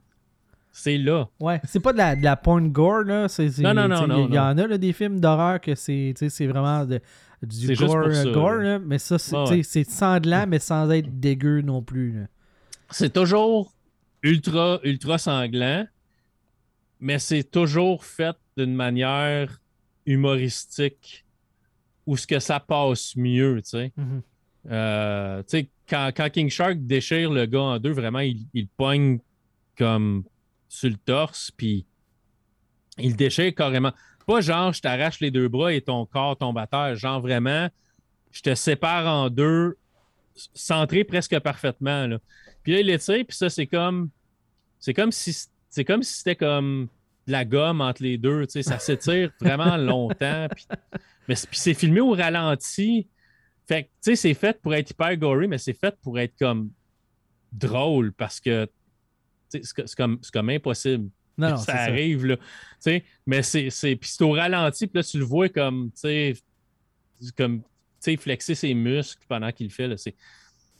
C'est 0.73 0.99
là. 0.99 1.27
Ouais, 1.41 1.59
c'est 1.65 1.81
pas 1.81 1.93
de 1.95 1.99
la, 1.99 2.15
de 2.15 2.23
la 2.23 2.37
porn 2.37 2.69
gore, 2.71 3.01
là. 3.05 3.27
Non, 3.61 3.73
non, 3.73 3.89
non, 3.89 4.27
Il 4.29 4.35
y, 4.35 4.39
en 4.39 4.59
a 4.59 4.67
là, 4.67 4.77
des 4.77 4.93
films 4.93 5.21
d'horreur 5.21 5.59
que 5.59 5.75
c'est, 5.75 6.13
vraiment 6.47 6.85
de- 6.85 7.01
du 7.43 7.75
gore, 7.77 8.13
ça, 8.13 8.25
gore, 8.31 8.55
là. 8.57 8.63
là, 8.73 8.79
mais 8.79 8.99
ça, 8.99 9.19
c'est, 9.19 9.35
Ouais, 9.37 9.63
sanglant, 9.89 10.45
mais 10.47 10.59
sans 10.59 10.91
être 10.91 11.19
dégueu 11.19 11.63
non 11.63 11.81
plus. 11.81 12.27
C'est 12.91 13.13
toujours 13.13 13.73
ultra, 14.27 14.81
ultra 14.83 15.19
sanglant, 15.19 15.87
mais 17.01 17.19
c'est 17.19 17.45
toujours 17.45 18.05
fait 18.05 18.37
d'une 18.57 18.75
manière 18.75 19.61
humoristique 20.05 21.25
où 22.07 22.17
ce 22.17 22.27
que 22.27 22.39
ça 22.39 22.61
passe 22.61 23.17
mieux, 23.17 23.61
tu 23.63 23.71
sais. 23.71 23.93
Mhm. 23.97 24.23
Euh, 24.71 25.43
tu 25.43 25.49
sais, 25.49 25.69
quand, 25.89 26.11
quand 26.17 26.31
King 26.31 26.51
Shark 26.51 26.79
déchire 26.79 27.31
le 27.31 27.47
gars 27.47 27.61
en 27.61 27.79
deux, 27.79 27.93
vraiment, 27.93 28.21
il, 28.21 28.47
il 28.53 28.67
pogne 28.67 29.19
comme 29.79 30.25
sur 30.69 30.91
le 30.91 30.97
torse, 30.97 31.51
puis 31.51 31.87
il 32.99 33.15
déchire 33.17 33.55
carrément. 33.55 33.93
Pas 34.27 34.41
genre, 34.41 34.73
je 34.73 34.81
t'arrache 34.81 35.21
les 35.21 35.31
deux 35.31 35.49
bras 35.49 35.73
et 35.73 35.81
ton 35.81 36.05
corps 36.05 36.37
tombe 36.37 36.59
à 36.59 36.67
terre. 36.67 36.97
Genre, 36.97 37.21
vraiment, 37.21 37.69
je 38.33 38.43
te 38.43 38.55
sépare 38.57 39.07
en 39.07 39.31
deux, 39.31 39.77
centré 40.55 41.05
presque 41.05 41.39
parfaitement. 41.41 42.07
Là. 42.07 42.19
Puis 42.63 42.73
là, 42.73 42.81
il 42.81 42.87
l'étire, 42.87 43.25
puis 43.27 43.37
ça, 43.37 43.49
c'est 43.49 43.67
comme. 43.67 44.11
C'est 44.87 44.95
comme 44.95 45.11
si 45.11 45.37
c'est 45.69 45.85
comme 45.85 46.05
si 46.05 46.15
c'était 46.19 46.37
comme 46.37 46.87
de 47.27 47.33
la 47.33 47.45
gomme 47.45 47.81
entre 47.81 48.05
les 48.05 48.19
deux. 48.19 48.47
tu 48.47 48.53
sais, 48.53 48.63
Ça 48.63 48.79
s'étire 48.79 49.33
vraiment 49.41 49.77
longtemps. 49.77 50.47
Puis, 50.55 50.65
mais 51.27 51.35
c'est- 51.35 51.49
puis 51.51 51.59
c'est 51.59 51.75
filmé 51.75 51.99
au 52.01 52.13
ralenti. 52.13 53.09
Fait 53.67 53.83
que, 53.83 53.89
tu 53.89 53.93
sais, 54.03 54.15
c'est 54.15 54.35
fait 54.35 54.61
pour 54.63 54.73
être 54.77 54.89
hyper 54.93 55.17
gory, 55.17 55.49
mais 55.49 55.59
c'est 55.59 55.73
fait 55.77 55.97
pour 56.03 56.21
être 56.21 56.35
comme 56.39 56.71
drôle 57.53 58.13
parce 58.13 58.39
que 58.39 58.69
c'est 59.49 59.61
comme, 59.97 60.21
c'est 60.23 60.33
comme 60.33 60.51
impossible. 60.51 61.11
Non, 61.37 61.51
non, 61.51 61.57
ça 61.57 61.73
arrive, 61.81 62.25
là. 62.27 62.37
Tu 62.37 62.45
sais, 62.79 63.05
mais 63.27 63.43
c'est. 63.43 63.71
c'est- 63.71 63.97
Puis 63.97 64.09
c'est 64.11 64.23
au 64.23 64.31
ralenti, 64.31 64.87
puis 64.87 64.99
là, 65.01 65.03
tu 65.03 65.19
le 65.19 65.25
vois 65.25 65.49
comme, 65.49 65.91
tu 65.91 65.99
sais, 65.99 66.35
comme, 67.37 67.61
tu 67.63 67.67
sais, 67.99 68.17
flexer 68.17 68.55
ses 68.55 68.73
muscles 68.73 69.25
pendant 69.29 69.51
qu'il 69.51 69.67
le 69.67 69.73
fait, 69.73 69.89
là. 69.89 69.97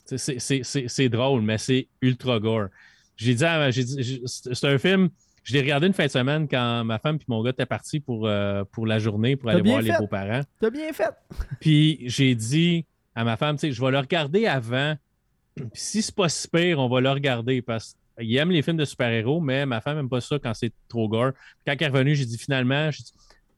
C'est 0.07 1.09
drôle, 1.09 1.43
mais 1.43 1.59
c'est 1.59 1.89
ultra 2.01 2.39
gore. 2.39 2.69
J'ai 3.17 3.35
dit, 3.35 3.45
à- 3.45 3.71
j'ai 3.71 3.85
dit- 3.85 4.23
c'est 4.27 4.65
un 4.67 4.79
film, 4.79 5.09
je 5.43 5.55
l'ai 5.55 5.61
regardé 5.61 5.87
une 5.87 5.93
fin 5.93 6.07
de 6.07 6.11
semaine 6.11 6.49
quand 6.49 6.85
ma 6.85 6.99
femme 6.99 7.17
et 7.17 7.25
mon 7.29 7.43
gars 7.43 7.51
étaient 7.51 7.67
partis 7.67 8.01
pour, 8.01 8.27
euh, 8.27 8.65
pour 8.73 8.87
la 8.87 8.99
journée 8.99 9.37
pour 9.37 9.51
aller 9.51 9.63
voir 9.71 9.83
les 9.83 9.91
beaux-parents. 10.01 10.41
T'as 10.61 10.71
bien 10.71 10.93
fait. 10.93 11.15
Puis 11.61 12.01
j'ai 12.07 12.35
dit 12.35 12.85
à 13.15 13.25
ma 13.25 13.37
femme, 13.37 13.57
tu 13.57 13.61
sais, 13.63 13.73
je 13.73 13.81
vais 13.83 13.91
le 13.91 13.99
regarder 13.99 14.47
avant. 14.47 14.97
Puis 15.55 15.67
si 15.75 16.03
c'est 16.03 16.15
pas 16.15 16.29
si 16.29 16.47
pire, 16.49 16.79
on 16.79 16.89
va 16.89 17.01
le 17.01 17.11
regarder 17.11 17.63
parce 17.63 17.97
qu'il 18.19 18.37
aime 18.37 18.51
les 18.51 18.61
films 18.63 18.77
de 18.77 18.85
super-héros, 18.85 19.41
mais 19.41 19.65
ma 19.67 19.81
femme 19.81 19.99
aime 19.99 20.09
pas 20.09 20.21
ça 20.21 20.39
quand 20.39 20.53
c'est 20.53 20.73
trop 20.89 21.09
gore. 21.09 21.33
Quand 21.67 21.73
elle 21.73 21.83
est 21.83 21.87
revenue, 21.89 22.15
j'ai 22.15 22.27
dit 22.27 22.37
finalement, 22.39 22.91
j'ai 22.91 23.03
dit, 23.05 23.13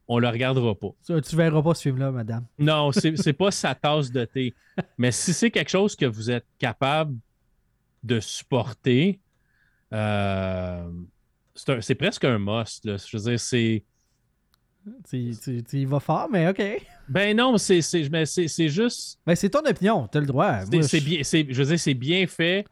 on 0.07 0.19
le 0.21 0.29
regardera 0.29 0.75
pas. 0.75 0.89
Tu, 1.05 1.21
tu 1.23 1.37
verras 1.37 1.61
pas 1.63 1.75
ce 1.75 1.83
film-là, 1.83 2.11
madame. 2.13 2.45
Non, 2.59 2.93
c'est 2.93 3.17
c'est 3.17 3.33
pas 3.33 3.51
sa 3.51 3.75
tasse 3.75 4.13
de 4.13 4.25
thé. 4.25 4.55
Mais 4.97 5.11
si 5.11 5.33
c'est 5.33 5.51
quelque 5.51 5.71
chose 5.71 5.97
que 5.97 6.07
vous 6.07 6.31
êtes 6.31 6.47
capable 6.59 7.17
de 8.05 8.21
supporter, 8.21 9.19
euh, 9.93 10.91
c'est 11.55 11.81
c'est 11.83 11.95
presque 11.95 12.25
un 12.25 12.39
must. 12.39 12.85
là. 12.85 12.97
Je 12.97 13.17
veux 13.17 13.23
dire, 13.31 13.41
c'est. 13.41 13.85
Tu, 15.11 15.33
tu- 15.43 15.63
tu 15.63 15.81
y 15.81 15.85
vas 15.85 16.01
fort, 16.01 16.29
mais 16.31 16.49
OK. 16.49 16.63
Ben 17.09 17.37
non, 17.37 17.59
c'est 17.59 17.83
c'est- 17.83 18.09
mais 18.11 18.25
c'est- 18.25 18.49
c'est 18.49 18.69
juste. 18.69 19.19
Ben, 19.27 19.35
c'est 19.35 19.51
ton 19.51 19.61
opinion, 19.67 20.07
t'as 20.09 20.21
le 20.21 20.27
droit. 20.27 20.65
C'est 20.71 20.83
c'est 20.83 21.01
bien, 21.01 21.23
c'est- 21.23 21.47
je 21.51 21.63
veux 21.63 21.69
dire, 21.69 21.79
c'est 21.81 21.95
bien 21.95 22.27
fait. 22.27 22.65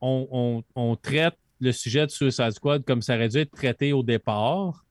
On, 0.00 0.26
on- 0.30 0.64
on 0.74 0.96
traite 0.96 1.36
le 1.60 1.72
sujet 1.72 2.06
de 2.06 2.10
Suicide 2.10 2.52
Squad 2.52 2.84
comme 2.84 3.02
ça 3.02 3.16
aurait 3.16 3.28
dû 3.28 3.38
être 3.38 3.50
traité 3.50 3.92
au 3.92 4.02
départ. 4.02 4.86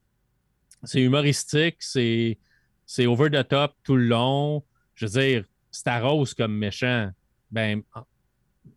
C'est 0.84 1.00
humoristique, 1.00 1.76
c'est 1.80 2.38
c'est 2.86 3.06
over 3.06 3.28
the 3.30 3.46
top 3.48 3.74
tout 3.82 3.96
le 3.96 4.04
long. 4.06 4.62
Je 4.94 5.06
veux 5.06 5.20
dire, 5.20 5.44
Staros 5.70 6.26
comme 6.36 6.54
méchant, 6.56 7.10
ben, 7.50 7.82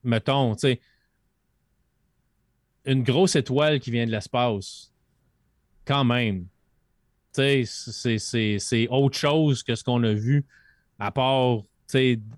mettons, 0.04 0.56
tu 0.56 0.60
sais, 0.62 0.82
une 2.86 3.04
grosse 3.04 3.36
étoile 3.36 3.80
qui 3.80 3.92
vient 3.92 4.06
de 4.06 4.12
l'espace, 4.12 4.92
quand 5.86 6.04
même. 6.04 6.48
C'est- 7.32 7.64
c'est 7.66 8.60
c'est 8.60 8.88
autre 8.90 9.18
chose 9.18 9.64
que 9.64 9.76
ce 9.76 9.84
qu'on 9.84 10.04
a 10.04 10.14
vu, 10.14 10.46
à 11.00 11.12
part 11.12 11.64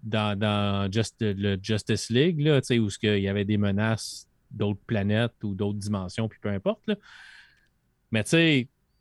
dans, 0.03 0.37
dans 0.37 0.91
Just- 0.91 1.15
le 1.21 1.57
Justice 1.61 2.09
League, 2.09 2.39
là, 2.41 2.61
où 2.79 2.89
il 3.01 3.19
y 3.19 3.27
avait 3.27 3.45
des 3.45 3.57
menaces 3.57 4.27
d'autres 4.51 4.79
planètes 4.85 5.33
ou 5.43 5.53
d'autres 5.55 5.79
dimensions, 5.79 6.27
puis 6.27 6.39
peu 6.39 6.49
importe. 6.49 6.81
là. 6.87 6.95
Mais 8.11 8.23
tu 8.23 8.29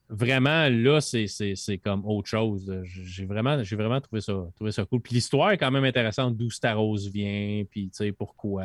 vraiment, 0.09 0.69
là, 0.71 1.01
c'est- 1.01 1.27
c'est 1.27 1.55
c'est 1.55 1.79
comme 1.79 2.05
autre 2.07 2.29
chose. 2.29 2.71
J'ai 2.85 3.25
vraiment, 3.27 3.63
j'ai 3.63 3.77
vraiment 3.77 4.01
trouvé 4.01 4.21
ça, 4.21 4.47
trouvé 4.57 4.73
ça 4.73 4.85
cool. 4.85 5.01
Puis 5.01 5.15
l'histoire 5.15 5.51
est 5.53 5.59
quand 5.59 5.71
même 5.71 5.85
intéressante, 5.85 6.37
d'où 6.37 6.51
Staros 6.51 6.99
vient, 7.11 7.65
puis 7.71 7.91
pourquoi, 8.17 8.65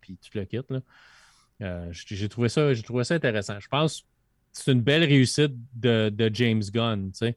puis 0.00 0.16
tu 0.18 0.30
le 0.38 0.44
quittes. 0.44 0.70
Là. 0.70 0.80
Euh, 1.62 1.88
j'ai 1.92 2.28
trouvé, 2.28 2.48
ça- 2.48 2.74
j'ai 2.74 2.82
trouvé 2.82 3.04
ça 3.04 3.14
intéressant. 3.14 3.58
Je 3.60 3.68
pense 3.68 4.00
que 4.02 4.06
c'est 4.52 4.72
une 4.72 4.82
belle 4.82 5.04
réussite 5.04 5.52
de, 5.74 6.10
de 6.10 6.30
James 6.34 6.62
Gunn, 6.72 7.10
tu 7.12 7.18
sais, 7.18 7.36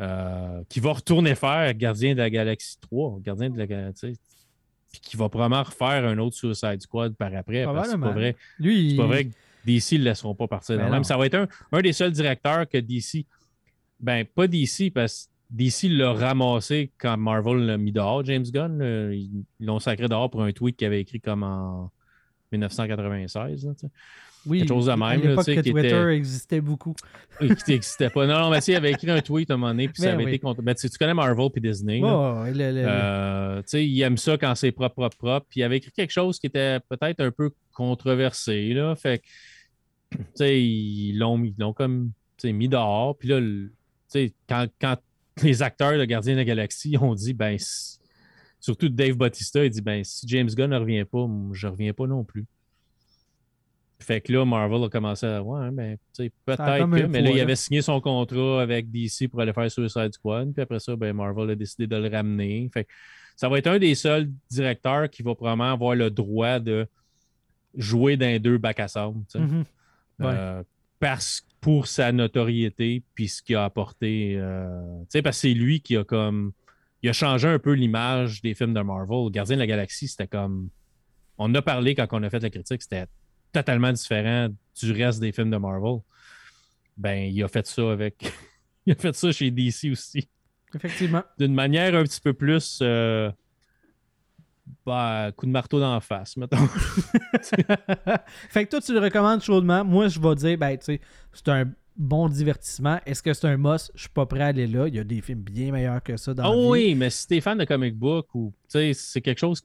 euh, 0.00 0.62
qui 0.68 0.80
va 0.80 0.92
retourner 0.92 1.34
faire 1.34 1.74
Gardien 1.74 2.14
de 2.14 2.18
la 2.18 2.30
Galaxie 2.30 2.78
3, 2.80 3.18
Gardien 3.22 3.50
de 3.50 3.58
la 3.58 3.66
Galaxie, 3.66 4.18
puis 4.90 5.00
qui 5.00 5.16
va 5.16 5.28
probablement 5.28 5.62
refaire 5.62 6.04
un 6.06 6.16
autre 6.18 6.36
Suicide 6.36 6.80
Squad 6.80 7.14
par 7.16 7.34
après. 7.34 7.64
Parce 7.64 7.88
que 7.88 7.92
c'est 7.92 7.98
pas 8.00 8.12
vrai, 8.18 8.36
Lui, 8.58 8.96
pas 8.96 9.06
vrai 9.06 9.24
que 9.26 9.34
DC 9.66 9.92
ne 9.92 9.98
le 9.98 10.04
laisseront 10.04 10.34
pas 10.34 10.48
partir 10.48 10.76
Ben 10.78 10.84
même. 10.90 11.04
Ça 11.04 11.16
va 11.18 11.26
être 11.26 11.34
un, 11.34 11.46
un 11.72 11.80
des 11.82 11.92
seuls 11.92 12.12
directeurs 12.12 12.66
que 12.68 12.78
DC. 12.78 13.26
Ben, 14.00 14.24
pas 14.24 14.46
DC, 14.46 14.90
parce 14.92 15.26
que 15.26 15.30
DC 15.56 15.88
l'a 15.90 16.12
ramassé 16.14 16.90
quand 16.96 17.18
Marvel 17.18 17.66
l'a 17.66 17.76
mis 17.76 17.92
dehors, 17.92 18.24
James 18.24 18.44
Gunn. 18.50 18.80
ils 19.12 19.44
l'ont 19.60 19.80
sacré 19.80 20.08
dehors 20.08 20.30
pour 20.30 20.42
un 20.42 20.52
tweet 20.52 20.76
qu'il 20.76 20.86
avait 20.86 21.00
écrit 21.02 21.20
comme 21.20 21.42
en 21.42 21.90
1996. 22.52 23.64
là. 23.66 23.72
Oui, 24.46 24.60
quelque 24.60 24.68
chose 24.68 24.86
de 24.86 24.92
même, 24.92 25.22
là, 25.22 25.36
que 25.36 25.60
qui 25.60 25.70
Twitter 25.70 25.86
était- 25.88 26.14
existait 26.16 26.60
beaucoup. 26.62 26.94
qui 27.38 27.70
n'existait 27.72 28.08
pas. 28.08 28.26
Non, 28.26 28.38
non, 28.40 28.50
mais 28.50 28.62
tu 28.62 28.70
il 28.70 28.74
avait 28.76 28.92
écrit 28.92 29.10
un 29.10 29.20
tweet 29.20 29.50
à 29.50 29.54
un 29.54 29.56
moment 29.58 29.72
donné, 29.72 29.88
puis 29.88 29.98
ça 30.00 30.08
Ben 30.08 30.14
avait 30.14 30.24
oui. 30.24 30.30
été 30.30 30.38
contre. 30.38 30.62
Mais 30.62 30.74
tu 30.74 30.80
sais, 30.80 30.88
tu 30.88 30.96
connais 30.96 31.12
Marvel 31.12 31.50
puis 31.50 31.60
Disney. 31.60 32.00
là. 32.00 32.46
Le- 32.46 32.52
le- 32.52 32.84
Euh, 32.86 33.62
sais, 33.66 33.86
il 33.86 34.00
aime 34.00 34.16
ça 34.16 34.38
quand 34.38 34.54
c'est 34.54 34.72
propre, 34.72 34.94
propre, 34.94 35.16
propre. 35.18 35.46
Puis 35.50 35.60
il 35.60 35.62
avait 35.62 35.76
écrit 35.76 35.92
quelque 35.92 36.10
chose 36.10 36.38
qui 36.38 36.46
était 36.46 36.80
peut-être 36.88 37.20
un 37.20 37.30
peu 37.30 37.50
controversé. 37.74 38.72
Là. 38.72 38.94
Fait 38.96 39.18
que, 39.18 40.16
tu 40.16 40.24
sais, 40.36 40.62
ils 40.62 41.18
l'ont 41.18 41.42
ils 41.44 41.54
l'ont 41.58 41.74
comme 41.74 42.12
mis 42.42 42.68
dehors. 42.68 43.18
Puis 43.18 43.28
là, 43.28 43.40
quand, 44.48 44.66
quand 44.80 44.96
les 45.42 45.62
acteurs 45.62 45.98
de 45.98 46.04
Gardien 46.06 46.32
de 46.32 46.38
la 46.38 46.44
Galaxie 46.44 46.96
ont 46.98 47.14
dit, 47.14 47.34
ben, 47.34 47.58
surtout 48.60 48.88
Dave 48.88 49.16
Bautista, 49.16 49.64
il 49.64 49.70
dit, 49.70 49.80
ben, 49.80 50.04
si 50.04 50.28
James 50.28 50.48
Gunn 50.48 50.70
ne 50.70 50.78
revient 50.78 51.04
pas, 51.04 51.26
je 51.52 51.66
ne 51.66 51.72
reviens 51.72 51.92
pas 51.92 52.06
non 52.06 52.24
plus. 52.24 52.46
Fait 53.98 54.20
que 54.20 54.32
là, 54.32 54.44
Marvel 54.44 54.82
a 54.84 54.88
commencé 54.88 55.26
à. 55.26 55.42
Ouais, 55.42 55.60
hein, 55.60 55.72
ben, 55.72 55.96
tu 56.14 56.24
sais, 56.24 56.32
a 56.46 56.56
peut-être 56.56 56.90
que. 56.90 57.06
Mais 57.06 57.20
là, 57.20 57.30
il 57.30 57.40
avait 57.40 57.56
signé 57.56 57.82
son 57.82 58.00
contrat 58.00 58.62
avec 58.62 58.90
DC 58.90 59.28
pour 59.30 59.40
aller 59.40 59.52
faire 59.52 59.70
Suicide 59.70 60.12
Squad. 60.14 60.52
Puis 60.52 60.62
après 60.62 60.80
ça, 60.80 60.96
ben, 60.96 61.12
Marvel 61.14 61.50
a 61.50 61.54
décidé 61.54 61.86
de 61.86 61.96
le 61.96 62.08
ramener. 62.08 62.70
Fait 62.72 62.84
que 62.84 62.90
ça 63.36 63.48
va 63.48 63.58
être 63.58 63.66
un 63.66 63.78
des 63.78 63.94
seuls 63.94 64.30
directeurs 64.50 65.10
qui 65.10 65.22
va 65.22 65.34
probablement 65.34 65.72
avoir 65.72 65.94
le 65.94 66.10
droit 66.10 66.58
de 66.58 66.86
jouer 67.74 68.16
dans 68.16 68.26
les 68.26 68.38
deux 68.38 68.56
bacs 68.56 68.80
à 68.80 68.88
sable. 68.88 69.18
Mhm. 69.34 69.64
Ouais. 70.18 70.26
Euh, 70.26 70.62
parce 70.98 71.44
pour 71.60 71.86
sa 71.86 72.10
notoriété 72.10 73.02
puis 73.14 73.28
ce 73.28 73.42
qu'il 73.42 73.56
a 73.56 73.64
apporté. 73.64 74.36
euh, 74.38 75.00
tu 75.02 75.06
sais, 75.10 75.22
parce 75.22 75.36
que 75.36 75.40
c'est 75.42 75.54
lui 75.54 75.80
qui 75.80 75.96
a 75.96 76.04
comme. 76.04 76.52
Il 77.02 77.08
a 77.08 77.12
changé 77.12 77.48
un 77.48 77.58
peu 77.58 77.72
l'image 77.72 78.42
des 78.42 78.54
films 78.54 78.74
de 78.74 78.80
Marvel. 78.80 79.30
Gardien 79.30 79.56
de 79.56 79.60
la 79.60 79.66
Galaxie, 79.66 80.08
c'était 80.08 80.26
comme. 80.26 80.68
On 81.38 81.54
a 81.54 81.62
parlé 81.62 81.94
quand 81.94 82.06
on 82.10 82.22
a 82.22 82.30
fait 82.30 82.40
la 82.40 82.50
critique, 82.50 82.82
c'était 82.82 83.06
totalement 83.52 83.92
différent 83.92 84.48
du 84.80 84.92
reste 84.92 85.20
des 85.20 85.32
films 85.32 85.50
de 85.50 85.56
Marvel. 85.56 86.00
Ben, 86.96 87.32
il 87.32 87.42
a 87.42 87.48
fait 87.48 87.66
ça 87.66 87.90
avec. 87.90 88.32
il 88.86 88.92
a 88.92 88.96
fait 88.96 89.14
ça 89.14 89.32
chez 89.32 89.50
DC 89.50 89.90
aussi. 89.90 90.28
Effectivement. 90.74 91.22
D'une 91.38 91.54
manière 91.54 91.94
un 91.94 92.02
petit 92.02 92.20
peu 92.20 92.34
plus. 92.34 92.80
euh, 92.82 93.30
bah, 94.84 95.30
coup 95.36 95.46
de 95.46 95.50
marteau 95.50 95.80
d'en 95.80 96.00
face, 96.00 96.36
mettons. 96.36 96.66
fait 98.48 98.64
que 98.64 98.70
toi, 98.70 98.80
tu 98.80 98.92
le 98.92 99.00
recommandes 99.00 99.42
chaudement. 99.42 99.84
Moi, 99.84 100.08
je 100.08 100.20
vais 100.20 100.34
dire, 100.34 100.58
ben, 100.58 100.76
tu 100.76 100.84
sais, 100.84 101.00
c'est 101.32 101.48
un 101.48 101.64
bon 102.00 102.28
divertissement. 102.28 102.98
Est-ce 103.06 103.22
que 103.22 103.32
c'est 103.32 103.46
un 103.46 103.56
must? 103.56 103.92
Je 103.94 104.00
suis 104.00 104.08
pas 104.08 104.26
prêt 104.26 104.42
à 104.42 104.46
aller 104.46 104.66
là. 104.66 104.88
Il 104.88 104.94
y 104.94 104.98
a 104.98 105.04
des 105.04 105.20
films 105.20 105.42
bien 105.42 105.70
meilleurs 105.70 106.02
que 106.02 106.16
ça 106.16 106.34
dans 106.34 106.44
Ah 106.44 106.48
la 106.48 106.54
vie. 106.54 106.68
oui, 106.68 106.94
mais 106.94 107.10
si 107.10 107.26
t'es 107.28 107.40
fan 107.40 107.58
de 107.58 107.64
comic 107.64 107.96
book 107.96 108.34
ou 108.34 108.52
tu 108.64 108.70
sais, 108.70 108.92
c'est 108.94 109.20
quelque 109.20 109.38
chose 109.38 109.62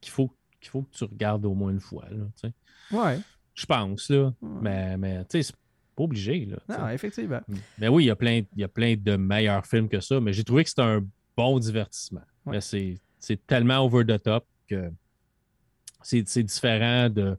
qu'il 0.00 0.12
faut 0.12 0.30
qu'il 0.60 0.70
faut 0.70 0.82
que 0.82 0.96
tu 0.96 1.04
regardes 1.04 1.44
au 1.44 1.54
moins 1.54 1.70
une 1.70 1.80
fois. 1.80 2.06
Là. 2.10 2.50
Ouais. 2.90 3.18
Je 3.54 3.66
pense, 3.66 4.08
là. 4.08 4.32
Ouais. 4.40 4.48
Mais, 4.62 4.96
mais 4.96 5.24
tu 5.24 5.32
sais, 5.32 5.42
c'est 5.42 5.56
pas 5.94 6.04
obligé. 6.04 6.46
Là. 6.46 6.56
Non, 6.68 6.88
effectivement. 6.88 7.40
Mais 7.78 7.88
oui, 7.88 8.04
il 8.04 8.06
y, 8.06 8.10
a 8.10 8.16
plein, 8.16 8.42
il 8.56 8.60
y 8.60 8.64
a 8.64 8.68
plein 8.68 8.96
de 8.96 9.16
meilleurs 9.16 9.66
films 9.66 9.88
que 9.88 10.00
ça, 10.00 10.20
mais 10.20 10.32
j'ai 10.32 10.42
trouvé 10.42 10.64
que 10.64 10.70
c'était 10.70 10.82
un 10.82 11.04
bon 11.36 11.58
divertissement. 11.58 12.22
Ouais. 12.46 12.52
Mais 12.52 12.60
c'est, 12.60 13.46
tellement 13.46 13.84
over 13.84 14.04
the 14.06 14.22
top 14.22 14.46
que 14.68 14.90
c'est, 16.02 16.26
c'est 16.28 16.42
différent 16.42 17.10
de 17.10 17.36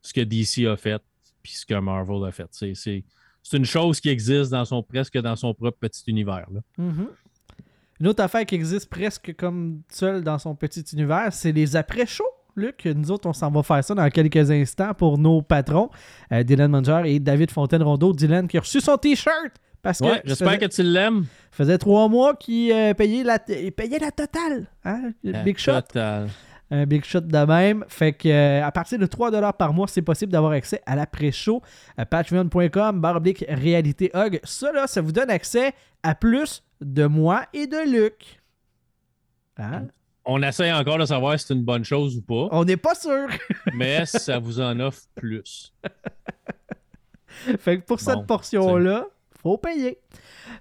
ce 0.00 0.12
que 0.12 0.20
DC 0.20 0.66
a 0.66 0.76
fait 0.76 1.02
puis 1.42 1.52
ce 1.52 1.66
que 1.66 1.74
Marvel 1.74 2.24
a 2.24 2.32
fait. 2.32 2.48
C'est, 2.74 3.04
c'est, 3.42 3.56
une 3.56 3.64
chose 3.64 4.00
qui 4.00 4.08
existe 4.08 4.50
dans 4.50 4.64
son 4.64 4.82
presque 4.82 5.18
dans 5.18 5.36
son 5.36 5.54
propre 5.54 5.78
petit 5.80 6.02
univers. 6.06 6.46
Là. 6.52 6.60
Mhm. 6.78 7.08
Une 8.00 8.08
autre 8.08 8.22
affaire 8.22 8.46
qui 8.46 8.54
existe 8.54 8.88
presque 8.88 9.34
comme 9.36 9.82
seule 9.90 10.22
dans 10.24 10.38
son 10.38 10.54
petit 10.54 10.84
univers, 10.92 11.32
c'est 11.32 11.52
les 11.52 11.76
après-shows. 11.76 12.24
Luc, 12.56 12.86
nous 12.86 13.10
autres, 13.10 13.28
on 13.28 13.32
s'en 13.32 13.50
va 13.50 13.62
faire 13.62 13.84
ça 13.84 13.94
dans 13.94 14.08
quelques 14.10 14.50
instants 14.50 14.92
pour 14.94 15.18
nos 15.18 15.40
patrons, 15.42 15.90
euh, 16.32 16.42
Dylan 16.42 16.70
Manger 16.70 17.02
et 17.06 17.20
David 17.20 17.50
Fontaine-Rondeau. 17.50 18.12
Dylan 18.12 18.48
qui 18.48 18.56
a 18.56 18.60
reçu 18.60 18.80
son 18.80 18.96
T-shirt 18.96 19.52
parce 19.82 20.00
que 20.00 20.04
Ouais, 20.04 20.22
j'espère 20.24 20.58
que 20.58 20.66
tu 20.66 20.82
l'aimes. 20.82 21.26
faisait 21.52 21.78
trois 21.78 22.08
mois 22.08 22.34
qu'il 22.34 22.72
euh, 22.72 22.94
payait, 22.94 23.22
la, 23.22 23.38
il 23.48 23.72
payait 23.72 23.98
la 23.98 24.10
totale. 24.10 24.66
Hein? 24.84 25.12
Big 25.22 25.58
shot. 25.58 25.82
Total. 25.82 26.28
Un 26.70 26.86
big 26.86 27.04
shot 27.04 27.20
de 27.20 27.38
même. 27.46 27.84
Fait 27.88 28.12
que 28.12 28.28
euh, 28.28 28.64
à 28.64 28.70
partir 28.70 28.98
de 28.98 29.06
3$ 29.06 29.52
par 29.56 29.72
mois, 29.72 29.88
c'est 29.88 30.02
possible 30.02 30.30
d'avoir 30.30 30.52
accès 30.52 30.80
à 30.86 30.94
l'après-show. 30.94 31.62
à 31.96 32.06
Patreon.com, 32.06 33.00
barre 33.00 33.16
oblique 33.16 33.44
réalité 33.48 34.10
hog. 34.14 34.40
Ça, 34.44 34.70
là, 34.72 34.86
ça 34.86 35.00
vous 35.00 35.12
donne 35.12 35.30
accès 35.30 35.72
à 36.02 36.14
plus 36.14 36.62
de 36.80 37.06
moi 37.06 37.46
et 37.52 37.66
de 37.66 37.90
Luc. 37.90 38.40
Hein? 39.58 39.88
On 40.24 40.42
essaie 40.42 40.72
encore 40.72 40.98
de 40.98 41.06
savoir 41.06 41.38
si 41.38 41.46
c'est 41.46 41.54
une 41.54 41.64
bonne 41.64 41.84
chose 41.84 42.16
ou 42.16 42.22
pas, 42.22 42.48
On 42.54 42.64
n'est 42.64 42.76
pas 42.76 42.94
sûr. 42.94 43.28
mais 43.74 44.06
ça 44.06 44.38
vous 44.38 44.60
en 44.60 44.78
offre 44.78 45.02
plus. 45.14 45.72
fait 47.58 47.80
que 47.80 47.84
pour 47.84 47.96
Bon, 47.96 48.04
cette 48.04 48.26
portion-là, 48.26 49.06
faut 49.42 49.58
payer. 49.58 49.98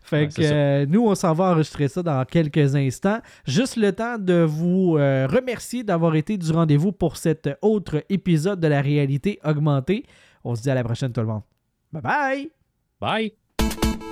Fait 0.02 0.22
Ouais, 0.22 0.28
que 0.28 0.42
euh, 0.42 0.86
nous, 0.88 1.06
on 1.08 1.16
s'en 1.16 1.34
va 1.34 1.52
enregistrer 1.52 1.88
ça 1.88 2.04
dans 2.04 2.24
quelques 2.26 2.76
instants. 2.76 3.20
Juste 3.46 3.76
le 3.78 3.92
temps 3.92 4.18
de 4.18 4.42
vous 4.44 4.98
euh, 4.98 5.28
remercier 5.28 5.84
d'avoir 5.84 6.16
été 6.16 6.38
du 6.38 6.52
rendez-vous 6.52 6.92
pour 6.92 7.18
cet 7.18 7.50
autre 7.62 8.04
épisode 8.10 8.60
de 8.60 8.68
la 8.68 8.82
réalité 8.82 9.40
augmentée. 9.44 10.06
On 10.44 10.56
se 10.56 10.62
dit 10.62 10.70
à 10.70 10.76
la 10.76 10.84
prochaine, 10.84 11.12
tout 11.12 11.22
le 11.22 11.28
monde. 11.28 11.44
Bye 11.92 12.02
bye! 12.02 12.52
Bye! 13.00 14.09